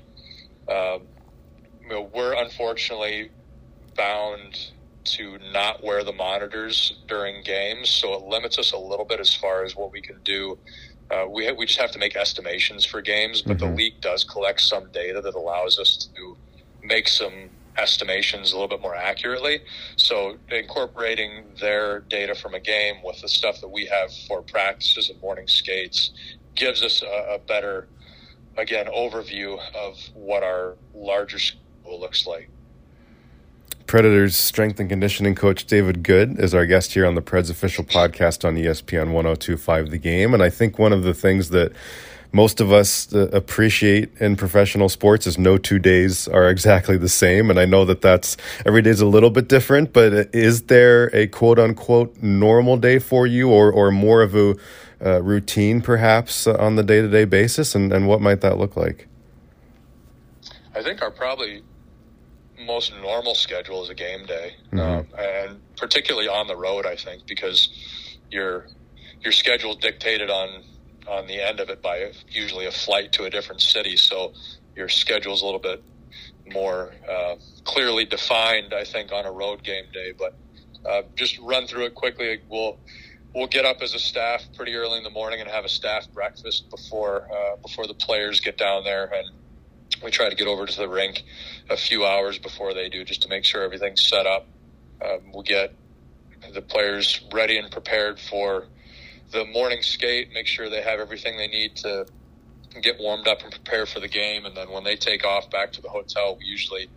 Um, 0.68 1.08
you 1.82 1.88
know, 1.88 2.08
we're 2.14 2.40
unfortunately 2.40 3.32
bound 3.96 4.70
to 5.04 5.38
not 5.52 5.82
wear 5.82 6.02
the 6.04 6.12
monitors 6.12 6.94
during 7.06 7.42
games, 7.42 7.90
so 7.90 8.14
it 8.14 8.22
limits 8.22 8.58
us 8.58 8.72
a 8.72 8.78
little 8.78 9.04
bit 9.04 9.20
as 9.20 9.34
far 9.34 9.64
as 9.64 9.76
what 9.76 9.92
we 9.92 10.00
can 10.00 10.20
do. 10.24 10.58
Uh, 11.10 11.26
we 11.28 11.46
ha- 11.46 11.54
we 11.56 11.66
just 11.66 11.78
have 11.78 11.90
to 11.92 11.98
make 11.98 12.16
estimations 12.16 12.84
for 12.84 13.02
games, 13.02 13.42
but 13.42 13.58
mm-hmm. 13.58 13.66
the 13.70 13.76
league 13.76 14.00
does 14.00 14.24
collect 14.24 14.60
some 14.60 14.90
data 14.92 15.20
that 15.20 15.34
allows 15.34 15.78
us 15.78 16.08
to 16.14 16.36
make 16.82 17.08
some 17.08 17.50
estimations 17.76 18.52
a 18.52 18.54
little 18.54 18.68
bit 18.68 18.80
more 18.80 18.94
accurately. 18.94 19.60
So 19.96 20.36
incorporating 20.50 21.44
their 21.60 22.00
data 22.00 22.34
from 22.34 22.54
a 22.54 22.60
game 22.60 22.96
with 23.02 23.20
the 23.20 23.28
stuff 23.28 23.60
that 23.60 23.68
we 23.68 23.86
have 23.86 24.12
for 24.28 24.42
practices 24.42 25.10
and 25.10 25.20
morning 25.20 25.48
skates 25.48 26.12
gives 26.54 26.82
us 26.82 27.02
a, 27.02 27.34
a 27.34 27.38
better, 27.38 27.88
again, 28.56 28.86
overview 28.86 29.58
of 29.74 29.98
what 30.14 30.42
our 30.42 30.76
larger 30.94 31.38
school 31.38 32.00
looks 32.00 32.26
like. 32.26 32.48
Predators 33.94 34.34
strength 34.34 34.80
and 34.80 34.88
conditioning 34.88 35.36
coach 35.36 35.66
David 35.66 36.02
Good 36.02 36.40
is 36.40 36.52
our 36.52 36.66
guest 36.66 36.94
here 36.94 37.06
on 37.06 37.14
the 37.14 37.22
Preds 37.22 37.48
official 37.48 37.84
podcast 37.84 38.44
on 38.44 38.56
ESPN 38.56 39.12
1025 39.12 39.90
The 39.90 39.98
Game. 39.98 40.34
And 40.34 40.42
I 40.42 40.50
think 40.50 40.80
one 40.80 40.92
of 40.92 41.04
the 41.04 41.14
things 41.14 41.50
that 41.50 41.70
most 42.32 42.60
of 42.60 42.72
us 42.72 43.14
uh, 43.14 43.28
appreciate 43.32 44.10
in 44.18 44.34
professional 44.34 44.88
sports 44.88 45.28
is 45.28 45.38
no 45.38 45.58
two 45.58 45.78
days 45.78 46.26
are 46.26 46.50
exactly 46.50 46.96
the 46.96 47.08
same. 47.08 47.50
And 47.50 47.60
I 47.60 47.66
know 47.66 47.84
that 47.84 48.00
that's 48.00 48.36
every 48.66 48.82
day 48.82 48.90
is 48.90 49.00
a 49.00 49.06
little 49.06 49.30
bit 49.30 49.46
different, 49.46 49.92
but 49.92 50.12
is 50.34 50.62
there 50.62 51.04
a 51.14 51.28
quote 51.28 51.60
unquote 51.60 52.20
normal 52.20 52.76
day 52.76 52.98
for 52.98 53.28
you 53.28 53.48
or, 53.50 53.70
or 53.70 53.92
more 53.92 54.22
of 54.22 54.34
a 54.34 54.56
uh, 55.06 55.22
routine 55.22 55.80
perhaps 55.80 56.48
on 56.48 56.74
the 56.74 56.82
day 56.82 57.00
to 57.00 57.06
day 57.06 57.26
basis? 57.26 57.76
And, 57.76 57.92
and 57.92 58.08
what 58.08 58.20
might 58.20 58.40
that 58.40 58.58
look 58.58 58.76
like? 58.76 59.06
I 60.74 60.82
think 60.82 61.00
our 61.00 61.12
probably 61.12 61.62
most 62.64 62.92
normal 63.00 63.34
schedule 63.34 63.82
is 63.82 63.90
a 63.90 63.94
game 63.94 64.26
day, 64.26 64.54
Mhm. 64.72 64.80
um, 64.80 65.08
and 65.18 65.76
particularly 65.76 66.28
on 66.28 66.46
the 66.46 66.56
road. 66.56 66.86
I 66.86 66.96
think 66.96 67.26
because 67.26 67.68
your 68.30 68.68
your 69.22 69.32
schedule 69.32 69.74
dictated 69.74 70.30
on 70.30 70.64
on 71.06 71.26
the 71.26 71.40
end 71.40 71.60
of 71.60 71.68
it 71.68 71.82
by 71.82 72.12
usually 72.30 72.66
a 72.66 72.70
flight 72.72 73.12
to 73.12 73.24
a 73.24 73.30
different 73.30 73.60
city, 73.60 73.96
so 73.96 74.32
your 74.74 74.88
schedule 74.88 75.34
is 75.34 75.42
a 75.42 75.44
little 75.44 75.60
bit 75.60 75.82
more 76.52 76.94
uh, 77.08 77.36
clearly 77.64 78.04
defined. 78.04 78.72
I 78.74 78.84
think 78.84 79.12
on 79.12 79.26
a 79.26 79.32
road 79.32 79.62
game 79.62 79.84
day, 79.92 80.12
but 80.18 80.34
uh, 80.88 81.02
just 81.14 81.38
run 81.38 81.66
through 81.66 81.86
it 81.86 81.94
quickly. 81.94 82.40
We'll 82.48 82.78
we'll 83.34 83.46
get 83.48 83.64
up 83.64 83.82
as 83.82 83.94
a 83.94 83.98
staff 83.98 84.44
pretty 84.54 84.74
early 84.74 84.96
in 84.98 85.04
the 85.04 85.10
morning 85.10 85.40
and 85.40 85.50
have 85.50 85.64
a 85.64 85.68
staff 85.68 86.08
breakfast 86.12 86.70
before 86.70 87.28
uh, 87.32 87.56
before 87.56 87.86
the 87.86 87.94
players 87.94 88.40
get 88.40 88.56
down 88.56 88.84
there, 88.84 89.10
and 89.12 89.28
we 90.02 90.10
try 90.10 90.28
to 90.28 90.36
get 90.36 90.46
over 90.46 90.66
to 90.66 90.76
the 90.76 90.88
rink 90.88 91.22
a 91.70 91.76
few 91.76 92.04
hours 92.04 92.38
before 92.38 92.74
they 92.74 92.88
do, 92.88 93.04
just 93.04 93.22
to 93.22 93.28
make 93.28 93.44
sure 93.44 93.62
everything's 93.62 94.02
set 94.02 94.26
up. 94.26 94.46
Um, 95.04 95.32
we'll 95.32 95.42
get 95.42 95.74
the 96.52 96.62
players 96.62 97.20
ready 97.32 97.58
and 97.58 97.70
prepared 97.70 98.20
for 98.20 98.66
the 99.32 99.44
morning 99.46 99.82
skate. 99.82 100.30
Make 100.32 100.46
sure 100.46 100.68
they 100.68 100.82
have 100.82 101.00
everything 101.00 101.36
they 101.36 101.48
need 101.48 101.76
to 101.76 102.06
get 102.80 102.98
warmed 102.98 103.28
up 103.28 103.42
and 103.42 103.50
prepare 103.50 103.86
for 103.86 104.00
the 104.00 104.08
game, 104.08 104.44
and 104.44 104.56
then 104.56 104.70
when 104.70 104.84
they 104.84 104.96
take 104.96 105.24
off 105.24 105.50
back 105.50 105.72
to 105.72 105.82
the 105.82 105.88
hotel, 105.88 106.36
we 106.38 106.44
usually 106.44 106.88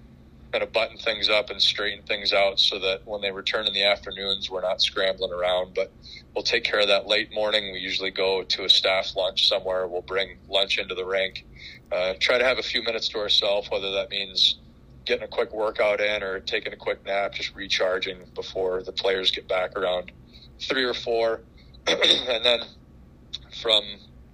kind 0.52 0.64
of 0.64 0.72
button 0.72 0.98
things 0.98 1.30
up 1.30 1.50
and 1.50 1.62
straighten 1.62 2.04
things 2.06 2.32
out 2.34 2.60
so 2.60 2.80
that 2.80 3.02
when 3.06 3.22
they 3.22 3.32
return 3.32 3.68
in 3.68 3.74
the 3.74 3.84
afternoons, 3.84 4.50
we're 4.50 4.62
not 4.62 4.82
scrambling 4.82 5.32
around. 5.32 5.74
But 5.74 5.92
we'll 6.34 6.44
take 6.44 6.64
care 6.64 6.80
of 6.80 6.88
that 6.88 7.08
late 7.08 7.34
morning. 7.34 7.72
We 7.74 7.80
usually 7.80 8.12
go 8.12 8.44
to 8.44 8.64
a 8.64 8.70
staff 8.70 9.16
lunch 9.16 9.48
somewhere. 9.48 9.88
We'll 9.88 10.02
bring 10.02 10.38
lunch 10.48 10.78
into 10.78 10.96
the 10.96 11.06
rink. 11.06 11.46
Uh, 11.92 12.14
try 12.20 12.38
to 12.38 12.44
have 12.44 12.58
a 12.58 12.64
few 12.64 12.84
minutes 12.84 13.08
to 13.10 13.18
ourselves, 13.18 13.70
whether 13.72 13.92
that 13.92 14.10
means 14.10 14.60
getting 15.06 15.24
a 15.24 15.28
quick 15.28 15.54
workout 15.54 16.02
in 16.02 16.22
or 16.22 16.40
taking 16.42 16.74
a 16.74 16.76
quick 16.76 17.06
nap, 17.06 17.34
just 17.34 17.56
recharging 17.56 18.18
before 18.36 18.84
the 18.84 18.92
players 18.92 19.32
get 19.32 19.48
back 19.48 19.78
around 19.78 20.12
three 20.60 20.84
or 20.84 20.94
four. 20.94 21.42
and 21.88 22.44
then 22.44 22.60
from 23.62 23.84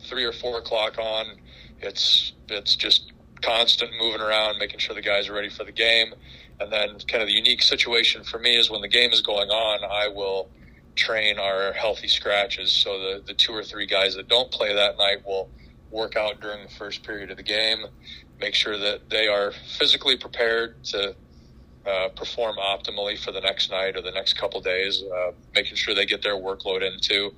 three 0.02 0.24
or 0.24 0.34
four 0.34 0.58
o'clock 0.58 0.98
on, 0.98 1.38
it's 1.80 2.34
it's 2.50 2.76
just 2.76 3.12
constant 3.42 3.92
moving 4.00 4.22
around, 4.22 4.58
making 4.58 4.80
sure 4.80 4.96
the 4.96 5.02
guys 5.02 5.30
are 5.30 5.34
ready 5.34 5.50
for 5.50 5.63
the 5.63 5.72
game. 5.72 6.13
And 6.60 6.72
then, 6.72 6.98
kind 7.08 7.22
of 7.22 7.28
the 7.28 7.34
unique 7.34 7.62
situation 7.62 8.24
for 8.24 8.39
me 8.39 8.56
is 8.56 8.72
when 8.72 8.82
the 8.82 8.88
game 8.88 9.12
is 9.12 9.22
going 9.22 9.50
on, 9.50 9.84
I 9.84 10.08
will 10.08 10.50
train 10.96 11.39
our 11.39 11.74
healthy 11.74 12.08
scratches. 12.08 12.72
So 12.72 13.00
the 13.00 13.24
the 13.26 13.34
two 13.34 13.54
or 13.54 13.63
three 13.63 13.86
guys 13.86 14.16
that 14.16 14.28
don't 14.28 14.50
play 14.52 14.74
that 14.74 14.98
night 14.98 15.26
will 15.26 15.50
work 15.93 16.15
out 16.17 16.41
during 16.41 16.63
the 16.63 16.73
first 16.73 17.03
period 17.03 17.29
of 17.32 17.38
the 17.38 17.43
game, 17.43 17.86
make 18.41 18.56
sure 18.56 18.77
that 18.77 19.10
they 19.10 19.27
are 19.27 19.53
physically 19.77 20.17
prepared 20.17 20.84
to 20.84 21.15
uh, 21.86 22.10
perform 22.15 22.56
optimally 22.58 23.17
for 23.17 23.32
the 23.32 23.41
next 23.41 23.69
night 23.69 23.95
or 23.95 24.01
the 24.01 24.12
next 24.12 24.34
couple 24.34 24.60
days, 24.60 25.03
uh, 25.15 25.32
making 25.53 25.75
sure 25.75 25.93
they 25.93 26.06
get 26.06 26.23
their 26.23 26.36
workload 26.36 26.82
in 26.82 26.99
too. 26.99 27.32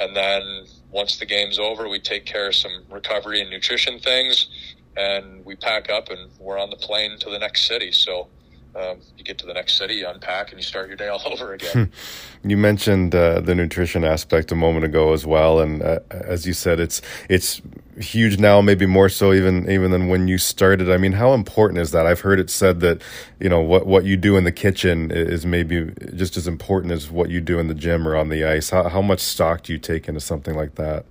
And 0.00 0.16
then 0.16 0.64
once 0.90 1.18
the 1.18 1.26
game's 1.26 1.58
over, 1.58 1.88
we 1.88 2.00
take 2.00 2.24
care 2.24 2.48
of 2.48 2.54
some 2.54 2.84
recovery 2.90 3.40
and 3.40 3.50
nutrition 3.50 3.98
things, 3.98 4.48
and 4.96 5.44
we 5.44 5.56
pack 5.56 5.90
up 5.90 6.08
and 6.10 6.30
we're 6.38 6.58
on 6.58 6.70
the 6.70 6.76
plane 6.76 7.18
to 7.18 7.30
the 7.30 7.38
next 7.38 7.66
city. 7.66 7.92
So 7.92 8.28
um, 8.74 8.98
you 9.16 9.24
get 9.24 9.38
to 9.38 9.46
the 9.46 9.54
next 9.54 9.76
city, 9.76 9.94
you 9.94 10.08
unpack, 10.08 10.50
and 10.50 10.58
you 10.58 10.62
start 10.62 10.88
your 10.88 10.96
day 10.96 11.08
all 11.08 11.22
over 11.26 11.52
again. 11.52 11.92
You 12.44 12.56
mentioned 12.56 13.16
uh, 13.16 13.40
the 13.40 13.52
nutrition 13.56 14.04
aspect 14.04 14.52
a 14.52 14.54
moment 14.54 14.84
ago 14.84 15.12
as 15.12 15.26
well, 15.26 15.58
and 15.58 15.82
uh, 15.82 15.98
as 16.08 16.46
you 16.46 16.52
said, 16.52 16.78
it's 16.78 17.02
it's 17.28 17.60
huge 17.98 18.38
now, 18.38 18.60
maybe 18.60 18.86
more 18.86 19.08
so 19.08 19.32
even 19.32 19.68
even 19.68 19.90
than 19.90 20.06
when 20.06 20.28
you 20.28 20.38
started. 20.38 20.88
I 20.88 20.98
mean, 20.98 21.12
how 21.12 21.34
important 21.34 21.80
is 21.80 21.90
that? 21.90 22.06
I've 22.06 22.20
heard 22.20 22.38
it 22.38 22.48
said 22.48 22.78
that 22.80 23.02
you 23.40 23.48
know 23.48 23.60
what 23.60 23.86
what 23.86 24.04
you 24.04 24.16
do 24.16 24.36
in 24.36 24.44
the 24.44 24.52
kitchen 24.52 25.10
is 25.10 25.44
maybe 25.44 25.92
just 26.14 26.36
as 26.36 26.46
important 26.46 26.92
as 26.92 27.10
what 27.10 27.28
you 27.28 27.40
do 27.40 27.58
in 27.58 27.66
the 27.66 27.74
gym 27.74 28.06
or 28.06 28.14
on 28.14 28.28
the 28.28 28.44
ice. 28.44 28.70
How 28.70 28.88
how 28.88 29.02
much 29.02 29.18
stock 29.18 29.64
do 29.64 29.72
you 29.72 29.78
take 29.80 30.06
into 30.06 30.20
something 30.20 30.54
like 30.54 30.76
that? 30.76 31.04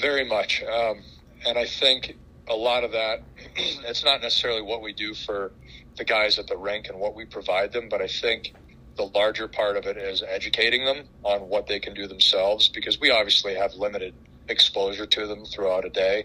Very 0.00 0.24
much. 0.24 0.60
Um, 0.64 1.02
and 1.46 1.56
I 1.56 1.66
think 1.66 2.16
a 2.48 2.54
lot 2.54 2.84
of 2.84 2.92
that, 2.92 3.22
it's 3.56 4.04
not 4.04 4.20
necessarily 4.22 4.62
what 4.62 4.82
we 4.82 4.92
do 4.92 5.14
for 5.14 5.52
the 5.96 6.04
guys 6.04 6.38
at 6.38 6.46
the 6.46 6.56
rink 6.56 6.88
and 6.88 6.98
what 6.98 7.14
we 7.14 7.24
provide 7.24 7.72
them, 7.72 7.88
but 7.88 8.00
I 8.00 8.08
think 8.08 8.54
the 8.96 9.04
larger 9.04 9.48
part 9.48 9.76
of 9.76 9.86
it 9.86 9.96
is 9.96 10.22
educating 10.22 10.84
them 10.84 11.04
on 11.22 11.48
what 11.48 11.66
they 11.66 11.80
can 11.80 11.94
do 11.94 12.06
themselves 12.06 12.68
because 12.68 13.00
we 13.00 13.10
obviously 13.10 13.54
have 13.54 13.74
limited 13.74 14.14
exposure 14.48 15.06
to 15.06 15.26
them 15.26 15.44
throughout 15.44 15.84
a 15.84 15.90
day. 15.90 16.24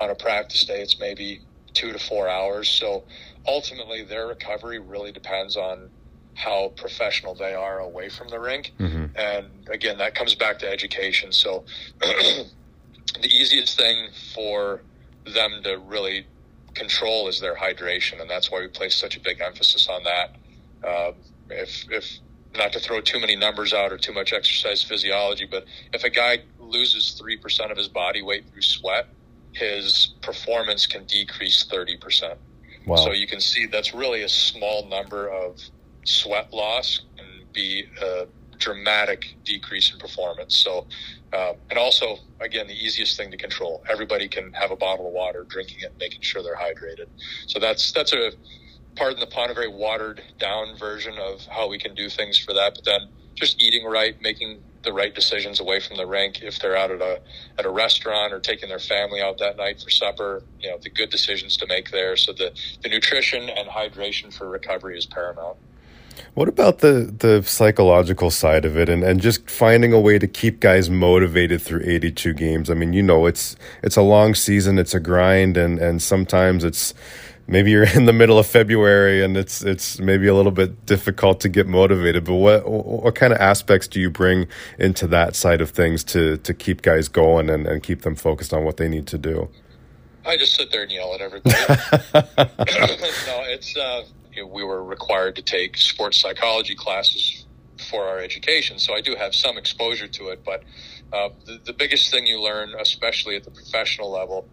On 0.00 0.10
a 0.10 0.14
practice 0.14 0.64
day, 0.64 0.80
it's 0.80 0.98
maybe 0.98 1.40
two 1.74 1.92
to 1.92 1.98
four 1.98 2.28
hours. 2.28 2.68
So 2.68 3.04
ultimately, 3.46 4.02
their 4.02 4.26
recovery 4.26 4.78
really 4.78 5.12
depends 5.12 5.56
on 5.56 5.90
how 6.34 6.72
professional 6.76 7.34
they 7.34 7.54
are 7.54 7.80
away 7.80 8.08
from 8.08 8.28
the 8.28 8.38
rink. 8.38 8.72
Mhm. 8.78 9.10
And 9.16 9.68
again, 9.68 9.98
that 9.98 10.14
comes 10.14 10.34
back 10.34 10.60
to 10.60 10.68
education. 10.70 11.32
So 11.32 11.64
the 12.00 12.46
easiest 13.24 13.76
thing 13.76 14.08
for 14.34 14.82
them 15.24 15.62
to 15.64 15.78
really 15.78 16.26
control 16.74 17.28
is 17.28 17.40
their 17.40 17.54
hydration, 17.54 18.20
and 18.20 18.28
that's 18.28 18.50
why 18.50 18.60
we 18.60 18.68
place 18.68 18.94
such 18.94 19.16
a 19.16 19.20
big 19.20 19.40
emphasis 19.40 19.88
on 19.88 20.04
that. 20.04 20.36
Um, 20.86 21.14
if, 21.50 21.84
if 21.90 22.18
not 22.56 22.72
to 22.72 22.80
throw 22.80 23.00
too 23.00 23.20
many 23.20 23.36
numbers 23.36 23.72
out 23.72 23.92
or 23.92 23.98
too 23.98 24.12
much 24.12 24.32
exercise 24.32 24.82
physiology, 24.82 25.46
but 25.50 25.64
if 25.92 26.04
a 26.04 26.10
guy 26.10 26.38
loses 26.60 27.12
three 27.12 27.36
percent 27.36 27.70
of 27.70 27.76
his 27.76 27.88
body 27.88 28.22
weight 28.22 28.48
through 28.50 28.62
sweat, 28.62 29.06
his 29.52 30.14
performance 30.22 30.86
can 30.86 31.04
decrease 31.06 31.64
thirty 31.64 31.96
percent. 31.96 32.38
Wow. 32.86 32.96
So 32.96 33.12
you 33.12 33.26
can 33.26 33.40
see 33.40 33.66
that's 33.66 33.92
really 33.92 34.22
a 34.22 34.28
small 34.28 34.86
number 34.88 35.28
of 35.28 35.60
sweat 36.04 36.52
loss 36.52 37.00
and 37.18 37.52
be 37.52 37.84
a 38.00 38.26
dramatic 38.58 39.38
decrease 39.44 39.92
in 39.92 39.98
performance. 39.98 40.56
So, 40.56 40.86
uh, 41.32 41.54
and 41.70 41.78
also, 41.78 42.18
again, 42.40 42.66
the 42.66 42.74
easiest 42.74 43.16
thing 43.16 43.30
to 43.30 43.36
control. 43.36 43.82
Everybody 43.90 44.28
can 44.28 44.52
have 44.54 44.70
a 44.70 44.76
bottle 44.76 45.06
of 45.06 45.12
water, 45.12 45.46
drinking 45.48 45.78
it, 45.82 45.94
making 46.00 46.20
sure 46.22 46.42
they're 46.42 46.56
hydrated. 46.56 47.06
So 47.46 47.58
that's 47.58 47.92
that's 47.92 48.12
a 48.12 48.32
pardon 48.96 49.20
the 49.20 49.26
pun, 49.26 49.50
a 49.50 49.54
very 49.54 49.68
watered 49.68 50.22
down 50.40 50.76
version 50.76 51.14
of 51.18 51.46
how 51.54 51.68
we 51.68 51.78
can 51.78 51.94
do 51.94 52.08
things 52.08 52.38
for 52.38 52.52
that. 52.54 52.74
But 52.74 52.84
then 52.84 53.00
just 53.36 53.62
eating 53.62 53.86
right, 53.86 54.16
making 54.20 54.62
the 54.84 54.92
right 54.92 55.14
decisions 55.14 55.60
away 55.60 55.80
from 55.80 55.96
the 55.96 56.06
rink. 56.06 56.40
If 56.42 56.60
they're 56.60 56.76
out 56.76 56.90
at 56.90 57.00
a 57.00 57.20
at 57.58 57.66
a 57.66 57.70
restaurant 57.70 58.32
or 58.32 58.40
taking 58.40 58.68
their 58.68 58.78
family 58.78 59.20
out 59.22 59.38
that 59.38 59.56
night 59.56 59.80
for 59.80 59.90
supper, 59.90 60.42
you 60.60 60.70
know, 60.70 60.78
the 60.82 60.90
good 60.90 61.10
decisions 61.10 61.56
to 61.58 61.66
make 61.66 61.90
there. 61.90 62.16
So 62.16 62.32
the 62.32 62.52
the 62.82 62.88
nutrition 62.88 63.48
and 63.48 63.68
hydration 63.68 64.32
for 64.34 64.48
recovery 64.48 64.98
is 64.98 65.06
paramount. 65.06 65.58
What 66.34 66.48
about 66.48 66.78
the 66.78 67.12
the 67.18 67.42
psychological 67.42 68.30
side 68.30 68.64
of 68.64 68.76
it 68.76 68.88
and, 68.88 69.02
and 69.02 69.20
just 69.20 69.48
finding 69.50 69.92
a 69.92 70.00
way 70.00 70.18
to 70.18 70.26
keep 70.26 70.60
guys 70.60 70.88
motivated 70.90 71.62
through 71.62 71.82
82 71.84 72.34
games? 72.34 72.70
I 72.70 72.74
mean, 72.74 72.92
you 72.92 73.02
know, 73.02 73.26
it's 73.26 73.56
it's 73.82 73.96
a 73.96 74.02
long 74.02 74.34
season, 74.34 74.78
it's 74.78 74.94
a 74.94 75.00
grind 75.00 75.56
and 75.56 75.78
and 75.78 76.02
sometimes 76.02 76.64
it's 76.64 76.94
maybe 77.48 77.70
you're 77.70 77.88
in 77.96 78.04
the 78.04 78.12
middle 78.12 78.38
of 78.38 78.46
February 78.46 79.24
and 79.24 79.36
it's 79.36 79.62
it's 79.62 79.98
maybe 79.98 80.28
a 80.28 80.34
little 80.34 80.52
bit 80.52 80.86
difficult 80.86 81.40
to 81.40 81.48
get 81.48 81.66
motivated, 81.66 82.24
but 82.24 82.34
what 82.34 82.68
what 82.68 83.14
kind 83.14 83.32
of 83.32 83.40
aspects 83.40 83.88
do 83.88 84.00
you 84.00 84.10
bring 84.10 84.46
into 84.78 85.06
that 85.08 85.34
side 85.34 85.60
of 85.60 85.70
things 85.70 86.04
to 86.04 86.36
to 86.38 86.54
keep 86.54 86.82
guys 86.82 87.08
going 87.08 87.50
and, 87.50 87.66
and 87.66 87.82
keep 87.82 88.02
them 88.02 88.14
focused 88.14 88.52
on 88.52 88.64
what 88.64 88.76
they 88.76 88.88
need 88.88 89.06
to 89.08 89.18
do? 89.18 89.48
I 90.28 90.36
just 90.36 90.54
sit 90.54 90.70
there 90.70 90.82
and 90.82 90.92
yell 90.92 91.14
at 91.14 91.20
everybody. 91.22 91.56
no, 92.14 93.42
it's 93.46 93.76
uh, 93.76 94.04
we 94.46 94.62
were 94.62 94.84
required 94.84 95.36
to 95.36 95.42
take 95.42 95.78
sports 95.78 96.18
psychology 96.18 96.74
classes 96.74 97.46
for 97.90 98.04
our 98.04 98.18
education, 98.18 98.78
so 98.78 98.94
I 98.94 99.00
do 99.00 99.14
have 99.14 99.34
some 99.34 99.56
exposure 99.56 100.06
to 100.06 100.28
it. 100.28 100.44
But 100.44 100.64
uh, 101.12 101.30
the, 101.46 101.60
the 101.64 101.72
biggest 101.72 102.10
thing 102.10 102.26
you 102.26 102.40
learn, 102.42 102.74
especially 102.78 103.36
at 103.36 103.44
the 103.44 103.50
professional 103.50 104.10
level, 104.10 104.46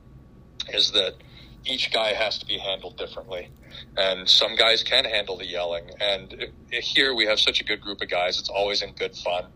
is 0.70 0.92
that 0.92 1.16
each 1.66 1.92
guy 1.92 2.14
has 2.14 2.38
to 2.38 2.46
be 2.46 2.58
handled 2.58 2.98
differently. 2.98 3.50
And 3.98 4.30
some 4.30 4.56
guys 4.56 4.84
can 4.84 5.04
handle 5.04 5.38
the 5.38 5.46
yelling. 5.46 5.90
And 6.00 6.52
if 6.72 6.86
here 6.86 7.14
we 7.14 7.26
have 7.26 7.40
such 7.40 7.60
a 7.60 7.64
good 7.64 7.82
group 7.82 8.02
of 8.02 8.10
guys, 8.10 8.40
it's 8.40 8.50
always 8.50 8.82
in 8.82 8.94
good 8.94 9.16
fun. 9.16 9.48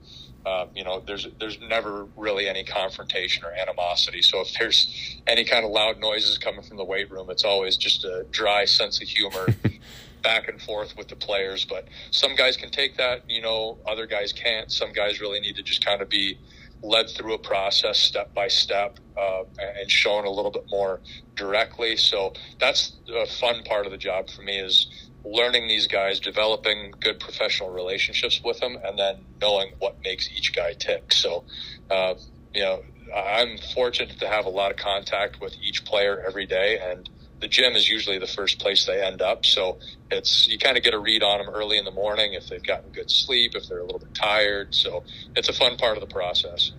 Uh, 0.45 0.65
you 0.73 0.83
know, 0.83 1.03
there's 1.05 1.27
there's 1.39 1.59
never 1.59 2.05
really 2.15 2.47
any 2.47 2.63
confrontation 2.63 3.43
or 3.43 3.51
animosity. 3.51 4.21
So 4.21 4.41
if 4.41 4.53
there's 4.57 5.17
any 5.27 5.43
kind 5.43 5.65
of 5.65 5.71
loud 5.71 5.99
noises 5.99 6.37
coming 6.37 6.61
from 6.61 6.77
the 6.77 6.85
weight 6.85 7.11
room, 7.11 7.29
it's 7.29 7.43
always 7.43 7.77
just 7.77 8.05
a 8.05 8.25
dry 8.31 8.65
sense 8.65 9.01
of 9.01 9.07
humor 9.07 9.47
back 10.23 10.47
and 10.47 10.61
forth 10.61 10.95
with 10.97 11.07
the 11.07 11.15
players. 11.15 11.65
But 11.65 11.87
some 12.11 12.35
guys 12.35 12.57
can 12.57 12.71
take 12.71 12.97
that, 12.97 13.23
you 13.29 13.41
know, 13.41 13.77
other 13.85 14.05
guys 14.05 14.31
can't. 14.31 14.71
Some 14.71 14.93
guys 14.93 15.19
really 15.19 15.39
need 15.39 15.55
to 15.57 15.63
just 15.63 15.85
kind 15.85 16.01
of 16.01 16.09
be 16.09 16.37
led 16.81 17.09
through 17.09 17.33
a 17.33 17.37
process 17.37 17.99
step 17.99 18.33
by 18.33 18.47
step 18.47 18.99
uh, 19.17 19.43
and 19.79 19.91
shown 19.91 20.25
a 20.25 20.29
little 20.29 20.51
bit 20.51 20.65
more 20.69 21.01
directly. 21.35 21.97
So 21.97 22.33
that's 22.59 22.93
a 23.13 23.25
fun 23.25 23.63
part 23.63 23.85
of 23.85 23.91
the 23.91 23.97
job 23.97 24.29
for 24.29 24.41
me 24.41 24.57
is 24.59 24.87
learning 25.23 25.67
these 25.67 25.87
guys, 25.87 26.19
developing 26.19 26.93
good 26.99 27.19
professional 27.19 27.69
relationships 27.69 28.41
with 28.43 28.59
them, 28.59 28.77
and 28.83 28.97
then 28.97 29.25
knowing 29.41 29.73
what 29.79 29.97
makes 30.03 30.29
each 30.31 30.55
guy 30.55 30.73
tick. 30.73 31.11
So, 31.13 31.43
uh, 31.89 32.15
you 32.53 32.61
know, 32.61 32.81
I'm 33.15 33.57
fortunate 33.73 34.19
to 34.19 34.27
have 34.27 34.45
a 34.45 34.49
lot 34.49 34.71
of 34.71 34.77
contact 34.77 35.41
with 35.41 35.55
each 35.61 35.85
player 35.85 36.23
every 36.25 36.45
day, 36.45 36.79
and 36.79 37.09
the 37.39 37.47
gym 37.47 37.75
is 37.75 37.89
usually 37.89 38.19
the 38.19 38.27
first 38.27 38.59
place 38.59 38.85
they 38.85 39.01
end 39.01 39.21
up. 39.21 39.45
So 39.45 39.79
it's 40.11 40.47
you 40.47 40.57
kind 40.57 40.77
of 40.77 40.83
get 40.83 40.93
a 40.93 40.99
read 40.99 41.23
on 41.23 41.39
them 41.39 41.53
early 41.53 41.77
in 41.77 41.85
the 41.85 41.91
morning 41.91 42.33
if 42.33 42.47
they've 42.47 42.63
gotten 42.63 42.91
good 42.91 43.09
sleep, 43.09 43.55
if 43.55 43.67
they're 43.67 43.79
a 43.79 43.83
little 43.83 43.99
bit 43.99 44.13
tired. 44.13 44.75
So 44.75 45.03
it's 45.35 45.49
a 45.49 45.53
fun 45.53 45.77
part 45.77 45.97
of 45.97 46.01
the 46.01 46.13
process. 46.13 46.71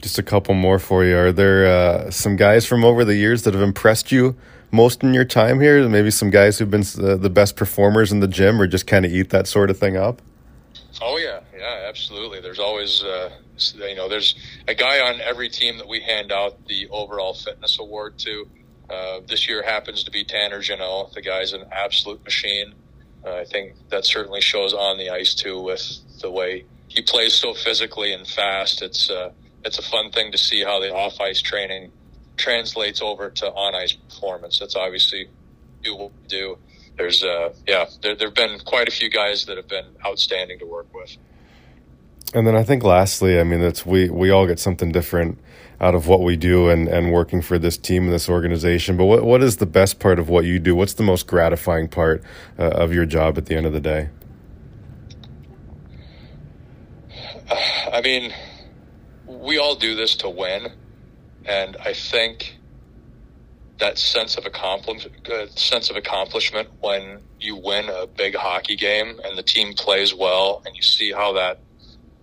Just 0.00 0.18
a 0.18 0.22
couple 0.22 0.54
more 0.54 0.78
for 0.78 1.04
you. 1.04 1.16
Are 1.16 1.32
there 1.32 1.66
uh, 1.66 2.10
some 2.10 2.36
guys 2.36 2.66
from 2.66 2.84
over 2.84 3.04
the 3.04 3.16
years 3.16 3.42
that 3.42 3.54
have 3.54 3.62
impressed 3.62 4.12
you 4.12 4.36
most 4.76 5.02
in 5.02 5.14
your 5.14 5.24
time 5.24 5.60
here? 5.60 5.88
Maybe 5.88 6.10
some 6.10 6.30
guys 6.30 6.58
who've 6.58 6.70
been 6.70 6.82
the, 6.82 7.18
the 7.20 7.30
best 7.30 7.56
performers 7.56 8.12
in 8.12 8.20
the 8.20 8.28
gym, 8.28 8.60
or 8.60 8.66
just 8.66 8.86
kind 8.86 9.04
of 9.04 9.10
eat 9.12 9.30
that 9.30 9.46
sort 9.46 9.70
of 9.70 9.78
thing 9.78 9.96
up. 9.96 10.22
Oh 11.02 11.16
yeah, 11.16 11.40
yeah, 11.56 11.86
absolutely. 11.88 12.40
There's 12.40 12.58
always, 12.58 13.02
uh, 13.02 13.30
you 13.76 13.96
know, 13.96 14.08
there's 14.08 14.34
a 14.68 14.74
guy 14.74 15.00
on 15.00 15.20
every 15.20 15.48
team 15.48 15.78
that 15.78 15.88
we 15.88 16.00
hand 16.00 16.30
out 16.30 16.66
the 16.66 16.88
overall 16.90 17.34
fitness 17.34 17.78
award 17.78 18.18
to. 18.18 18.48
Uh, 18.88 19.20
this 19.26 19.48
year 19.48 19.62
happens 19.62 20.04
to 20.04 20.10
be 20.10 20.24
Tanner 20.24 20.60
Jeannot. 20.60 21.12
The 21.12 21.22
guy's 21.22 21.52
an 21.52 21.64
absolute 21.72 22.22
machine. 22.24 22.74
Uh, 23.24 23.36
I 23.36 23.44
think 23.44 23.74
that 23.90 24.04
certainly 24.04 24.40
shows 24.40 24.72
on 24.72 24.96
the 24.98 25.10
ice 25.10 25.34
too, 25.34 25.60
with 25.60 25.82
the 26.20 26.30
way 26.30 26.64
he 26.88 27.02
plays 27.02 27.34
so 27.34 27.52
physically 27.52 28.12
and 28.12 28.26
fast. 28.26 28.82
It's 28.82 29.10
uh, 29.10 29.32
it's 29.64 29.78
a 29.78 29.82
fun 29.82 30.12
thing 30.12 30.30
to 30.32 30.38
see 30.38 30.62
how 30.62 30.78
the 30.80 30.94
off 30.94 31.20
ice 31.20 31.42
training 31.42 31.90
translates 32.36 33.00
over 33.02 33.30
to 33.30 33.46
on 33.52 33.74
ice 33.74 33.92
performance. 33.92 34.58
That's 34.58 34.76
obviously 34.76 35.28
what 35.84 36.10
we 36.10 36.28
do. 36.28 36.58
There's 36.96 37.22
uh, 37.22 37.52
yeah, 37.66 37.86
there 38.02 38.14
there've 38.14 38.34
been 38.34 38.58
quite 38.60 38.88
a 38.88 38.90
few 38.90 39.10
guys 39.10 39.44
that 39.46 39.56
have 39.56 39.68
been 39.68 39.86
outstanding 40.04 40.58
to 40.60 40.66
work 40.66 40.92
with. 40.94 41.16
And 42.34 42.46
then 42.46 42.56
I 42.56 42.64
think 42.64 42.82
lastly, 42.82 43.38
I 43.38 43.44
mean, 43.44 43.60
it's 43.60 43.86
we 43.86 44.10
we 44.10 44.30
all 44.30 44.46
get 44.46 44.58
something 44.58 44.92
different 44.92 45.38
out 45.80 45.94
of 45.94 46.06
what 46.08 46.22
we 46.22 46.36
do 46.36 46.70
and, 46.70 46.88
and 46.88 47.12
working 47.12 47.42
for 47.42 47.58
this 47.58 47.76
team 47.76 48.04
and 48.04 48.12
this 48.12 48.28
organization. 48.28 48.96
But 48.96 49.04
what, 49.04 49.24
what 49.24 49.42
is 49.42 49.58
the 49.58 49.66
best 49.66 50.00
part 50.00 50.18
of 50.18 50.28
what 50.28 50.44
you 50.44 50.58
do? 50.58 50.74
What's 50.74 50.94
the 50.94 51.02
most 51.02 51.26
gratifying 51.26 51.88
part 51.88 52.22
uh, 52.58 52.62
of 52.62 52.94
your 52.94 53.04
job 53.04 53.36
at 53.36 53.46
the 53.46 53.56
end 53.56 53.66
of 53.66 53.72
the 53.72 53.80
day? 53.80 54.08
I 57.92 58.00
mean, 58.00 58.32
we 59.26 59.58
all 59.58 59.74
do 59.74 59.94
this 59.94 60.16
to 60.16 60.30
win. 60.30 60.68
And 61.46 61.76
I 61.84 61.92
think 61.92 62.58
that 63.78 63.98
sense 63.98 64.36
of 64.36 64.46
accomplishment, 64.46 65.28
sense 65.58 65.90
of 65.90 65.96
accomplishment 65.96 66.68
when 66.80 67.20
you 67.38 67.56
win 67.56 67.88
a 67.88 68.06
big 68.06 68.34
hockey 68.34 68.76
game 68.76 69.20
and 69.24 69.36
the 69.36 69.42
team 69.42 69.74
plays 69.74 70.14
well 70.14 70.62
and 70.64 70.74
you 70.74 70.82
see 70.82 71.12
how 71.12 71.32
that 71.34 71.60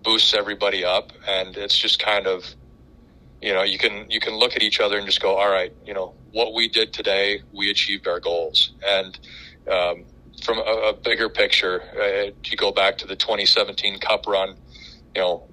boosts 0.04 0.34
everybody 0.34 0.84
up. 0.84 1.12
And 1.28 1.56
it's 1.56 1.78
just 1.78 2.04
kind 2.04 2.28
of, 2.28 2.44
you 3.42 3.54
know, 3.54 3.64
you 3.64 3.78
can 3.78 4.10
you 4.10 4.20
can 4.20 4.34
look 4.34 4.56
at 4.56 4.64
each 4.64 4.80
other 4.80 4.98
and 4.98 5.06
just 5.06 5.22
go, 5.22 5.36
all 5.38 5.50
right, 5.50 5.74
you 5.86 5.94
know, 5.94 6.14
what 6.32 6.54
we 6.54 6.68
did 6.68 6.92
today, 6.92 7.42
we 7.54 7.70
achieved 7.70 8.08
our 8.08 8.20
goals. 8.20 8.74
And 8.86 9.18
um, 9.72 10.06
from 10.44 10.58
a, 10.58 10.90
a, 10.90 10.94
bigger 10.94 11.30
picture, 11.30 11.82
uh, 11.98 12.32
you 12.44 12.58
go 12.58 12.72
back 12.72 12.98
to 12.98 13.08
the 13.08 13.16
2017 13.16 14.00
Cup 14.00 14.26
run, 14.28 14.58
you 15.16 15.22
know, 15.22 15.48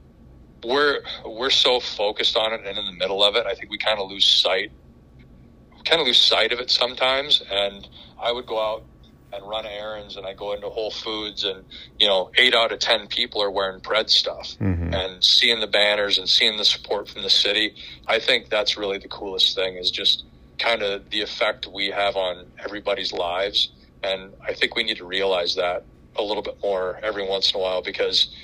we're 0.65 1.01
we're 1.25 1.51
so 1.51 1.81
focused 1.81 2.37
on 2.37 2.53
it 2.53 2.61
and 2.67 2.79
in 2.79 2.87
the 2.87 2.93
middle 2.93 3.23
of 3.25 3.37
it, 3.37 3.47
I 3.47 3.55
think 3.55 3.71
we 3.71 3.79
kind 3.79 3.99
of 3.99 4.11
lose 4.11 4.25
sight, 4.25 4.73
kind 5.85 6.01
of 6.01 6.07
lose 6.07 6.19
sight 6.19 6.53
of 6.53 6.61
it 6.61 6.71
sometimes. 6.71 7.43
And 7.51 7.89
I 8.21 8.33
would 8.33 8.47
go 8.47 8.61
out 8.61 8.85
and 9.33 9.49
run 9.49 9.67
errands 9.67 10.17
and 10.17 10.27
I 10.27 10.35
go 10.35 10.53
into 10.53 10.69
Whole 10.69 10.91
Foods 10.91 11.45
and, 11.45 11.65
you 11.99 12.09
know, 12.09 12.31
eight 12.37 12.55
out 12.55 12.73
of 12.73 12.81
10 12.81 13.07
people 13.07 13.43
are 13.43 13.51
wearing 13.51 13.81
Pred 13.81 14.11
stuff 14.11 14.57
mm-hmm. 14.61 14.93
and 14.93 15.23
seeing 15.23 15.61
the 15.61 15.67
banners 15.67 16.19
and 16.19 16.29
seeing 16.29 16.57
the 16.57 16.65
support 16.65 17.09
from 17.09 17.23
the 17.23 17.31
city. 17.31 17.75
I 18.07 18.19
think 18.19 18.49
that's 18.49 18.77
really 18.77 18.99
the 18.99 19.09
coolest 19.09 19.55
thing 19.55 19.77
is 19.77 19.91
just 19.91 20.25
kind 20.59 20.83
of 20.83 21.09
the 21.11 21.23
effect 21.23 21.67
we 21.67 21.89
have 21.89 22.17
on 22.17 22.47
everybody's 22.59 23.13
lives. 23.13 23.71
And 24.03 24.33
I 24.47 24.55
think 24.55 24.75
we 24.75 24.83
need 24.83 24.97
to 24.99 25.07
realize 25.07 25.55
that 25.55 25.85
a 26.17 26.23
little 26.23 26.43
bit 26.43 26.57
more 26.63 26.99
every 27.03 27.27
once 27.27 27.53
in 27.53 27.61
a 27.61 27.63
while 27.63 27.83
because, 27.83 28.35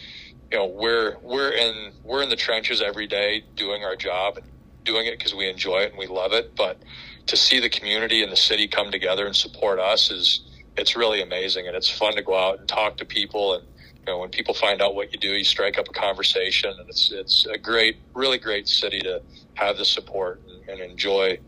you 0.51 0.59
know, 0.59 0.67
we're, 0.67 1.17
we're 1.23 1.51
in, 1.51 1.93
we're 2.05 2.23
in 2.23 2.29
the 2.29 2.37
trenches 2.37 2.81
every 2.81 3.07
day 3.07 3.45
doing 3.57 3.85
our 3.85 3.97
job 3.97 4.39
doing 4.85 5.07
it 5.07 5.19
because 5.19 5.35
we 5.35 5.49
enjoy 5.49 5.79
it 5.79 5.91
and 5.91 5.99
we 5.99 6.07
love 6.07 6.33
it. 6.33 6.55
But 6.57 6.79
to 7.27 7.37
see 7.37 7.61
the 7.61 7.69
community 7.69 8.23
and 8.23 8.31
the 8.31 8.37
city 8.37 8.69
come 8.69 8.91
together 8.91 9.27
and 9.27 9.35
support 9.35 9.79
us 9.79 10.11
is, 10.11 10.43
it's 10.77 10.97
really 10.97 11.23
amazing. 11.23 11.67
And 11.67 11.77
it's 11.77 11.91
fun 11.91 12.15
to 12.15 12.23
go 12.23 12.37
out 12.37 12.61
and 12.61 12.69
talk 12.69 12.97
to 12.99 13.05
people. 13.05 13.55
And 13.55 13.65
you 14.07 14.13
know 14.13 14.19
when 14.19 14.31
people 14.31 14.55
find 14.55 14.81
out 14.81 14.95
what 14.95 15.13
you 15.13 15.19
do 15.19 15.29
you 15.29 15.45
strike 15.45 15.79
up 15.79 15.89
a 15.89 15.93
conversation. 15.93 16.73
And 16.79 16.89
it's 16.89 17.11
it's 17.13 17.47
a 17.47 17.59
great 17.59 17.97
really 18.15 18.39
great 18.39 18.69
city 18.69 19.01
to 19.01 19.21
have 19.55 19.77
the 19.77 19.85
support 19.85 20.41
and, 20.49 20.81
and 20.81 20.91
enjoy 20.91 21.39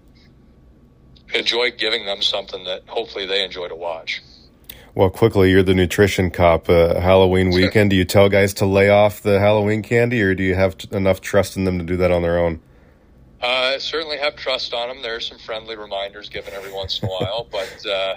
enjoy 1.34 1.70
giving 1.70 2.04
them 2.04 2.22
something 2.22 2.64
that 2.64 2.82
hopefully 2.88 3.26
they 3.26 3.44
enjoy 3.44 3.68
to 3.68 3.76
watch 3.76 4.22
well, 4.98 5.10
quickly, 5.10 5.52
you're 5.52 5.62
the 5.62 5.74
nutrition 5.74 6.28
cop. 6.28 6.68
Uh, 6.68 6.98
Halloween 6.98 7.50
weekend, 7.50 7.90
do 7.90 7.94
you 7.94 8.04
tell 8.04 8.28
guys 8.28 8.52
to 8.54 8.66
lay 8.66 8.90
off 8.90 9.20
the 9.20 9.38
Halloween 9.38 9.80
candy, 9.80 10.20
or 10.20 10.34
do 10.34 10.42
you 10.42 10.56
have 10.56 10.76
t- 10.76 10.88
enough 10.90 11.20
trust 11.20 11.56
in 11.56 11.62
them 11.62 11.78
to 11.78 11.84
do 11.84 11.96
that 11.98 12.10
on 12.10 12.22
their 12.22 12.36
own? 12.36 12.60
Uh, 13.40 13.46
I 13.46 13.78
certainly 13.78 14.18
have 14.18 14.34
trust 14.34 14.74
on 14.74 14.88
them. 14.88 15.00
There 15.00 15.14
are 15.14 15.20
some 15.20 15.38
friendly 15.38 15.76
reminders 15.76 16.28
given 16.28 16.52
every 16.52 16.72
once 16.72 17.00
in 17.00 17.08
a 17.08 17.12
while, 17.12 17.46
but 17.52 17.86
uh, 17.86 18.16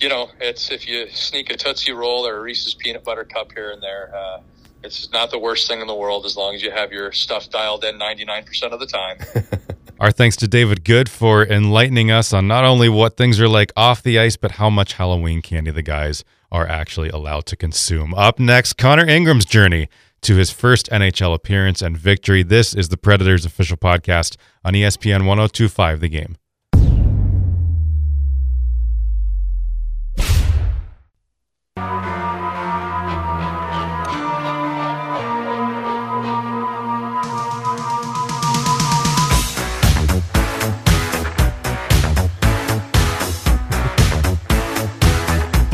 you 0.00 0.08
know, 0.08 0.30
it's 0.40 0.70
if 0.70 0.88
you 0.88 1.10
sneak 1.10 1.50
a 1.50 1.58
Tootsie 1.58 1.92
Roll 1.92 2.26
or 2.26 2.38
a 2.38 2.40
Reese's 2.40 2.72
Peanut 2.72 3.04
Butter 3.04 3.24
Cup 3.24 3.52
here 3.52 3.70
and 3.70 3.82
there, 3.82 4.10
uh, 4.16 4.40
it's 4.82 5.12
not 5.12 5.30
the 5.30 5.38
worst 5.38 5.68
thing 5.68 5.82
in 5.82 5.86
the 5.86 5.94
world 5.94 6.24
as 6.24 6.38
long 6.38 6.54
as 6.54 6.62
you 6.62 6.70
have 6.70 6.90
your 6.90 7.12
stuff 7.12 7.50
dialed 7.50 7.84
in 7.84 7.98
99% 7.98 8.72
of 8.72 8.80
the 8.80 8.86
time. 8.86 9.18
Our 10.00 10.10
thanks 10.10 10.36
to 10.36 10.48
David 10.48 10.84
Good 10.84 11.08
for 11.08 11.46
enlightening 11.46 12.10
us 12.10 12.32
on 12.32 12.48
not 12.48 12.64
only 12.64 12.88
what 12.88 13.16
things 13.16 13.40
are 13.40 13.48
like 13.48 13.72
off 13.76 14.02
the 14.02 14.18
ice, 14.18 14.36
but 14.36 14.52
how 14.52 14.68
much 14.68 14.94
Halloween 14.94 15.40
candy 15.40 15.70
the 15.70 15.82
guys 15.82 16.24
are 16.50 16.66
actually 16.66 17.10
allowed 17.10 17.46
to 17.46 17.56
consume. 17.56 18.12
Up 18.14 18.40
next, 18.40 18.72
Connor 18.74 19.06
Ingram's 19.06 19.44
journey 19.44 19.88
to 20.22 20.34
his 20.34 20.50
first 20.50 20.88
NHL 20.90 21.32
appearance 21.32 21.80
and 21.80 21.96
victory. 21.96 22.42
This 22.42 22.74
is 22.74 22.88
the 22.88 22.96
Predators 22.96 23.44
official 23.44 23.76
podcast 23.76 24.36
on 24.64 24.74
ESPN 24.74 25.26
1025 25.26 26.00
The 26.00 26.08
Game. 26.08 26.36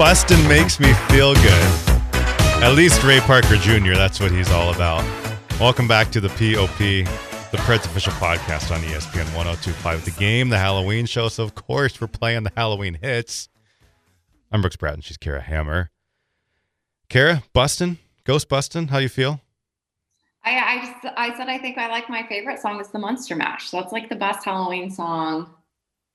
Bustin 0.00 0.42
makes 0.48 0.80
me 0.80 0.94
feel 1.10 1.34
good. 1.34 1.78
At 2.62 2.72
least 2.74 3.04
Ray 3.04 3.20
Parker 3.20 3.56
Jr., 3.56 3.92
that's 3.92 4.18
what 4.18 4.30
he's 4.30 4.50
all 4.50 4.72
about. 4.72 5.04
Welcome 5.60 5.86
back 5.86 6.10
to 6.12 6.22
the 6.22 6.30
POP, 6.30 6.78
the 6.78 7.58
Preds 7.58 7.84
official 7.84 8.14
podcast 8.14 8.74
on 8.74 8.80
ESPN 8.80 9.26
1025 9.36 10.06
The 10.06 10.10
Game, 10.12 10.48
the 10.48 10.56
Halloween 10.56 11.04
show. 11.04 11.28
So, 11.28 11.42
of 11.44 11.54
course, 11.54 12.00
we're 12.00 12.06
playing 12.06 12.44
the 12.44 12.52
Halloween 12.56 12.96
hits. 13.02 13.50
I'm 14.50 14.62
Brooks 14.62 14.76
Bratton. 14.76 15.02
She's 15.02 15.18
Kara 15.18 15.42
Hammer. 15.42 15.90
Kara, 17.10 17.42
Bustin, 17.52 17.98
Ghost 18.24 18.48
Bustin, 18.48 18.88
how 18.88 18.96
you 18.96 19.10
feel? 19.10 19.42
I, 20.42 20.56
I, 21.04 21.28
I 21.28 21.36
said 21.36 21.50
I 21.50 21.58
think 21.58 21.76
I 21.76 21.88
like 21.90 22.08
my 22.08 22.26
favorite 22.26 22.58
song 22.58 22.80
is 22.80 22.88
the 22.88 22.98
Monster 22.98 23.36
Mash. 23.36 23.68
So 23.68 23.78
That's 23.78 23.92
like 23.92 24.08
the 24.08 24.16
best 24.16 24.46
Halloween 24.46 24.90
song 24.90 25.50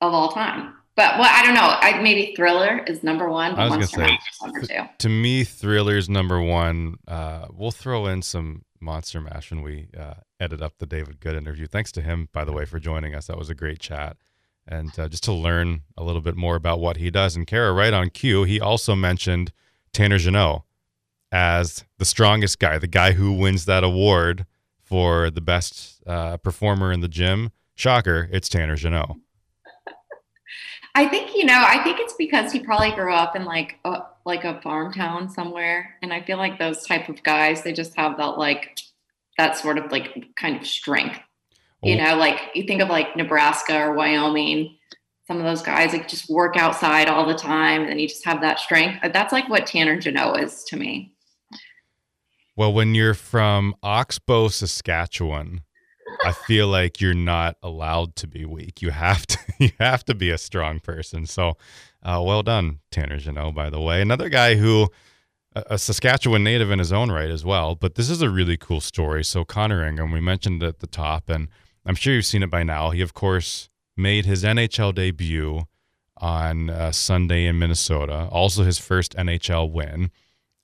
of 0.00 0.12
all 0.12 0.32
time. 0.32 0.74
But 0.96 1.18
well, 1.18 1.30
I 1.30 1.44
don't 1.44 1.54
know. 1.54 1.60
I, 1.60 2.00
maybe 2.00 2.34
Thriller 2.34 2.82
is 2.86 3.02
number 3.02 3.28
one. 3.28 3.54
I 3.54 3.64
was 3.64 3.74
gonna 3.74 3.86
say 3.86 4.18
number 4.42 4.62
two. 4.62 4.80
To 4.98 5.08
me, 5.10 5.44
Thriller's 5.44 6.08
number 6.08 6.40
one. 6.40 6.96
Uh, 7.06 7.46
we'll 7.52 7.70
throw 7.70 8.06
in 8.06 8.22
some 8.22 8.64
Monster 8.80 9.20
Mash 9.20 9.50
when 9.50 9.60
we 9.60 9.88
uh, 9.98 10.14
edit 10.40 10.62
up 10.62 10.78
the 10.78 10.86
David 10.86 11.20
Good 11.20 11.36
interview. 11.36 11.66
Thanks 11.66 11.92
to 11.92 12.00
him, 12.00 12.30
by 12.32 12.46
the 12.46 12.52
way, 12.52 12.64
for 12.64 12.80
joining 12.80 13.14
us. 13.14 13.26
That 13.26 13.36
was 13.36 13.50
a 13.50 13.54
great 13.54 13.78
chat, 13.78 14.16
and 14.66 14.98
uh, 14.98 15.08
just 15.08 15.24
to 15.24 15.32
learn 15.32 15.82
a 15.98 16.02
little 16.02 16.22
bit 16.22 16.34
more 16.34 16.56
about 16.56 16.80
what 16.80 16.96
he 16.96 17.10
does. 17.10 17.36
And 17.36 17.46
Kara, 17.46 17.74
right 17.74 17.92
on 17.92 18.08
cue, 18.08 18.44
he 18.44 18.58
also 18.58 18.94
mentioned 18.94 19.52
Tanner 19.92 20.18
Jeannot 20.18 20.64
as 21.30 21.84
the 21.98 22.06
strongest 22.06 22.58
guy, 22.58 22.78
the 22.78 22.86
guy 22.86 23.12
who 23.12 23.32
wins 23.32 23.66
that 23.66 23.84
award 23.84 24.46
for 24.82 25.30
the 25.30 25.42
best 25.42 26.00
uh, 26.06 26.38
performer 26.38 26.90
in 26.90 27.00
the 27.00 27.08
gym. 27.08 27.50
Shocker, 27.74 28.30
it's 28.32 28.48
Tanner 28.48 28.76
Jeannot. 28.76 29.16
I 30.96 31.06
think 31.06 31.36
you 31.36 31.44
know. 31.44 31.62
I 31.62 31.82
think 31.84 32.00
it's 32.00 32.14
because 32.14 32.50
he 32.50 32.60
probably 32.60 32.90
grew 32.90 33.12
up 33.12 33.36
in 33.36 33.44
like 33.44 33.78
a, 33.84 34.04
like 34.24 34.44
a 34.44 34.62
farm 34.62 34.94
town 34.94 35.28
somewhere, 35.28 35.94
and 36.00 36.10
I 36.10 36.22
feel 36.22 36.38
like 36.38 36.58
those 36.58 36.86
type 36.86 37.10
of 37.10 37.22
guys 37.22 37.62
they 37.62 37.74
just 37.74 37.94
have 37.96 38.16
that 38.16 38.38
like 38.38 38.80
that 39.36 39.58
sort 39.58 39.76
of 39.76 39.92
like 39.92 40.34
kind 40.36 40.56
of 40.56 40.66
strength. 40.66 41.20
You 41.82 41.98
know, 41.98 42.16
like 42.16 42.40
you 42.54 42.66
think 42.66 42.80
of 42.80 42.88
like 42.88 43.14
Nebraska 43.14 43.78
or 43.78 43.92
Wyoming. 43.92 44.78
Some 45.26 45.36
of 45.36 45.44
those 45.44 45.60
guys 45.60 45.92
like 45.92 46.08
just 46.08 46.30
work 46.30 46.56
outside 46.56 47.08
all 47.08 47.26
the 47.26 47.34
time, 47.34 47.82
and 47.82 48.00
you 48.00 48.08
just 48.08 48.24
have 48.24 48.40
that 48.40 48.58
strength. 48.58 48.98
Uh, 49.04 49.10
that's 49.10 49.34
like 49.34 49.50
what 49.50 49.66
Tanner 49.66 50.00
Jeannot 50.00 50.42
is 50.42 50.64
to 50.64 50.78
me. 50.78 51.12
Well, 52.56 52.72
when 52.72 52.94
you're 52.94 53.12
from 53.12 53.74
Oxbow, 53.82 54.48
Saskatchewan, 54.48 55.60
I 56.26 56.32
feel 56.32 56.68
like 56.68 57.00
you're 57.00 57.14
not 57.14 57.56
allowed 57.62 58.16
to 58.16 58.26
be 58.26 58.44
weak. 58.44 58.82
You 58.82 58.90
have 58.90 59.26
to 59.26 59.38
you 59.58 59.70
have 59.78 60.04
to 60.06 60.14
be 60.14 60.30
a 60.30 60.38
strong 60.38 60.80
person. 60.80 61.26
So, 61.26 61.56
uh, 62.02 62.22
well 62.24 62.42
done, 62.42 62.80
Tanner 62.90 63.18
Jeannot, 63.18 63.54
by 63.54 63.70
the 63.70 63.80
way. 63.80 64.02
Another 64.02 64.28
guy 64.28 64.56
who 64.56 64.88
a 65.70 65.78
Saskatchewan 65.78 66.44
native 66.44 66.70
in 66.70 66.78
his 66.78 66.92
own 66.92 67.10
right 67.10 67.30
as 67.30 67.44
well. 67.44 67.74
But 67.74 67.94
this 67.94 68.10
is 68.10 68.20
a 68.20 68.28
really 68.28 68.56
cool 68.56 68.80
story. 68.80 69.24
So 69.24 69.44
Connor 69.44 69.86
Ingram, 69.86 70.12
we 70.12 70.20
mentioned 70.20 70.62
at 70.62 70.80
the 70.80 70.86
top, 70.86 71.30
and 71.30 71.48
I'm 71.84 71.94
sure 71.94 72.14
you've 72.14 72.26
seen 72.26 72.42
it 72.42 72.50
by 72.50 72.62
now. 72.62 72.90
He 72.90 73.00
of 73.00 73.14
course 73.14 73.70
made 73.96 74.26
his 74.26 74.44
NHL 74.44 74.94
debut 74.94 75.62
on 76.18 76.70
uh, 76.70 76.92
Sunday 76.92 77.46
in 77.46 77.58
Minnesota. 77.58 78.28
Also 78.30 78.64
his 78.64 78.78
first 78.78 79.14
NHL 79.16 79.70
win. 79.70 80.10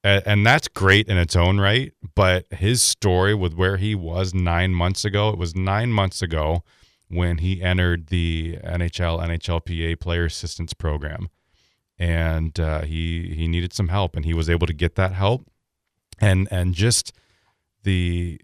And 0.04 0.44
that's 0.44 0.68
great 0.68 1.08
in 1.08 1.16
its 1.16 1.36
own 1.36 1.60
right. 1.60 1.92
But 2.14 2.46
his 2.50 2.82
story 2.82 3.34
with 3.34 3.54
where 3.54 3.76
he 3.76 3.94
was 3.94 4.34
nine 4.34 4.74
months 4.74 5.04
ago, 5.04 5.28
it 5.28 5.38
was 5.38 5.54
nine 5.54 5.92
months 5.92 6.22
ago 6.22 6.64
when 7.08 7.38
he 7.38 7.62
entered 7.62 8.08
the 8.08 8.58
NHL, 8.64 9.22
NHLPA 9.22 10.00
Player 10.00 10.24
Assistance 10.24 10.74
Program 10.74 11.28
and 12.02 12.58
uh, 12.58 12.82
he 12.82 13.32
he 13.36 13.46
needed 13.46 13.72
some 13.72 13.86
help, 13.86 14.16
and 14.16 14.24
he 14.24 14.34
was 14.34 14.50
able 14.50 14.66
to 14.66 14.72
get 14.72 14.96
that 14.96 15.12
help, 15.12 15.46
and 16.20 16.48
and 16.50 16.74
just 16.74 17.12
the 17.84 18.40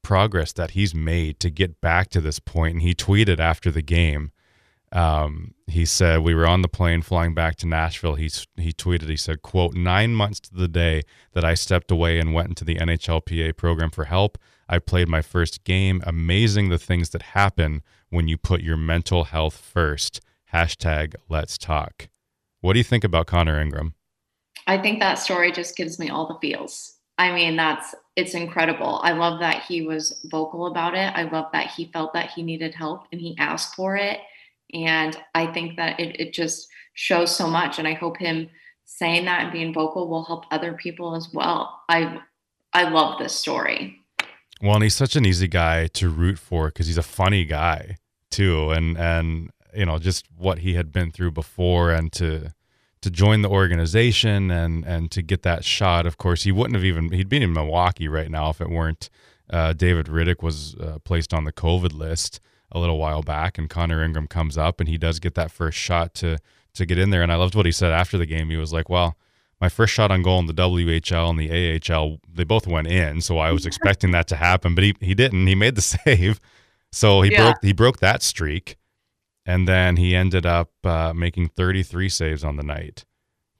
progress 0.00 0.52
that 0.52 0.70
he's 0.70 0.94
made 0.94 1.38
to 1.40 1.50
get 1.50 1.80
back 1.82 2.08
to 2.08 2.22
this 2.22 2.38
point. 2.38 2.74
And 2.74 2.82
he 2.82 2.94
tweeted 2.94 3.38
after 3.38 3.70
the 3.70 3.82
game. 3.82 4.32
Um, 4.92 5.54
he 5.66 5.86
said 5.86 6.20
we 6.20 6.34
were 6.34 6.46
on 6.46 6.62
the 6.62 6.68
plane 6.68 7.00
flying 7.02 7.34
back 7.34 7.56
to 7.56 7.66
Nashville. 7.66 8.14
He 8.14 8.30
he 8.56 8.72
tweeted. 8.72 9.08
He 9.08 9.16
said, 9.16 9.42
"quote 9.42 9.74
Nine 9.74 10.14
months 10.14 10.40
to 10.40 10.54
the 10.54 10.68
day 10.68 11.02
that 11.32 11.44
I 11.44 11.54
stepped 11.54 11.90
away 11.90 12.18
and 12.18 12.34
went 12.34 12.48
into 12.48 12.64
the 12.64 12.76
NHLPA 12.76 13.56
program 13.56 13.90
for 13.90 14.04
help. 14.04 14.38
I 14.68 14.78
played 14.78 15.08
my 15.08 15.22
first 15.22 15.64
game. 15.64 16.02
Amazing 16.06 16.68
the 16.68 16.78
things 16.78 17.10
that 17.10 17.22
happen 17.22 17.82
when 18.10 18.28
you 18.28 18.36
put 18.36 18.60
your 18.60 18.76
mental 18.76 19.24
health 19.24 19.56
first. 19.56 20.20
Hashtag 20.52 21.14
Let's 21.28 21.56
talk." 21.56 22.08
What 22.60 22.74
do 22.74 22.78
you 22.78 22.84
think 22.84 23.02
about 23.02 23.26
Connor 23.26 23.60
Ingram? 23.60 23.94
I 24.66 24.78
think 24.78 25.00
that 25.00 25.18
story 25.18 25.50
just 25.50 25.76
gives 25.76 25.98
me 25.98 26.10
all 26.10 26.28
the 26.28 26.38
feels. 26.46 26.94
I 27.18 27.32
mean, 27.32 27.56
that's 27.56 27.94
it's 28.14 28.34
incredible. 28.34 29.00
I 29.02 29.12
love 29.12 29.40
that 29.40 29.62
he 29.64 29.82
was 29.82 30.20
vocal 30.26 30.66
about 30.66 30.94
it. 30.94 31.12
I 31.14 31.22
love 31.24 31.46
that 31.52 31.68
he 31.68 31.86
felt 31.92 32.12
that 32.12 32.30
he 32.30 32.42
needed 32.42 32.74
help 32.74 33.06
and 33.10 33.20
he 33.20 33.36
asked 33.38 33.74
for 33.74 33.96
it. 33.96 34.20
And 34.72 35.16
I 35.34 35.46
think 35.46 35.76
that 35.76 36.00
it, 36.00 36.20
it 36.20 36.32
just 36.32 36.68
shows 36.94 37.34
so 37.34 37.46
much. 37.46 37.78
And 37.78 37.86
I 37.86 37.94
hope 37.94 38.16
him 38.18 38.48
saying 38.84 39.24
that 39.24 39.44
and 39.44 39.52
being 39.52 39.72
vocal 39.72 40.08
will 40.08 40.24
help 40.24 40.44
other 40.50 40.74
people 40.74 41.14
as 41.14 41.28
well. 41.32 41.80
I 41.88 42.20
I 42.72 42.88
love 42.88 43.18
this 43.18 43.34
story. 43.34 43.98
Well, 44.62 44.74
and 44.74 44.82
he's 44.82 44.94
such 44.94 45.16
an 45.16 45.26
easy 45.26 45.48
guy 45.48 45.88
to 45.88 46.08
root 46.08 46.38
for 46.38 46.68
because 46.68 46.86
he's 46.86 46.98
a 46.98 47.02
funny 47.02 47.44
guy 47.44 47.98
too. 48.30 48.70
And 48.70 48.96
and 48.96 49.50
you 49.74 49.86
know 49.86 49.98
just 49.98 50.26
what 50.36 50.58
he 50.58 50.74
had 50.74 50.92
been 50.92 51.10
through 51.10 51.32
before 51.32 51.90
and 51.90 52.12
to 52.12 52.52
to 53.00 53.10
join 53.10 53.42
the 53.42 53.48
organization 53.48 54.50
and 54.50 54.84
and 54.84 55.10
to 55.10 55.22
get 55.22 55.42
that 55.42 55.64
shot 55.64 56.06
of 56.06 56.18
course 56.18 56.44
he 56.44 56.52
wouldn't 56.52 56.74
have 56.74 56.84
even 56.84 57.10
he'd 57.12 57.28
been 57.28 57.42
in 57.42 57.52
milwaukee 57.52 58.08
right 58.08 58.30
now 58.30 58.50
if 58.50 58.60
it 58.60 58.70
weren't 58.70 59.08
uh, 59.50 59.72
david 59.72 60.06
Rittich 60.06 60.42
was 60.42 60.74
uh, 60.76 60.98
placed 61.04 61.32
on 61.34 61.44
the 61.44 61.52
covid 61.52 61.94
list 61.94 62.40
a 62.72 62.78
little 62.78 62.98
while 62.98 63.22
back 63.22 63.58
and 63.58 63.70
connor 63.70 64.02
ingram 64.02 64.26
comes 64.26 64.58
up 64.58 64.80
and 64.80 64.88
he 64.88 64.98
does 64.98 65.18
get 65.18 65.34
that 65.34 65.50
first 65.50 65.78
shot 65.78 66.14
to 66.14 66.38
to 66.74 66.84
get 66.86 66.98
in 66.98 67.10
there 67.10 67.22
and 67.22 67.30
i 67.30 67.36
loved 67.36 67.54
what 67.54 67.66
he 67.66 67.72
said 67.72 67.92
after 67.92 68.18
the 68.18 68.26
game 68.26 68.50
he 68.50 68.56
was 68.56 68.72
like 68.72 68.88
well 68.88 69.16
my 69.60 69.68
first 69.68 69.94
shot 69.94 70.10
on 70.10 70.22
goal 70.22 70.40
in 70.40 70.46
the 70.46 70.54
WHL 70.54 71.30
and 71.30 71.38
the 71.38 71.92
AHL, 71.94 72.18
they 72.28 72.42
both 72.42 72.66
went 72.66 72.88
in, 72.88 73.20
so 73.20 73.38
I 73.38 73.52
was 73.52 73.64
expecting 73.66 74.10
that 74.10 74.26
to 74.26 74.34
happen, 74.34 74.74
but 74.74 74.82
he, 74.82 74.96
he 75.00 75.14
didn't. 75.14 75.46
He 75.46 75.54
made 75.54 75.76
the 75.76 75.80
save, 75.82 76.40
so 76.90 77.22
he 77.22 77.30
yeah. 77.30 77.44
broke 77.44 77.56
he 77.62 77.72
broke 77.72 78.00
that 78.00 78.24
streak 78.24 78.76
and 79.44 79.66
then 79.66 79.96
he 79.96 80.14
ended 80.14 80.46
up 80.46 80.70
uh, 80.84 81.12
making 81.14 81.48
33 81.48 82.08
saves 82.08 82.44
on 82.44 82.56
the 82.56 82.62
night 82.62 83.04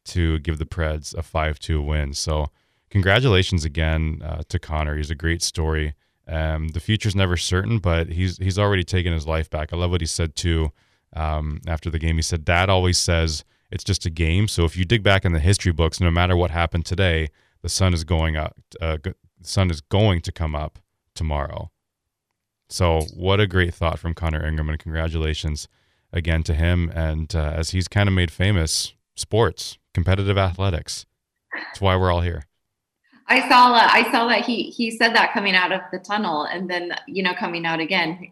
to 0.04 0.38
give 0.40 0.58
the 0.58 0.66
Preds 0.66 1.14
a 1.14 1.22
5-2 1.22 1.84
win. 1.84 2.12
So 2.12 2.50
congratulations 2.90 3.64
again 3.64 4.22
uh, 4.24 4.42
to 4.48 4.58
Connor. 4.58 4.96
He's 4.96 5.10
a 5.10 5.16
great 5.16 5.42
story. 5.42 5.94
Um, 6.28 6.68
the 6.68 6.80
future's 6.80 7.16
never 7.16 7.36
certain, 7.36 7.78
but 7.78 8.08
he's 8.08 8.38
he's 8.38 8.58
already 8.58 8.84
taken 8.84 9.12
his 9.12 9.26
life 9.26 9.50
back. 9.50 9.72
I 9.72 9.76
love 9.76 9.90
what 9.90 10.00
he 10.00 10.06
said 10.06 10.36
too 10.36 10.72
um, 11.14 11.60
after 11.66 11.90
the 11.90 11.98
game. 11.98 12.16
He 12.16 12.22
said, 12.22 12.44
"Dad 12.44 12.70
always 12.70 12.98
says 12.98 13.44
it's 13.70 13.84
just 13.84 14.06
a 14.06 14.10
game. 14.10 14.48
So 14.48 14.64
if 14.64 14.76
you 14.76 14.84
dig 14.84 15.02
back 15.02 15.24
in 15.24 15.32
the 15.32 15.40
history 15.40 15.72
books, 15.72 16.00
no 16.00 16.10
matter 16.10 16.36
what 16.36 16.50
happened 16.50 16.86
today, 16.86 17.30
the 17.62 17.68
sun 17.68 17.92
is 17.94 18.04
going 18.04 18.36
up. 18.36 18.56
Uh, 18.80 18.98
the 19.02 19.14
sun 19.42 19.70
is 19.70 19.80
going 19.80 20.20
to 20.22 20.32
come 20.32 20.54
up 20.54 20.78
tomorrow." 21.14 21.70
So, 22.68 23.02
what 23.14 23.38
a 23.38 23.46
great 23.46 23.74
thought 23.74 23.98
from 23.98 24.14
Connor 24.14 24.46
Ingram, 24.46 24.70
and 24.70 24.78
congratulations 24.78 25.68
again 26.10 26.42
to 26.44 26.54
him. 26.54 26.90
And 26.94 27.34
uh, 27.34 27.52
as 27.54 27.70
he's 27.70 27.86
kind 27.86 28.08
of 28.08 28.14
made 28.14 28.30
famous, 28.30 28.94
sports, 29.14 29.78
competitive 29.92 30.38
athletics. 30.38 31.06
That's 31.54 31.80
why 31.80 31.96
we're 31.96 32.10
all 32.10 32.22
here. 32.22 32.44
I 33.32 33.48
saw 33.48 33.72
that. 33.72 33.90
I 33.90 34.10
saw 34.12 34.28
that 34.28 34.44
he 34.44 34.64
he 34.64 34.90
said 34.90 35.14
that 35.14 35.32
coming 35.32 35.54
out 35.54 35.72
of 35.72 35.80
the 35.90 35.98
tunnel, 35.98 36.44
and 36.44 36.68
then 36.68 36.92
you 37.06 37.22
know 37.22 37.34
coming 37.34 37.64
out 37.64 37.80
again. 37.80 38.30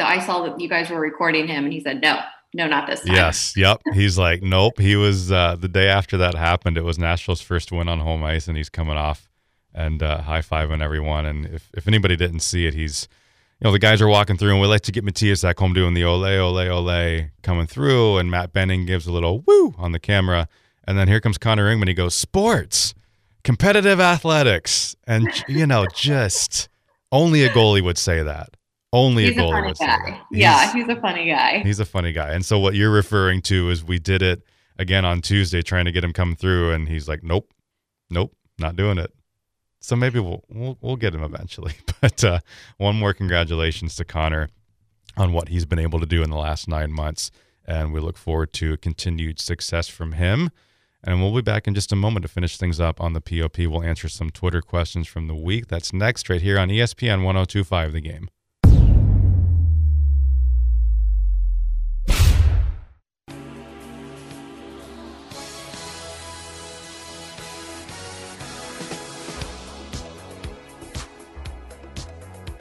I 0.00 0.24
saw 0.24 0.44
that 0.44 0.60
you 0.60 0.68
guys 0.68 0.90
were 0.90 1.00
recording 1.00 1.46
him, 1.46 1.64
and 1.64 1.72
he 1.72 1.80
said, 1.80 2.02
"No, 2.02 2.20
no, 2.52 2.66
not 2.66 2.86
this 2.86 3.00
time." 3.00 3.14
Yes, 3.14 3.56
yep. 3.56 3.80
He's 3.94 4.18
like, 4.18 4.42
"Nope." 4.42 4.78
He 4.78 4.96
was 4.96 5.32
uh, 5.32 5.56
the 5.58 5.68
day 5.68 5.88
after 5.88 6.18
that 6.18 6.34
happened. 6.34 6.76
It 6.76 6.84
was 6.84 6.98
Nashville's 6.98 7.40
first 7.40 7.72
win 7.72 7.88
on 7.88 8.00
home 8.00 8.22
ice, 8.22 8.48
and 8.48 8.56
he's 8.56 8.68
coming 8.68 8.98
off 8.98 9.30
and 9.74 10.02
uh, 10.02 10.20
high 10.20 10.42
fiving 10.42 10.82
everyone. 10.82 11.24
And 11.24 11.46
if 11.46 11.70
if 11.74 11.88
anybody 11.88 12.14
didn't 12.14 12.40
see 12.40 12.66
it, 12.66 12.74
he's 12.74 13.08
you 13.62 13.68
know, 13.68 13.72
the 13.72 13.78
guys 13.78 14.02
are 14.02 14.08
walking 14.08 14.36
through, 14.36 14.50
and 14.50 14.60
we 14.60 14.66
like 14.66 14.82
to 14.82 14.92
get 14.92 15.04
Matthias 15.04 15.40
back 15.42 15.58
home 15.58 15.72
doing 15.72 15.94
the 15.94 16.04
ole, 16.04 16.24
ole, 16.24 16.58
ole 16.58 17.30
coming 17.42 17.66
through, 17.66 18.18
and 18.18 18.30
Matt 18.30 18.52
Benning 18.52 18.84
gives 18.84 19.06
a 19.06 19.12
little 19.12 19.38
woo 19.46 19.74
on 19.78 19.92
the 19.92 20.00
camera. 20.00 20.48
And 20.84 20.98
then 20.98 21.06
here 21.06 21.20
comes 21.20 21.38
Connor 21.38 21.70
Ingram. 21.70 21.86
He 21.86 21.94
goes, 21.94 22.12
Sports, 22.12 22.92
competitive 23.44 24.00
athletics. 24.00 24.96
And, 25.06 25.28
you 25.48 25.66
know, 25.66 25.86
just 25.94 26.68
only 27.10 27.44
a 27.44 27.50
goalie 27.50 27.82
would 27.82 27.98
say 27.98 28.22
that. 28.22 28.56
Only 28.92 29.24
he's 29.24 29.36
a 29.36 29.40
goalie 29.40 29.62
a 29.62 29.66
would 29.66 29.78
guy. 29.78 29.86
say 29.86 29.86
that. 29.86 30.22
He's, 30.30 30.38
yeah, 30.38 30.72
he's 30.72 30.88
a 30.88 31.00
funny 31.00 31.26
guy. 31.26 31.58
He's 31.60 31.80
a 31.80 31.84
funny 31.86 32.12
guy. 32.12 32.32
And 32.32 32.44
so 32.44 32.58
what 32.58 32.74
you're 32.74 32.90
referring 32.90 33.40
to 33.42 33.70
is 33.70 33.82
we 33.82 33.98
did 33.98 34.22
it 34.22 34.42
again 34.78 35.04
on 35.04 35.20
Tuesday 35.22 35.62
trying 35.62 35.86
to 35.86 35.92
get 35.92 36.04
him 36.04 36.12
come 36.12 36.36
through, 36.36 36.72
and 36.72 36.88
he's 36.88 37.08
like, 37.08 37.22
nope, 37.22 37.50
nope, 38.10 38.34
not 38.58 38.76
doing 38.76 38.98
it. 38.98 39.12
So 39.80 39.96
maybe 39.96 40.20
we'll 40.20 40.44
we'll, 40.48 40.78
we'll 40.80 40.96
get 40.96 41.14
him 41.14 41.22
eventually. 41.22 41.74
But 42.02 42.24
uh, 42.24 42.40
one 42.78 42.96
more 42.96 43.14
congratulations 43.14 43.94
to 43.94 44.04
Connor 44.04 44.48
on 45.16 45.32
what 45.32 45.50
he's 45.50 45.64
been 45.64 45.78
able 45.78 46.00
to 46.00 46.06
do 46.06 46.24
in 46.24 46.30
the 46.30 46.36
last 46.36 46.66
nine 46.66 46.90
months, 46.90 47.30
and 47.64 47.92
we 47.92 48.00
look 48.00 48.18
forward 48.18 48.52
to 48.54 48.76
continued 48.78 49.38
success 49.38 49.86
from 49.86 50.12
him. 50.14 50.50
And 51.04 51.20
we'll 51.20 51.34
be 51.34 51.42
back 51.42 51.66
in 51.66 51.74
just 51.74 51.90
a 51.90 51.96
moment 51.96 52.22
to 52.22 52.28
finish 52.28 52.56
things 52.56 52.78
up 52.78 53.00
on 53.00 53.12
the 53.12 53.20
POP. 53.20 53.58
We'll 53.58 53.82
answer 53.82 54.08
some 54.08 54.30
Twitter 54.30 54.62
questions 54.62 55.08
from 55.08 55.26
the 55.26 55.34
week. 55.34 55.66
That's 55.66 55.92
next, 55.92 56.28
right 56.28 56.40
here 56.40 56.60
on 56.60 56.68
ESPN 56.68 57.24
1025 57.24 57.92
The 57.92 58.00
Game. 58.00 58.28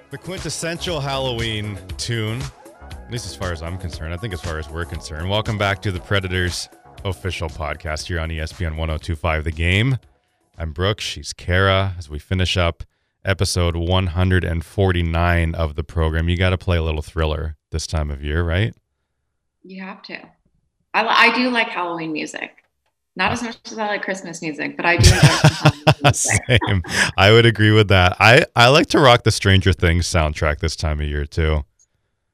The 0.10 0.18
quintessential 0.18 1.00
Halloween 1.00 1.78
tune, 1.98 2.42
at 2.82 3.12
least 3.12 3.28
as 3.28 3.36
far 3.36 3.52
as 3.52 3.62
I'm 3.62 3.78
concerned. 3.78 4.16
I 4.16 4.18
think 4.18 4.34
as 4.34 4.42
far 4.42 4.58
as 4.58 4.68
we're 4.68 4.84
concerned. 4.84 5.30
Welcome 5.30 5.60
back 5.60 5.82
to 5.84 5.92
the 5.92 6.02
Predators 6.02 6.68
official 7.04 7.50
podcast 7.50 8.08
here 8.08 8.20
on 8.20 8.30
ESPN 8.30 8.78
1025 8.78 9.44
The 9.44 9.52
Game. 9.52 9.98
I'm 10.58 10.72
Brooks. 10.72 11.04
She's 11.04 11.34
Kara. 11.34 11.96
As 11.98 12.10
we 12.10 12.20
finish 12.20 12.58
up 12.58 12.84
episode 13.26 13.76
149 13.76 15.56
of 15.56 15.76
the 15.76 15.84
program, 15.84 16.30
you 16.30 16.38
got 16.38 16.52
to 16.52 16.58
play 16.58 16.78
a 16.78 16.84
little 16.84 17.02
thriller 17.02 17.58
this 17.72 17.88
time 17.88 18.12
of 18.12 18.24
year, 18.24 18.44
right? 18.44 18.76
You 19.64 19.84
have 19.84 20.02
to. 20.04 20.20
I, 20.94 21.06
I 21.06 21.36
do 21.36 21.50
like 21.50 21.70
Halloween 21.70 22.14
music. 22.14 22.52
Not 23.16 23.32
as 23.34 23.44
much 23.44 23.58
as 23.66 23.78
I 23.78 23.88
like 23.88 24.04
Christmas 24.04 24.42
music, 24.42 24.78
but 24.78 24.86
I 24.86 24.98
do 24.98 25.10
enjoy 25.14 26.12
Same. 26.14 26.84
I 27.18 27.32
would 27.32 27.46
agree 27.46 27.72
with 27.72 27.90
that. 27.90 28.16
I, 28.20 28.46
I 28.56 28.70
like 28.70 28.88
to 28.88 29.00
rock 29.00 29.24
the 29.24 29.32
Stranger 29.32 29.74
Things 29.74 30.08
soundtrack 30.08 30.60
this 30.60 30.76
time 30.76 31.02
of 31.02 31.08
year 31.08 31.26
too. 31.26 31.66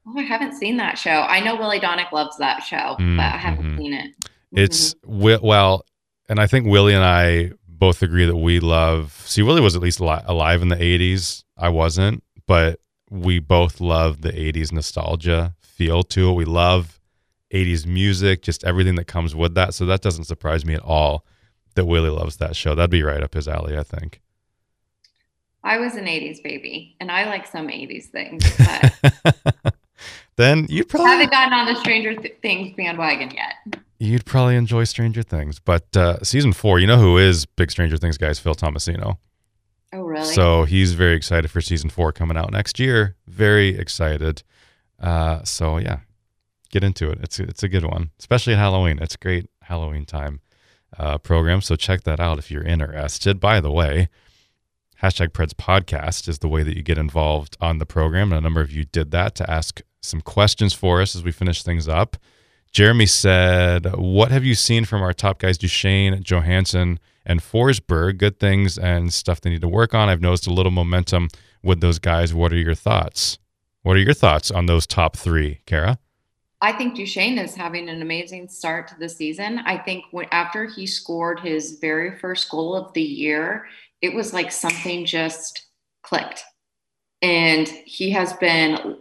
Oh, 0.06 0.18
I 0.18 0.22
haven't 0.22 0.54
seen 0.54 0.76
that 0.76 0.96
show. 0.96 1.10
I 1.10 1.40
know 1.40 1.56
Willy 1.56 1.80
Daunic 1.80 2.12
loves 2.12 2.38
that 2.38 2.62
show, 2.62 2.76
mm-hmm. 2.76 3.16
but 3.16 3.24
I 3.24 3.36
haven't 3.36 3.64
mm-hmm. 3.64 3.78
seen 3.78 3.92
it. 3.92 4.30
Mm-hmm. 4.54 4.58
It's 4.58 4.94
well, 5.04 5.84
and 6.28 6.40
I 6.40 6.46
think 6.46 6.66
Willie 6.66 6.94
and 6.94 7.04
I 7.04 7.52
both 7.66 8.02
agree 8.02 8.26
that 8.26 8.36
we 8.36 8.60
love. 8.60 9.22
See, 9.24 9.42
Willie 9.42 9.60
was 9.60 9.76
at 9.76 9.82
least 9.82 10.00
alive 10.00 10.62
in 10.62 10.68
the 10.68 10.76
'80s. 10.76 11.44
I 11.56 11.68
wasn't, 11.68 12.22
but 12.46 12.80
we 13.10 13.38
both 13.38 13.80
love 13.80 14.22
the 14.22 14.32
'80s 14.32 14.72
nostalgia 14.72 15.54
feel 15.60 16.02
to 16.02 16.30
it. 16.30 16.34
We 16.34 16.44
love 16.44 16.98
80s 17.52 17.86
music, 17.86 18.42
just 18.42 18.64
everything 18.64 18.96
that 18.96 19.06
comes 19.06 19.34
with 19.34 19.54
that. 19.54 19.74
So 19.74 19.86
that 19.86 20.02
doesn't 20.02 20.24
surprise 20.24 20.64
me 20.64 20.74
at 20.74 20.82
all 20.82 21.24
that 21.74 21.86
Willie 21.86 22.10
loves 22.10 22.36
that 22.38 22.56
show. 22.56 22.74
That'd 22.74 22.90
be 22.90 23.02
right 23.02 23.22
up 23.22 23.34
his 23.34 23.48
alley, 23.48 23.76
I 23.78 23.82
think. 23.82 24.20
I 25.64 25.78
was 25.78 25.94
an 25.96 26.04
80s 26.04 26.42
baby 26.42 26.96
and 27.00 27.10
I 27.10 27.24
like 27.26 27.46
some 27.46 27.68
80s 27.68 28.06
things, 28.06 28.44
but 29.64 29.74
then 30.36 30.66
you'd 30.68 30.88
probably 30.88 31.10
haven't 31.10 31.30
gotten 31.30 31.52
on 31.52 31.66
the 31.66 31.74
Stranger 31.80 32.14
Th- 32.14 32.36
Things 32.40 32.74
bandwagon 32.76 33.30
yet. 33.30 33.77
You'd 33.98 34.24
probably 34.24 34.56
enjoy 34.56 34.84
Stranger 34.84 35.22
Things. 35.22 35.58
But 35.58 35.96
uh, 35.96 36.22
season 36.22 36.52
four, 36.52 36.78
you 36.78 36.86
know 36.86 36.98
who 36.98 37.18
is 37.18 37.46
big 37.46 37.70
Stranger 37.70 37.96
Things 37.96 38.16
guys? 38.16 38.38
Phil 38.38 38.54
Tomasino. 38.54 39.18
Oh, 39.92 40.02
really? 40.02 40.32
So 40.34 40.64
he's 40.64 40.92
very 40.92 41.14
excited 41.14 41.50
for 41.50 41.60
season 41.60 41.90
four 41.90 42.12
coming 42.12 42.36
out 42.36 42.52
next 42.52 42.78
year. 42.78 43.16
Very 43.26 43.76
excited. 43.76 44.42
Uh, 45.00 45.42
so 45.44 45.78
yeah, 45.78 46.00
get 46.70 46.84
into 46.84 47.10
it. 47.10 47.18
It's 47.22 47.40
it's 47.40 47.62
a 47.62 47.68
good 47.68 47.84
one, 47.84 48.10
especially 48.18 48.52
at 48.52 48.58
Halloween. 48.58 48.98
It's 49.00 49.14
a 49.14 49.18
great 49.18 49.48
Halloween 49.62 50.04
time 50.04 50.40
uh, 50.96 51.18
program. 51.18 51.60
So 51.60 51.76
check 51.76 52.02
that 52.04 52.20
out 52.20 52.38
if 52.38 52.50
you're 52.50 52.62
interested. 52.62 53.40
By 53.40 53.60
the 53.60 53.70
way, 53.70 54.08
hashtag 55.02 55.28
Preds 55.28 55.54
podcast 55.54 56.28
is 56.28 56.38
the 56.38 56.48
way 56.48 56.62
that 56.62 56.76
you 56.76 56.82
get 56.82 56.98
involved 56.98 57.56
on 57.60 57.78
the 57.78 57.86
program. 57.86 58.32
And 58.32 58.38
a 58.38 58.42
number 58.42 58.60
of 58.60 58.70
you 58.70 58.84
did 58.84 59.10
that 59.12 59.34
to 59.36 59.50
ask 59.50 59.80
some 60.02 60.20
questions 60.20 60.74
for 60.74 61.00
us 61.00 61.16
as 61.16 61.24
we 61.24 61.32
finish 61.32 61.62
things 61.62 61.88
up. 61.88 62.16
Jeremy 62.78 63.06
said, 63.06 63.96
What 63.96 64.30
have 64.30 64.44
you 64.44 64.54
seen 64.54 64.84
from 64.84 65.02
our 65.02 65.12
top 65.12 65.40
guys, 65.40 65.58
Duchene, 65.58 66.22
Johansen, 66.22 67.00
and 67.26 67.40
Forsberg? 67.40 68.18
Good 68.18 68.38
things 68.38 68.78
and 68.78 69.12
stuff 69.12 69.40
they 69.40 69.50
need 69.50 69.62
to 69.62 69.68
work 69.68 69.96
on. 69.96 70.08
I've 70.08 70.20
noticed 70.20 70.46
a 70.46 70.52
little 70.52 70.70
momentum 70.70 71.26
with 71.60 71.80
those 71.80 71.98
guys. 71.98 72.32
What 72.32 72.52
are 72.52 72.56
your 72.56 72.76
thoughts? 72.76 73.40
What 73.82 73.96
are 73.96 74.00
your 74.00 74.14
thoughts 74.14 74.52
on 74.52 74.66
those 74.66 74.86
top 74.86 75.16
three, 75.16 75.58
Kara? 75.66 75.98
I 76.60 76.70
think 76.70 76.94
Duchene 76.94 77.36
is 77.38 77.56
having 77.56 77.88
an 77.88 78.00
amazing 78.00 78.46
start 78.46 78.86
to 78.90 78.94
the 78.96 79.08
season. 79.08 79.58
I 79.66 79.76
think 79.76 80.04
after 80.30 80.66
he 80.66 80.86
scored 80.86 81.40
his 81.40 81.80
very 81.80 82.16
first 82.20 82.48
goal 82.48 82.76
of 82.76 82.92
the 82.92 83.02
year, 83.02 83.66
it 84.02 84.14
was 84.14 84.32
like 84.32 84.52
something 84.52 85.04
just 85.04 85.66
clicked. 86.02 86.44
And 87.22 87.66
he 87.66 88.12
has 88.12 88.34
been 88.34 88.98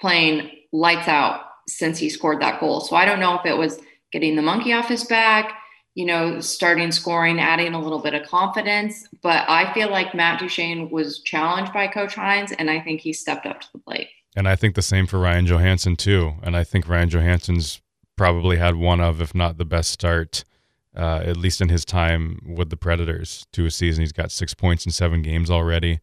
playing 0.00 0.50
lights 0.72 1.08
out 1.08 1.51
since 1.68 1.98
he 1.98 2.08
scored 2.08 2.40
that 2.40 2.60
goal. 2.60 2.80
So 2.80 2.96
I 2.96 3.04
don't 3.04 3.20
know 3.20 3.38
if 3.38 3.46
it 3.46 3.56
was 3.56 3.80
getting 4.12 4.36
the 4.36 4.42
monkey 4.42 4.72
off 4.72 4.88
his 4.88 5.04
back, 5.04 5.58
you 5.94 6.06
know, 6.06 6.40
starting 6.40 6.92
scoring, 6.92 7.40
adding 7.40 7.74
a 7.74 7.80
little 7.80 8.00
bit 8.00 8.14
of 8.14 8.26
confidence. 8.26 9.08
But 9.22 9.48
I 9.48 9.72
feel 9.74 9.90
like 9.90 10.14
Matt 10.14 10.40
Duchene 10.40 10.90
was 10.90 11.20
challenged 11.20 11.72
by 11.72 11.86
Coach 11.86 12.14
Hynes, 12.14 12.54
and 12.58 12.70
I 12.70 12.80
think 12.80 13.00
he 13.00 13.12
stepped 13.12 13.46
up 13.46 13.60
to 13.60 13.68
the 13.72 13.78
plate. 13.78 14.08
And 14.34 14.48
I 14.48 14.56
think 14.56 14.74
the 14.74 14.82
same 14.82 15.06
for 15.06 15.18
Ryan 15.18 15.46
Johansen, 15.46 15.96
too. 15.96 16.34
And 16.42 16.56
I 16.56 16.64
think 16.64 16.88
Ryan 16.88 17.10
Johansen's 17.10 17.82
probably 18.16 18.56
had 18.56 18.76
one 18.76 19.00
of, 19.00 19.20
if 19.20 19.34
not 19.34 19.58
the 19.58 19.64
best 19.64 19.90
start, 19.90 20.44
uh, 20.96 21.22
at 21.24 21.36
least 21.36 21.60
in 21.60 21.68
his 21.68 21.84
time 21.84 22.40
with 22.46 22.70
the 22.70 22.76
Predators 22.76 23.46
to 23.52 23.66
a 23.66 23.70
season. 23.70 24.02
He's 24.02 24.12
got 24.12 24.30
six 24.30 24.54
points 24.54 24.86
in 24.86 24.92
seven 24.92 25.22
games 25.22 25.50
already, 25.50 26.00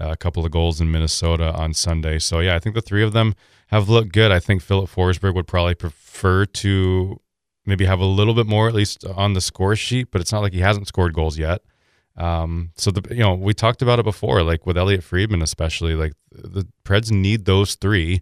uh, 0.00 0.10
a 0.10 0.16
couple 0.16 0.44
of 0.44 0.52
goals 0.52 0.80
in 0.80 0.90
Minnesota 0.90 1.52
on 1.52 1.74
Sunday. 1.74 2.18
So, 2.18 2.38
yeah, 2.40 2.54
I 2.54 2.58
think 2.60 2.74
the 2.74 2.82
three 2.82 3.02
of 3.02 3.12
them 3.12 3.34
have 3.72 3.88
looked 3.88 4.12
good. 4.12 4.30
I 4.30 4.38
think 4.38 4.62
Filip 4.62 4.90
Forsberg 4.90 5.34
would 5.34 5.46
probably 5.46 5.74
prefer 5.74 6.44
to 6.44 7.20
maybe 7.64 7.86
have 7.86 8.00
a 8.00 8.04
little 8.04 8.34
bit 8.34 8.46
more, 8.46 8.68
at 8.68 8.74
least 8.74 9.04
on 9.04 9.32
the 9.32 9.40
score 9.40 9.74
sheet, 9.74 10.10
but 10.10 10.20
it's 10.20 10.30
not 10.30 10.42
like 10.42 10.52
he 10.52 10.60
hasn't 10.60 10.86
scored 10.86 11.14
goals 11.14 11.38
yet. 11.38 11.62
Um, 12.16 12.72
so 12.76 12.90
the 12.90 13.14
you 13.14 13.22
know 13.22 13.34
we 13.34 13.54
talked 13.54 13.80
about 13.80 13.98
it 13.98 14.04
before, 14.04 14.42
like 14.42 14.66
with 14.66 14.76
Elliotte 14.76 15.02
Friedman 15.02 15.40
especially, 15.40 15.94
like 15.94 16.12
the 16.30 16.68
Preds 16.84 17.10
need 17.10 17.46
those 17.46 17.74
three 17.74 18.20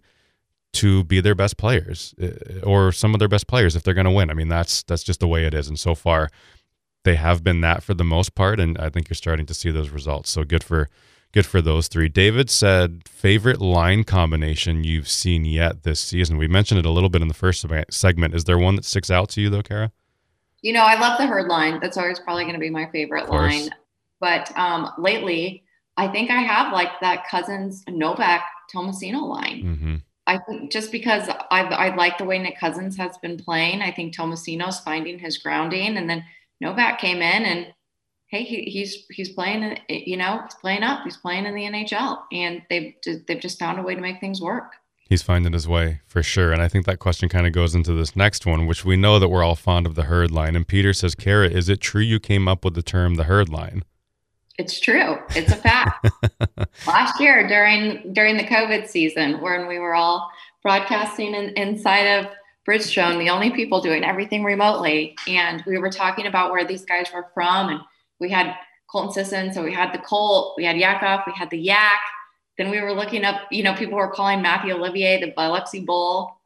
to 0.75 1.03
be 1.03 1.21
their 1.21 1.35
best 1.35 1.57
players 1.57 2.15
eh, 2.21 2.31
or 2.63 2.93
some 2.93 3.13
of 3.13 3.19
their 3.19 3.27
best 3.27 3.49
players 3.49 3.75
if 3.75 3.83
they're 3.83 3.93
going 3.95 4.05
to 4.05 4.13
win. 4.13 4.31
I 4.31 4.35
mean 4.35 4.47
that's 4.47 4.85
that's 4.85 5.03
just 5.03 5.19
the 5.19 5.27
way 5.27 5.45
it 5.45 5.55
is, 5.55 5.67
and 5.67 5.77
so 5.77 5.97
far 5.97 6.31
they 7.03 7.17
have 7.17 7.43
been 7.43 7.63
that 7.63 7.83
for 7.83 7.95
the 7.95 8.05
most 8.05 8.37
part, 8.37 8.61
and 8.61 8.79
I 8.79 8.91
think 8.91 9.09
you're 9.09 9.17
starting 9.17 9.47
to 9.47 9.55
see 9.55 9.73
those 9.73 9.91
results. 9.91 10.31
So 10.31 10.45
good 10.45 10.63
for 10.63 10.89
good 11.33 11.47
for 11.47 11.61
those 11.61 11.89
three. 11.89 12.09
David 12.09 12.51
said 12.51 13.03
favorite 13.09 13.61
line 13.61 14.05
combination 14.05 14.85
you've 14.85 15.09
seen 15.09 15.45
yet 15.45 15.83
this 15.83 16.01
season. 16.01 16.37
We 16.37 16.49
mentioned 16.49 16.81
it 16.81 16.87
a 16.87 16.91
little 16.91 17.09
bit 17.09 17.23
in 17.23 17.29
the 17.29 17.35
first 17.35 17.65
segment. 17.91 18.35
Is 18.35 18.45
there 18.45 18.59
one 18.59 18.77
that 18.77 18.85
sticks 18.85 19.11
out 19.11 19.29
to 19.31 19.41
you 19.41 19.51
though, 19.51 19.63
Kara? 19.63 19.93
You 20.63 20.73
know, 20.73 20.83
I 20.83 20.99
love 20.99 21.19
the 21.19 21.27
herd 21.27 21.49
line. 21.49 21.81
That's 21.81 21.97
always 21.97 22.21
probably 22.21 22.45
going 22.45 22.55
to 22.55 22.61
be 22.61 22.71
my 22.71 22.91
favorite 22.91 23.31
line. 23.31 23.71
But 24.21 24.57
um, 24.59 24.91
lately, 24.99 25.65
I 25.97 26.09
think 26.09 26.31
I 26.31 26.41
have 26.41 26.73
like 26.73 27.01
that 27.01 27.27
Cousins 27.29 27.83
Novak 27.89 28.45
Tomasino 28.73 29.23
line. 29.27 29.63
Mm-hmm. 29.65 29.97
I 30.27 30.39
think 30.39 30.71
just 30.71 30.93
because 30.93 31.29
I, 31.51 31.63
I 31.63 31.95
like 31.97 32.19
the 32.19 32.25
way 32.25 32.39
Nick 32.39 32.59
Cousins 32.59 32.97
has 32.99 33.19
been 33.19 33.37
playing, 33.37 33.83
I 33.83 33.91
think 33.91 34.15
Tomasino's 34.15 34.81
finding 34.81 35.19
his 35.19 35.39
grounding, 35.39 35.97
and 35.97 36.09
then 36.09 36.25
Novak 36.61 37.01
came 37.01 37.17
in 37.17 37.45
and 37.45 37.73
hey, 38.31 38.45
he, 38.45 38.63
he's 38.63 39.07
he's 39.11 39.29
playing, 39.29 39.79
you 39.89 40.17
know, 40.17 40.41
he's 40.43 40.55
playing 40.55 40.83
up, 40.83 41.03
he's 41.05 41.17
playing 41.17 41.47
in 41.47 41.55
the 41.55 41.65
NHL, 41.65 42.23
and 42.33 42.63
they've 42.71 42.95
they've 43.27 43.41
just 43.41 43.59
found 43.59 43.79
a 43.79 43.83
way 43.83 43.95
to 43.95 44.01
make 44.01 44.21
things 44.21 44.41
work. 44.41 44.77
He's 45.09 45.23
finding 45.23 45.53
his 45.53 45.67
way 45.67 46.01
for 46.07 46.23
sure, 46.23 46.53
and 46.53 46.63
I 46.63 46.69
think 46.69 46.87
that 46.87 47.01
question 47.01 47.29
kind 47.29 47.47
of 47.47 47.53
goes 47.53 47.75
into 47.75 47.93
this 47.93 48.15
next 48.15 48.47
one, 48.47 48.67
which 48.67 48.85
we 48.85 48.97
know 48.97 49.19
that 49.19 49.29
we're 49.29 49.43
all 49.43 49.57
fond 49.57 49.85
of 49.87 49.97
the 49.97 50.05
herd 50.05 50.31
line. 50.31 50.55
And 50.55 50.67
Peter 50.67 50.93
says, 50.93 51.17
"Kara, 51.17 51.49
is 51.49 51.69
it 51.69 51.81
true 51.81 52.03
you 52.03 52.21
came 52.21 52.47
up 52.47 52.65
with 52.65 52.75
the 52.75 52.83
term 52.83 53.17
the 53.17 53.25
herd 53.25 53.49
line?" 53.49 53.83
It's 54.57 54.79
true. 54.79 55.19
It's 55.35 55.51
a 55.51 55.57
fact. 55.57 56.11
Last 56.87 57.19
year 57.21 57.49
during 57.49 58.13
during 58.13 58.37
the 58.37 58.45
COVID 58.45 58.87
season, 58.87 59.41
when 59.41 59.67
we 59.67 59.81
were 59.81 59.95
all 59.95 60.31
broadcasting 60.63 61.35
in, 61.35 61.51
inside 61.57 62.05
of 62.05 62.27
Bridgestone, 62.69 63.19
the 63.19 63.31
only 63.31 63.51
people 63.51 63.81
doing 63.81 64.05
everything 64.05 64.45
remotely, 64.45 65.17
and 65.27 65.65
we 65.67 65.79
were 65.79 65.91
talking 65.91 66.27
about 66.27 66.53
where 66.53 66.65
these 66.65 66.85
guys 66.85 67.09
were 67.13 67.27
from, 67.35 67.71
and 67.71 67.81
we 68.21 68.31
had 68.31 68.55
Colton 68.91 69.13
Sissons, 69.13 69.55
so 69.55 69.63
we 69.63 69.73
had 69.73 69.93
the 69.93 69.99
Colt, 69.99 70.55
we 70.57 70.65
had 70.65 70.77
Yakov, 70.77 71.21
we 71.27 71.33
had 71.33 71.51
the 71.51 71.59
Yak. 71.59 72.01
Then 72.59 72.71
we 72.71 72.81
were 72.81 72.93
looking 72.93 73.25
up, 73.25 73.43
you 73.51 73.63
know, 73.63 73.75
people 73.75 73.97
were 73.97 74.11
calling 74.11 74.43
Mathieu 74.43 74.75
Olivier 74.75 75.21
the 75.21 75.33
Biloxi 75.35 75.81
Bull. 75.81 76.37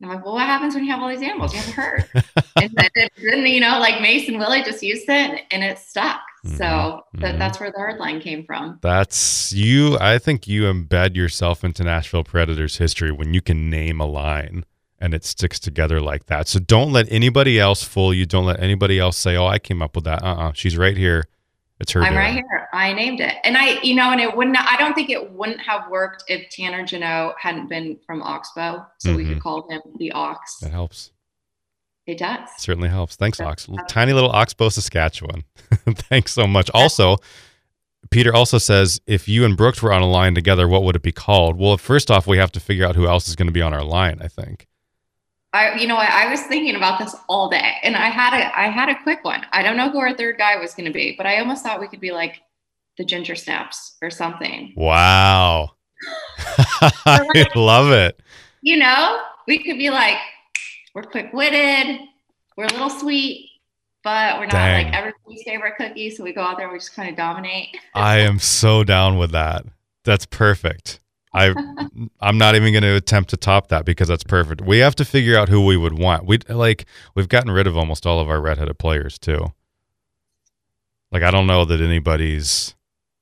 And 0.00 0.10
I'm 0.10 0.16
like, 0.16 0.24
well, 0.24 0.34
what 0.34 0.46
happens 0.46 0.74
when 0.74 0.84
you 0.84 0.90
have 0.90 1.02
all 1.02 1.08
these 1.08 1.22
animals? 1.22 1.52
You 1.52 1.60
have 1.60 1.68
a 1.68 1.72
herd. 1.72 2.04
and 2.56 2.70
then, 2.74 3.08
then, 3.22 3.46
you 3.46 3.60
know, 3.60 3.78
like 3.78 4.00
Mason 4.00 4.38
Willie 4.38 4.62
just 4.62 4.82
used 4.82 5.08
it 5.08 5.42
and 5.50 5.62
it 5.62 5.78
stuck. 5.78 6.20
Mm-hmm. 6.44 6.56
So 6.56 6.64
mm-hmm. 6.64 7.38
that's 7.38 7.60
where 7.60 7.70
the 7.70 7.78
herd 7.78 7.98
line 7.98 8.20
came 8.20 8.44
from. 8.44 8.78
That's 8.82 9.52
you. 9.52 9.98
I 9.98 10.18
think 10.18 10.48
you 10.48 10.62
embed 10.62 11.14
yourself 11.16 11.64
into 11.64 11.84
Nashville 11.84 12.24
Predators 12.24 12.78
history 12.78 13.12
when 13.12 13.34
you 13.34 13.40
can 13.40 13.68
name 13.70 14.00
a 14.00 14.06
line 14.06 14.64
and 15.04 15.12
it 15.12 15.22
sticks 15.22 15.60
together 15.60 16.00
like 16.00 16.26
that. 16.26 16.48
So 16.48 16.58
don't 16.58 16.90
let 16.90 17.06
anybody 17.12 17.60
else 17.60 17.82
fool 17.82 18.14
you. 18.14 18.24
Don't 18.24 18.46
let 18.46 18.60
anybody 18.60 18.98
else 18.98 19.18
say, 19.18 19.36
"Oh, 19.36 19.46
I 19.46 19.58
came 19.58 19.82
up 19.82 19.94
with 19.94 20.04
that." 20.04 20.22
Uh, 20.22 20.26
uh-uh. 20.26 20.48
uh 20.48 20.52
she's 20.54 20.78
right 20.78 20.96
here. 20.96 21.28
It's 21.78 21.92
her. 21.92 22.00
I'm 22.00 22.12
doing. 22.12 22.16
right 22.16 22.34
here. 22.34 22.68
I 22.72 22.92
named 22.94 23.20
it, 23.20 23.34
and 23.44 23.58
I, 23.58 23.80
you 23.82 23.94
know, 23.94 24.10
and 24.12 24.20
it 24.20 24.34
wouldn't. 24.34 24.56
I 24.58 24.78
don't 24.78 24.94
think 24.94 25.10
it 25.10 25.32
wouldn't 25.32 25.60
have 25.60 25.90
worked 25.90 26.24
if 26.28 26.48
Tanner 26.48 26.86
Jeannot 26.86 27.34
hadn't 27.38 27.68
been 27.68 27.98
from 28.06 28.22
Oxbow, 28.22 28.86
so 28.98 29.10
mm-hmm. 29.10 29.16
we 29.16 29.24
could 29.24 29.32
mm-hmm. 29.32 29.40
call 29.40 29.68
him 29.68 29.82
the 29.98 30.10
Ox. 30.12 30.58
That 30.60 30.72
helps. 30.72 31.10
It 32.06 32.18
does. 32.18 32.48
Certainly 32.56 32.88
helps. 32.88 33.16
Thanks, 33.16 33.40
Ox. 33.40 33.68
Tiny 33.88 34.12
little 34.12 34.30
Oxbow, 34.30 34.70
Saskatchewan. 34.70 35.44
Thanks 35.88 36.32
so 36.32 36.46
much. 36.46 36.70
Also, 36.74 37.16
Peter 38.10 38.34
also 38.34 38.58
says 38.58 39.00
if 39.06 39.26
you 39.26 39.44
and 39.44 39.56
Brooks 39.56 39.82
were 39.82 39.92
on 39.92 40.02
a 40.02 40.08
line 40.08 40.34
together, 40.34 40.68
what 40.68 40.82
would 40.84 40.96
it 40.96 41.02
be 41.02 41.12
called? 41.12 41.58
Well, 41.58 41.78
first 41.78 42.10
off, 42.10 42.26
we 42.26 42.36
have 42.36 42.52
to 42.52 42.60
figure 42.60 42.86
out 42.86 42.94
who 42.94 43.06
else 43.06 43.26
is 43.26 43.36
going 43.36 43.48
to 43.48 43.52
be 43.52 43.62
on 43.62 43.72
our 43.74 43.84
line. 43.84 44.18
I 44.22 44.28
think. 44.28 44.68
I, 45.54 45.76
you 45.76 45.86
know, 45.86 45.96
I, 45.96 46.24
I 46.24 46.30
was 46.30 46.42
thinking 46.42 46.74
about 46.74 46.98
this 46.98 47.14
all 47.28 47.48
day, 47.48 47.74
and 47.84 47.94
I 47.94 48.08
had 48.08 48.34
a, 48.34 48.58
I 48.58 48.68
had 48.68 48.88
a 48.88 49.00
quick 49.04 49.24
one. 49.24 49.46
I 49.52 49.62
don't 49.62 49.76
know 49.76 49.88
who 49.88 49.98
our 49.98 50.12
third 50.12 50.36
guy 50.36 50.56
was 50.56 50.74
going 50.74 50.86
to 50.86 50.92
be, 50.92 51.14
but 51.16 51.26
I 51.26 51.38
almost 51.38 51.62
thought 51.62 51.80
we 51.80 51.86
could 51.86 52.00
be 52.00 52.10
like 52.10 52.42
the 52.98 53.04
Ginger 53.04 53.36
Snaps 53.36 53.96
or 54.02 54.10
something. 54.10 54.74
Wow, 54.76 55.70
I 57.06 57.24
like, 57.34 57.54
love 57.54 57.92
it. 57.92 58.20
You 58.62 58.78
know, 58.78 59.20
we 59.46 59.62
could 59.62 59.78
be 59.78 59.90
like 59.90 60.16
we're 60.92 61.04
quick 61.04 61.32
witted, 61.32 62.00
we're 62.56 62.64
a 62.64 62.72
little 62.72 62.90
sweet, 62.90 63.48
but 64.02 64.38
we're 64.38 64.46
not 64.46 64.52
Dang. 64.52 64.86
like 64.86 64.94
everybody's 64.94 65.44
favorite 65.44 65.76
cookie. 65.76 66.10
So 66.10 66.24
we 66.24 66.32
go 66.32 66.40
out 66.40 66.56
there, 66.56 66.66
and 66.66 66.72
we 66.72 66.80
just 66.80 66.96
kind 66.96 67.08
of 67.08 67.16
dominate. 67.16 67.76
I 67.94 68.18
am 68.18 68.40
so 68.40 68.82
down 68.82 69.18
with 69.18 69.30
that. 69.30 69.66
That's 70.02 70.26
perfect. 70.26 70.98
I 71.34 71.54
I'm 72.20 72.38
not 72.38 72.54
even 72.54 72.72
going 72.72 72.82
to 72.82 72.94
attempt 72.96 73.30
to 73.30 73.36
top 73.36 73.68
that 73.68 73.84
because 73.84 74.08
that's 74.08 74.24
perfect. 74.24 74.60
We 74.60 74.78
have 74.78 74.94
to 74.96 75.04
figure 75.04 75.36
out 75.36 75.48
who 75.48 75.64
we 75.64 75.76
would 75.76 75.98
want. 75.98 76.26
We 76.26 76.38
like 76.48 76.86
we've 77.14 77.28
gotten 77.28 77.50
rid 77.50 77.66
of 77.66 77.76
almost 77.76 78.06
all 78.06 78.20
of 78.20 78.28
our 78.30 78.40
redheaded 78.40 78.78
players 78.78 79.18
too. 79.18 79.52
Like 81.10 81.22
I 81.22 81.30
don't 81.30 81.46
know 81.46 81.64
that 81.64 81.80
anybody's 81.80 82.74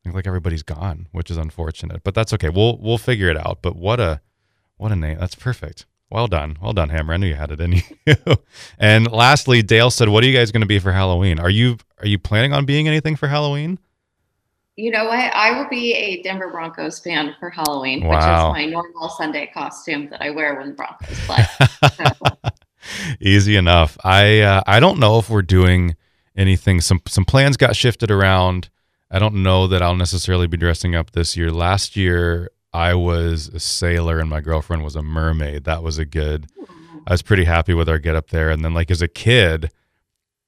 like 0.05 0.27
everybody's 0.27 0.63
gone, 0.63 1.09
which 1.13 1.31
is 1.31 1.37
unfortunate, 1.37 2.03
but 2.05 2.15
that's 2.15 2.33
okay. 2.35 2.49
We'll 2.49 2.79
we'll 2.79 2.99
figure 2.99 3.29
it 3.29 3.37
out. 3.37 3.59
But 3.63 3.77
what 3.77 4.01
a 4.01 4.21
what 4.77 4.93
a 4.93 4.97
name. 4.97 5.19
That's 5.19 5.35
perfect. 5.35 5.87
Well 6.11 6.27
done. 6.27 6.59
Well 6.61 6.75
done, 6.75 6.91
Hammer. 6.91 7.15
I 7.15 7.17
knew 7.17 7.27
you 7.27 7.37
had 7.37 7.53
it 7.53 7.61
in 7.61 7.73
you. 8.07 8.15
and 8.79 9.11
lastly, 9.11 9.63
Dale 9.63 9.91
said, 9.91 10.11
What 10.11 10.23
are 10.23 10.27
you 10.27 10.37
guys 10.37 10.53
going 10.53 10.61
to 10.61 10.67
be 10.67 10.79
for 10.79 10.93
Halloween? 10.93 11.39
Are 11.39 11.49
you 11.49 11.79
are 12.01 12.07
you 12.07 12.19
planning 12.19 12.53
on 12.53 12.67
being 12.67 12.87
anything 12.87 13.17
for 13.17 13.29
Halloween? 13.29 13.79
You 14.77 14.91
know 14.91 15.05
what? 15.05 15.35
I 15.35 15.59
will 15.59 15.69
be 15.69 15.93
a 15.95 16.23
Denver 16.23 16.51
Broncos 16.51 16.99
fan 16.99 17.35
for 17.39 17.51
Halloween, 17.51 18.05
wow. 18.05 18.15
which 18.15 18.23
is 18.25 18.65
my 18.65 18.71
normal 18.71 19.09
Sunday 19.11 19.51
costume 19.53 20.09
that 20.11 20.23
I 20.23 20.31
wear 20.31 20.55
when 20.57 20.71
the 20.71 20.75
Broncos 20.75 21.19
play. 21.27 22.51
Easy 23.21 23.57
enough. 23.57 23.99
I 24.03 24.41
uh, 24.41 24.63
I 24.67 24.81
don't 24.81 24.99
know 24.99 25.19
if 25.19 25.29
we're 25.29 25.43
doing 25.43 25.97
anything. 26.37 26.81
Some 26.81 27.03
some 27.07 27.25
plans 27.25 27.57
got 27.57 27.77
shifted 27.77 28.11
around 28.11 28.71
I 29.13 29.19
don't 29.19 29.43
know 29.43 29.67
that 29.67 29.83
I'll 29.83 29.95
necessarily 29.95 30.47
be 30.47 30.57
dressing 30.57 30.95
up 30.95 31.11
this 31.11 31.37
year. 31.37 31.53
Last 31.53 31.97
year, 31.97 32.51
I 32.73 32.95
was 32.95 33.49
a 33.49 33.61
sailor 33.61 34.19
and 34.19 34.31
my 34.31 34.41
girlfriend 34.41 34.83
was 34.83 34.97
a 34.97 35.03
mermaid. 35.03 35.65
That 35.65 35.83
was 35.83 35.99
a 35.99 36.07
good. 36.07 36.47
I 37.07 37.13
was 37.13 37.21
pretty 37.21 37.45
happy 37.45 37.75
with 37.75 37.91
our 37.91 37.99
get 37.99 38.17
up 38.17 38.31
there. 38.31 38.49
And 38.49 38.65
then, 38.65 38.73
like 38.73 38.91
as 38.91 39.03
a 39.03 39.09
kid, 39.09 39.71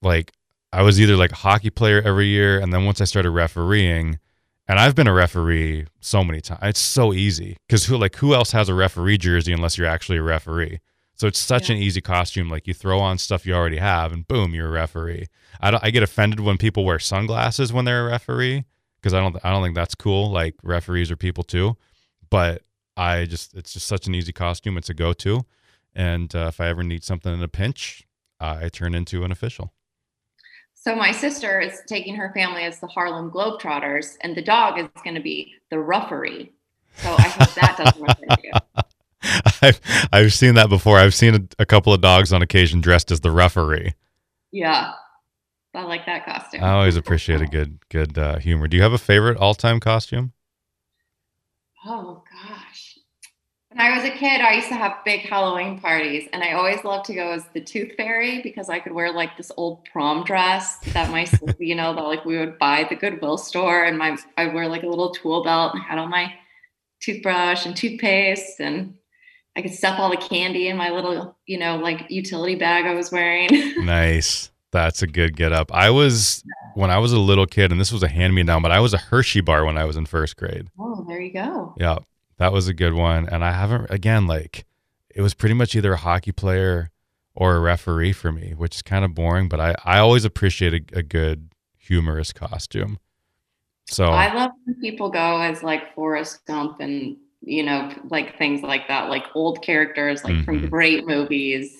like 0.01 0.33
I 0.75 0.83
was 0.83 1.01
either 1.01 1.16
like 1.16 1.31
a 1.31 1.37
hockey 1.37 1.70
player 1.70 2.03
every 2.03 2.27
year, 2.27 2.59
and 2.59 2.72
then 2.72 2.85
once 2.85 3.01
I 3.01 3.05
started 3.05 3.31
refereeing, 3.31 4.18
and 4.66 4.81
I've 4.81 4.97
been 4.97 5.07
a 5.07 5.12
referee 5.12 5.87
so 6.01 6.25
many 6.25 6.41
times. 6.41 6.61
It's 6.62 6.81
so 6.81 7.12
easy 7.12 7.59
because 7.68 7.85
who 7.85 7.97
like 7.97 8.16
who 8.16 8.35
else 8.35 8.51
has 8.51 8.68
a 8.68 8.75
referee 8.75 9.18
jersey 9.18 9.53
unless 9.53 9.79
you're 9.79 9.87
actually 9.87 10.18
a 10.18 10.22
referee? 10.22 10.81
So 11.14 11.29
it's 11.29 11.39
such 11.39 11.70
yeah. 11.70 11.77
an 11.77 11.83
easy 11.83 12.01
costume. 12.01 12.49
Like 12.49 12.66
you 12.66 12.75
throw 12.75 12.99
on 12.99 13.18
stuff 13.18 13.47
you 13.47 13.55
already 13.55 13.77
have, 13.77 14.12
and 14.12 14.27
boom, 14.27 14.53
you're 14.53 14.66
a 14.66 14.72
referee. 14.72 15.27
I 15.61 15.70
don't. 15.70 15.85
I 15.85 15.91
get 15.91 16.03
offended 16.03 16.41
when 16.41 16.59
people 16.59 16.85
wear 16.85 16.99
sunglasses 16.99 17.72
when 17.72 17.85
they're 17.85 18.09
a 18.09 18.11
referee 18.11 18.64
because 18.97 19.14
I 19.14 19.20
don't. 19.20 19.37
I 19.45 19.53
don't 19.53 19.62
think 19.62 19.77
that's 19.77 19.95
cool. 19.95 20.33
Like 20.33 20.57
referees 20.64 21.09
are 21.09 21.16
people 21.16 21.45
too, 21.45 21.77
but 22.31 22.62
I 22.97 23.27
just 23.27 23.55
it's 23.55 23.72
just 23.72 23.87
such 23.87 24.09
an 24.09 24.14
easy 24.16 24.33
costume. 24.33 24.77
It's 24.77 24.91
a 24.91 24.95
go 24.95 25.12
to, 25.12 25.45
and 25.95 26.35
uh, 26.35 26.47
if 26.49 26.61
I 26.61 26.66
ever 26.66 26.83
need 26.83 27.05
something 27.05 27.33
in 27.33 27.43
a 27.45 27.49
pinch, 27.49 28.09
uh, 28.41 28.59
I 28.62 28.70
turn 28.70 28.93
into 28.93 29.22
an 29.22 29.31
official. 29.31 29.72
So 30.85 30.95
my 30.95 31.12
sister 31.12 31.61
is 31.61 31.80
taking 31.87 32.14
her 32.14 32.30
family 32.35 32.64
as 32.64 32.78
the 32.78 32.87
Harlem 32.87 33.30
Globetrotters, 33.30 34.18
and 34.20 34.37
the 34.37 34.43
dog 34.43 34.78
is 34.78 34.87
going 35.03 35.14
to 35.14 35.22
be 35.22 35.55
the 35.70 35.76
Ruffery. 35.76 36.53
So 36.99 37.09
I 37.09 37.22
hope 37.22 37.55
that 37.55 37.76
doesn't 37.78 38.01
work 38.03 38.18
for 38.18 38.37
you. 38.45 38.53
I've 39.62 39.80
I've 40.12 40.35
seen 40.35 40.57
that 40.57 40.68
before. 40.68 40.99
I've 40.99 41.14
seen 41.14 41.35
a, 41.35 41.62
a, 41.62 41.64
couple 41.64 41.95
of 41.95 42.03
dogs 42.03 42.35
on 42.35 42.43
occasion 42.43 42.82
dressed 42.82 43.11
as 43.11 43.20
the 43.20 43.30
referee. 43.30 43.95
Yeah, 44.53 44.93
I 45.74 45.85
like 45.85 46.05
that 46.05 46.26
costume. 46.26 46.62
I 46.62 46.72
always 46.72 46.97
appreciate 46.97 47.41
a 47.41 47.47
good 47.47 47.78
good 47.89 48.18
uh, 48.18 48.37
humor. 48.37 48.68
Do 48.68 48.76
you 48.76 48.82
have 48.82 48.93
a 48.93 48.99
favorite 48.99 49.39
all 49.39 49.55
time 49.55 49.80
costume? 49.80 50.35
Oh 51.87 52.22
when 53.75 53.85
I 53.85 53.97
was 53.97 54.05
a 54.05 54.11
kid, 54.11 54.41
I 54.41 54.53
used 54.53 54.68
to 54.68 54.75
have 54.75 54.99
big 55.05 55.22
Halloween 55.22 55.81
parties, 55.81 56.29
and 56.33 56.45
I 56.45 56.53
always 56.53 56.85
loved 56.85 57.07
to 57.07 57.14
go 57.14 57.33
as 57.33 57.45
the 57.55 57.61
Tooth 57.61 57.93
Fairy 57.97 58.41
because 58.41 58.68
I 58.68 58.79
could 58.79 58.93
wear 58.93 59.12
like 59.12 59.37
this 59.37 59.51
old 59.57 59.85
prom 59.87 60.22
dress 60.22 60.77
that 60.93 61.11
my, 61.11 61.27
you 61.59 61.75
know, 61.75 61.93
that 61.93 62.03
like 62.03 62.25
we 62.25 62.39
would 62.39 62.57
buy 62.59 62.83
at 62.83 62.89
the 62.89 62.95
Goodwill 62.95 63.37
store, 63.37 63.85
and 63.85 63.99
my 63.99 64.16
I 64.37 64.47
wear 64.47 64.68
like 64.68 64.85
a 64.85 64.89
little 64.89 65.11
tool 65.11 65.43
belt 65.43 65.75
and 65.75 65.83
had 65.83 65.99
all 65.99 66.07
my 66.07 66.33
toothbrush 67.01 67.66
and 67.66 67.77
toothpaste, 67.77 68.61
and 68.61 68.95
I 69.57 69.62
could 69.62 69.75
stuff 69.75 69.99
all 69.99 70.11
the 70.11 70.16
candy 70.18 70.68
in 70.68 70.77
my 70.77 70.91
little, 70.91 71.37
you 71.47 71.59
know, 71.59 71.77
like 71.77 72.09
utility 72.11 72.55
bag 72.55 72.87
I 72.87 72.95
was 72.95 73.11
wearing. 73.11 73.49
nice. 73.85 74.53
That's 74.70 75.03
a 75.03 75.07
good 75.09 75.37
get 75.37 75.53
up. 75.53 75.72
I 75.72 75.91
was 75.91 76.45
when 76.75 76.91
I 76.91 76.99
was 76.99 77.12
a 77.12 77.18
little 77.18 77.47
kid, 77.47 77.72
and 77.72 77.81
this 77.81 77.91
was 77.91 78.05
a 78.05 78.09
hand 78.09 78.37
me 78.37 78.45
down, 78.45 78.62
but 78.62 78.70
I 78.70 78.79
was 78.79 78.95
a 78.95 78.99
Hershey 78.99 79.41
bar 79.41 79.64
when 79.64 79.77
I 79.77 79.85
was 79.85 79.97
in 79.97 80.07
first 80.07 80.37
grade. 80.37 80.68
Oh, 80.79 81.05
there 81.09 81.20
you 81.20 81.33
go. 81.33 81.75
Yeah, 81.77 81.99
that 82.39 82.53
was 82.53 82.68
a 82.68 82.74
good 82.74 82.95
one. 82.95 83.28
And 83.28 83.45
I 83.45 83.53
haven't, 83.53 83.91
again, 83.91 84.26
like, 84.26 84.64
it 85.14 85.22
was 85.22 85.35
pretty 85.35 85.55
much 85.55 85.74
either 85.74 85.93
a 85.93 85.99
hockey 85.99 86.32
player 86.32 86.91
or 87.35 87.57
a 87.57 87.61
referee 87.61 88.12
for 88.12 88.32
me, 88.32 88.55
which 88.57 88.76
is 88.76 88.82
kind 88.82 89.05
of 89.05 89.14
boring, 89.14 89.49
but 89.49 89.61
I, 89.61 89.74
I 89.85 89.99
always 89.99 90.24
appreciate 90.24 90.74
a, 90.74 90.99
a 90.99 91.03
good 91.03 91.51
humorous 91.76 92.32
costume. 92.32 92.99
So 93.87 94.07
I 94.07 94.32
love 94.32 94.51
when 94.64 94.80
people 94.80 95.11
go 95.11 95.41
as 95.41 95.62
like 95.62 95.95
Forrest 95.95 96.45
Gump 96.47 96.80
and, 96.80 97.16
you 97.43 97.62
know, 97.62 97.93
like 98.09 98.39
things 98.39 98.62
like 98.62 98.89
that, 98.89 99.11
like 99.11 99.24
old 99.35 99.62
characters, 99.62 100.24
like 100.24 100.35
mm-hmm. 100.35 100.45
from 100.45 100.70
great 100.70 101.07
movies. 101.07 101.76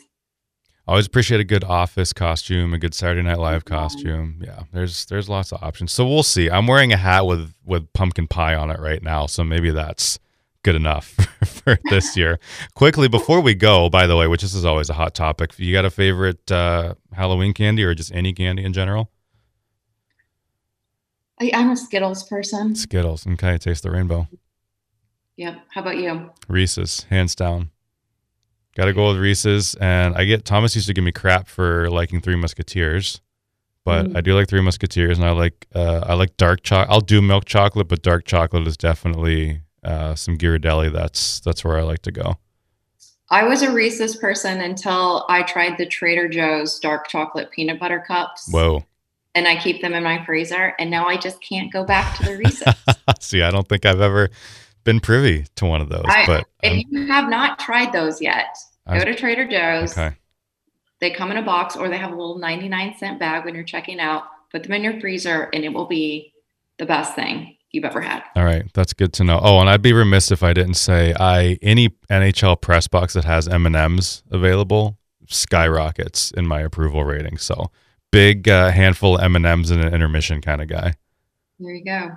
I 0.87 0.91
always 0.91 1.07
appreciate 1.07 1.41
a 1.41 1.45
good 1.45 1.65
office 1.65 2.13
costume, 2.13 2.75
a 2.75 2.79
good 2.79 2.93
Saturday 2.93 3.23
Night 3.23 3.39
Live 3.39 3.65
costume. 3.65 4.43
Yeah, 4.45 4.65
there's 4.71 5.07
there's 5.07 5.31
lots 5.31 5.51
of 5.51 5.63
options. 5.63 5.93
So 5.93 6.07
we'll 6.07 6.23
see. 6.23 6.51
I'm 6.51 6.67
wearing 6.67 6.93
a 6.93 6.99
hat 6.99 7.25
with 7.25 7.55
with 7.65 7.91
pumpkin 7.95 8.27
pie 8.27 8.55
on 8.55 8.71
it 8.71 8.79
right 8.79 9.03
now, 9.03 9.25
so 9.25 9.43
maybe 9.45 9.71
that's 9.71 10.19
good 10.65 10.75
enough 10.75 11.07
for 11.45 11.79
this 11.91 12.17
year. 12.17 12.41
Quickly, 12.75 13.07
before 13.07 13.41
we 13.41 13.55
go, 13.55 13.89
by 13.89 14.09
the 14.09 14.17
way, 14.17 14.27
which 14.27 14.43
this 14.43 14.55
is 14.55 14.65
always 14.65 14.91
a 14.91 14.95
hot 14.95 15.15
topic, 15.15 15.57
you 15.59 15.73
got 15.73 15.85
a 15.85 15.91
favorite 15.91 16.51
uh, 16.51 16.95
Halloween 17.13 17.55
candy 17.55 17.85
or 17.85 17.95
just 17.95 18.13
any 18.13 18.33
candy 18.33 18.65
in 18.65 18.73
general? 18.73 19.13
I, 21.41 21.51
am 21.53 21.71
a 21.71 21.77
Skittles 21.77 22.25
person. 22.25 22.75
Skittles. 22.75 23.27
Okay. 23.27 23.59
Taste 23.59 23.83
the 23.83 23.91
rainbow. 23.91 24.27
Yep. 25.37 25.59
How 25.69 25.81
about 25.81 25.99
you? 25.99 26.31
Reese's, 26.49 27.05
hands 27.11 27.35
down. 27.35 27.71
Got 28.77 28.87
to 28.87 28.93
go 28.93 29.09
with 29.09 29.19
Reese's. 29.19 29.75
And 29.77 30.17
I 30.17 30.25
get, 30.25 30.45
Thomas 30.45 30.75
used 30.75 30.89
to 30.89 30.95
give 30.95 31.05
me 31.05 31.13
crap 31.13 31.49
for 31.49 31.91
liking 31.91 32.21
Three 32.21 32.37
Musketeers. 32.37 33.21
But 33.85 34.07
mm. 34.07 34.17
I 34.17 34.21
do 34.23 34.35
like 34.35 34.49
Three 34.49 34.63
Musketeers, 34.63 35.19
and 35.19 35.27
I 35.27 35.33
like 35.33 35.67
uh, 35.75 36.05
I 36.07 36.15
like 36.15 36.39
dark 36.39 36.63
chocolate. 36.63 36.91
I'll 36.91 37.03
do 37.03 37.21
milk 37.21 37.45
chocolate, 37.45 37.87
but 37.87 38.01
dark 38.01 38.25
chocolate 38.25 38.67
is 38.67 38.79
definitely 38.79 39.61
uh, 39.85 40.15
some 40.15 40.39
Ghirardelli, 40.39 40.93
that's 40.93 41.41
that's 41.41 41.65
where 41.65 41.79
I 41.79 41.83
like 41.83 42.03
to 42.03 42.13
go. 42.13 42.39
I 43.31 43.45
was 43.45 43.63
a 43.63 43.73
Reese's 43.73 44.17
person 44.17 44.61
until 44.61 45.25
I 45.29 45.43
tried 45.43 45.79
the 45.79 45.87
Trader 45.87 46.29
Joe's 46.29 46.79
dark 46.79 47.09
chocolate 47.09 47.51
peanut 47.51 47.81
butter 47.81 48.05
cups. 48.07 48.49
Whoa. 48.51 48.85
And 49.35 49.49
I 49.49 49.57
keep 49.57 49.83
them 49.83 49.95
in 49.95 50.05
my 50.05 50.25
freezer, 50.25 50.75
and 50.79 50.91
now 50.91 51.07
I 51.07 51.17
just 51.17 51.43
can't 51.43 51.73
go 51.73 51.85
back 51.85 52.17
to 52.19 52.25
the 52.25 52.37
Reese's. 52.37 52.75
See, 53.21 53.43
I 53.43 53.51
don't 53.51 53.69
think 53.69 53.85
I've 53.85 54.01
ever 54.01 54.31
been 54.85 55.01
privy 55.01 55.47
to 55.57 55.67
one 55.67 55.81
of 55.81 55.89
those. 55.89 56.05
I, 56.07 56.27
but 56.27 56.47
if 56.63 56.73
um, 56.73 56.83
you 56.91 57.07
have 57.07 57.29
not 57.29 57.59
tried 57.59 57.93
those 57.93 58.23
yet, 58.23 58.57
I, 58.87 58.99
go 58.99 59.05
to 59.05 59.15
Trader 59.15 59.49
Joe's. 59.49 59.99
Okay. 59.99 60.15
They 61.01 61.11
come 61.11 61.33
in 61.33 61.37
a 61.37 61.43
box, 61.43 61.75
or 61.75 61.89
they 61.89 61.99
have 61.99 62.13
a 62.13 62.15
little 62.15 62.39
ninety-nine 62.39 62.95
cent 62.97 63.19
bag 63.19 63.45
when 63.45 63.57
you're 63.57 63.65
checking 63.65 63.99
out. 63.99 64.25
Put 64.53 64.63
them 64.63 64.73
in 64.73 64.85
your 64.85 65.01
freezer, 65.01 65.49
and 65.53 65.65
it 65.65 65.73
will 65.73 65.87
be 65.87 66.33
the 66.79 66.87
best 66.87 67.17
thing 67.17 67.57
you've 67.75 67.85
ever 67.85 68.01
had. 68.01 68.23
All 68.37 68.45
right, 68.45 68.65
that's 68.73 68.93
good 68.93 69.13
to 69.15 69.25
know. 69.25 69.41
Oh, 69.43 69.61
and 69.61 69.69
I'd 69.69 69.83
be 69.83 69.93
remiss 69.93 70.31
if 70.31 70.43
I 70.43 70.53
didn't 70.53 70.75
say 70.75 71.15
I 71.19 71.59
any 71.61 71.91
NHL 72.11 72.61
press 72.61 72.89
box 72.89 73.15
that 73.15 73.25
has 73.25 73.49
M 73.49 73.67
and 73.67 73.77
M's 73.77 74.23
available 74.31 74.99
skyrockets 75.29 76.31
in 76.31 76.47
my 76.47 76.61
approval 76.61 77.05
rating. 77.05 77.39
So 77.39 77.71
big 78.11 78.49
uh, 78.49 78.71
handful 78.71 79.17
of 79.17 79.23
M 79.23 79.37
and 79.37 79.47
M's 79.47 79.71
in 79.71 79.81
an 79.81 79.93
intermission 79.93 80.41
kind 80.41 80.63
of 80.63 80.69
guy. 80.69 80.95
There 81.59 81.75
you 81.75 81.85
go. 81.85 82.11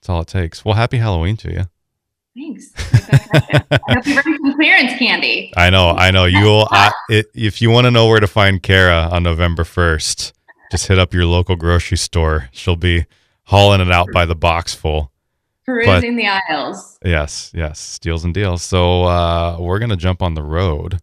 That's 0.00 0.08
all 0.08 0.20
it 0.20 0.28
takes. 0.28 0.64
Well, 0.64 0.74
happy 0.74 0.98
Halloween 0.98 1.36
to 1.38 1.52
you. 1.52 1.64
Thanks. 2.36 2.70
I 2.78 3.78
hope 3.88 4.06
you 4.06 4.22
bring 4.22 4.36
some 4.36 4.54
clearance 4.56 4.98
candy. 4.98 5.52
I 5.56 5.70
know, 5.70 5.90
I 5.90 6.10
know. 6.10 6.26
You'll 6.26 6.68
I, 6.70 6.92
it, 7.08 7.26
if 7.34 7.62
you 7.62 7.70
want 7.70 7.86
to 7.86 7.90
know 7.90 8.06
where 8.06 8.20
to 8.20 8.26
find 8.26 8.62
Kara 8.62 9.08
on 9.10 9.22
November 9.22 9.64
first, 9.64 10.34
just 10.70 10.86
hit 10.88 10.98
up 10.98 11.14
your 11.14 11.24
local 11.24 11.56
grocery 11.56 11.96
store. 11.96 12.48
She'll 12.52 12.76
be 12.76 13.06
hauling 13.46 13.80
it 13.80 13.90
out 13.90 14.08
by 14.12 14.26
the 14.26 14.34
box 14.34 14.74
full. 14.74 15.12
Perusing 15.64 16.16
but, 16.16 16.22
the 16.22 16.28
aisles. 16.28 16.98
Yes, 17.04 17.50
yes, 17.54 17.80
steals 17.80 18.24
and 18.24 18.32
deals. 18.32 18.62
So 18.62 19.04
uh, 19.04 19.56
we're 19.58 19.80
gonna 19.80 19.96
jump 19.96 20.22
on 20.22 20.34
the 20.34 20.42
road 20.42 21.00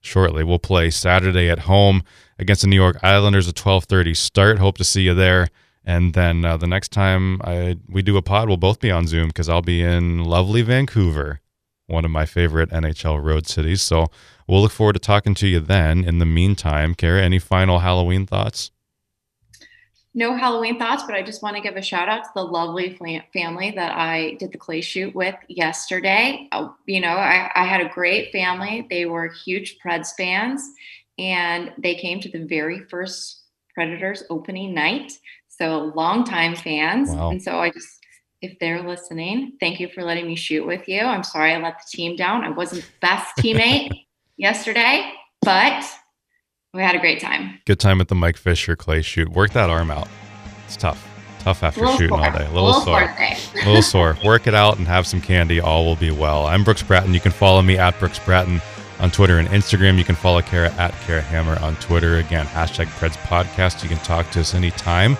shortly. 0.00 0.42
We'll 0.42 0.58
play 0.58 0.90
Saturday 0.90 1.50
at 1.50 1.60
home 1.60 2.02
against 2.38 2.62
the 2.62 2.68
New 2.68 2.76
York 2.76 2.98
Islanders 3.02 3.48
at 3.48 3.56
twelve 3.56 3.84
thirty 3.84 4.14
start. 4.14 4.58
Hope 4.58 4.78
to 4.78 4.84
see 4.84 5.02
you 5.02 5.14
there. 5.14 5.48
And 5.84 6.14
then 6.14 6.44
uh, 6.44 6.56
the 6.56 6.66
next 6.66 6.90
time 6.90 7.40
I, 7.44 7.76
we 7.88 8.02
do 8.02 8.16
a 8.16 8.22
pod, 8.22 8.48
we'll 8.48 8.56
both 8.56 8.80
be 8.80 8.90
on 8.90 9.06
Zoom 9.06 9.28
because 9.28 9.48
I'll 9.48 9.62
be 9.62 9.82
in 9.82 10.24
lovely 10.24 10.62
Vancouver, 10.62 11.40
one 11.86 12.04
of 12.04 12.10
my 12.10 12.26
favorite 12.26 12.70
NHL 12.70 13.22
road 13.22 13.46
cities. 13.46 13.82
So 13.82 14.06
we'll 14.48 14.62
look 14.62 14.72
forward 14.72 14.94
to 14.94 14.98
talking 14.98 15.34
to 15.34 15.46
you 15.46 15.60
then. 15.60 16.02
In 16.02 16.18
the 16.18 16.26
meantime, 16.26 16.96
Kara, 16.96 17.22
any 17.22 17.38
final 17.38 17.78
Halloween 17.80 18.26
thoughts? 18.26 18.72
No 20.16 20.34
Halloween 20.34 20.78
thoughts, 20.78 21.02
but 21.02 21.14
I 21.14 21.22
just 21.22 21.42
want 21.42 21.56
to 21.56 21.62
give 21.62 21.76
a 21.76 21.82
shout 21.82 22.08
out 22.08 22.24
to 22.24 22.30
the 22.34 22.42
lovely 22.42 22.98
family 23.34 23.70
that 23.72 23.92
I 23.94 24.34
did 24.40 24.50
the 24.50 24.56
clay 24.56 24.80
shoot 24.80 25.14
with 25.14 25.34
yesterday. 25.48 26.48
Uh, 26.52 26.70
you 26.86 27.02
know, 27.02 27.10
I, 27.10 27.50
I, 27.54 27.66
had 27.66 27.82
a 27.82 27.90
great 27.90 28.32
family. 28.32 28.86
They 28.88 29.04
were 29.04 29.28
huge 29.28 29.76
Preds 29.78 30.16
fans, 30.16 30.62
and 31.18 31.70
they 31.76 31.96
came 31.96 32.18
to 32.20 32.30
the 32.30 32.46
very 32.46 32.80
first 32.88 33.42
Predators 33.74 34.22
opening 34.30 34.72
night. 34.72 35.12
So, 35.48 35.92
longtime 35.94 36.56
fans. 36.56 37.10
Wow. 37.10 37.30
And 37.30 37.42
so, 37.42 37.60
I 37.60 37.68
just, 37.68 37.88
if 38.40 38.58
they're 38.58 38.88
listening, 38.88 39.52
thank 39.60 39.80
you 39.80 39.88
for 39.94 40.02
letting 40.02 40.26
me 40.26 40.34
shoot 40.34 40.66
with 40.66 40.88
you. 40.88 41.00
I'm 41.00 41.24
sorry 41.24 41.52
I 41.52 41.58
let 41.58 41.78
the 41.78 41.94
team 41.94 42.16
down. 42.16 42.42
I 42.42 42.48
wasn't 42.48 42.82
the 42.82 42.88
best 43.02 43.36
teammate 43.36 43.90
yesterday, 44.38 45.12
but 45.42 45.84
we 46.76 46.82
had 46.82 46.94
a 46.94 46.98
great 46.98 47.20
time. 47.20 47.58
Good 47.64 47.80
time 47.80 48.00
at 48.00 48.08
the 48.08 48.14
Mike 48.14 48.36
Fisher 48.36 48.76
clay 48.76 49.02
shoot. 49.02 49.28
Work 49.30 49.52
that 49.52 49.70
arm 49.70 49.90
out. 49.90 50.08
It's 50.66 50.76
tough. 50.76 51.08
Tough 51.40 51.62
after 51.62 51.86
shooting 51.92 52.08
sore. 52.08 52.24
all 52.24 52.32
day. 52.32 52.44
A 52.44 52.50
little, 52.50 52.66
a 52.66 52.66
little 52.66 52.80
sore. 52.82 53.02
A 53.02 53.36
little 53.66 53.82
sore. 53.82 54.16
Work 54.24 54.46
it 54.46 54.54
out 54.54 54.78
and 54.78 54.86
have 54.86 55.06
some 55.06 55.20
candy. 55.20 55.60
All 55.60 55.84
will 55.84 55.96
be 55.96 56.10
well. 56.10 56.46
I'm 56.46 56.64
Brooks 56.64 56.82
Bratton. 56.82 57.14
You 57.14 57.20
can 57.20 57.32
follow 57.32 57.62
me 57.62 57.78
at 57.78 57.98
Brooks 57.98 58.18
Bratton 58.18 58.60
on 58.98 59.10
Twitter 59.10 59.38
and 59.38 59.48
Instagram. 59.48 59.96
You 59.96 60.04
can 60.04 60.16
follow 60.16 60.42
Kara 60.42 60.72
at 60.72 60.92
Kara 61.06 61.22
Hammer 61.22 61.58
on 61.60 61.76
Twitter. 61.76 62.18
Again, 62.18 62.46
hashtag 62.46 62.86
Preds 62.98 63.16
Podcast. 63.28 63.82
You 63.82 63.88
can 63.88 63.98
talk 63.98 64.30
to 64.32 64.40
us 64.40 64.54
anytime. 64.54 65.16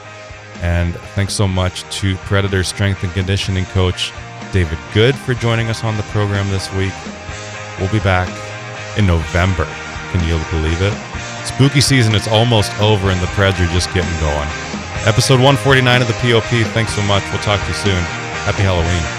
And 0.63 0.95
thanks 1.15 1.35
so 1.35 1.47
much 1.47 1.83
to 1.99 2.17
Predator 2.17 2.65
strength 2.65 3.05
and 3.05 3.13
conditioning 3.13 3.65
coach 3.67 4.13
David 4.53 4.79
Good 4.95 5.15
for 5.15 5.35
joining 5.35 5.69
us 5.69 5.85
on 5.85 5.97
the 5.97 6.03
program 6.05 6.49
this 6.51 6.73
week. 6.75 6.93
We'll 7.79 7.93
be 7.93 8.01
back 8.01 8.29
in 8.99 9.07
November. 9.07 9.65
Can 10.11 10.27
you 10.27 10.43
believe 10.51 10.81
it? 10.81 11.06
Spooky 11.47 11.81
season, 11.81 12.15
it's 12.15 12.29
almost 12.29 12.73
over 12.81 13.11
and 13.11 13.21
the 13.21 13.27
Preds 13.27 13.61
are 13.61 13.73
just 13.73 13.93
getting 13.95 14.13
going. 14.21 14.49
Episode 15.07 15.41
149 15.41 16.03
of 16.03 16.09
the 16.09 16.15
POP. 16.15 16.67
Thanks 16.75 16.95
so 16.95 17.03
much. 17.03 17.23
We'll 17.31 17.43
talk 17.43 17.61
to 17.61 17.69
you 17.69 17.75
soon. 17.75 18.03
Happy 18.45 18.63
Halloween. 18.63 19.16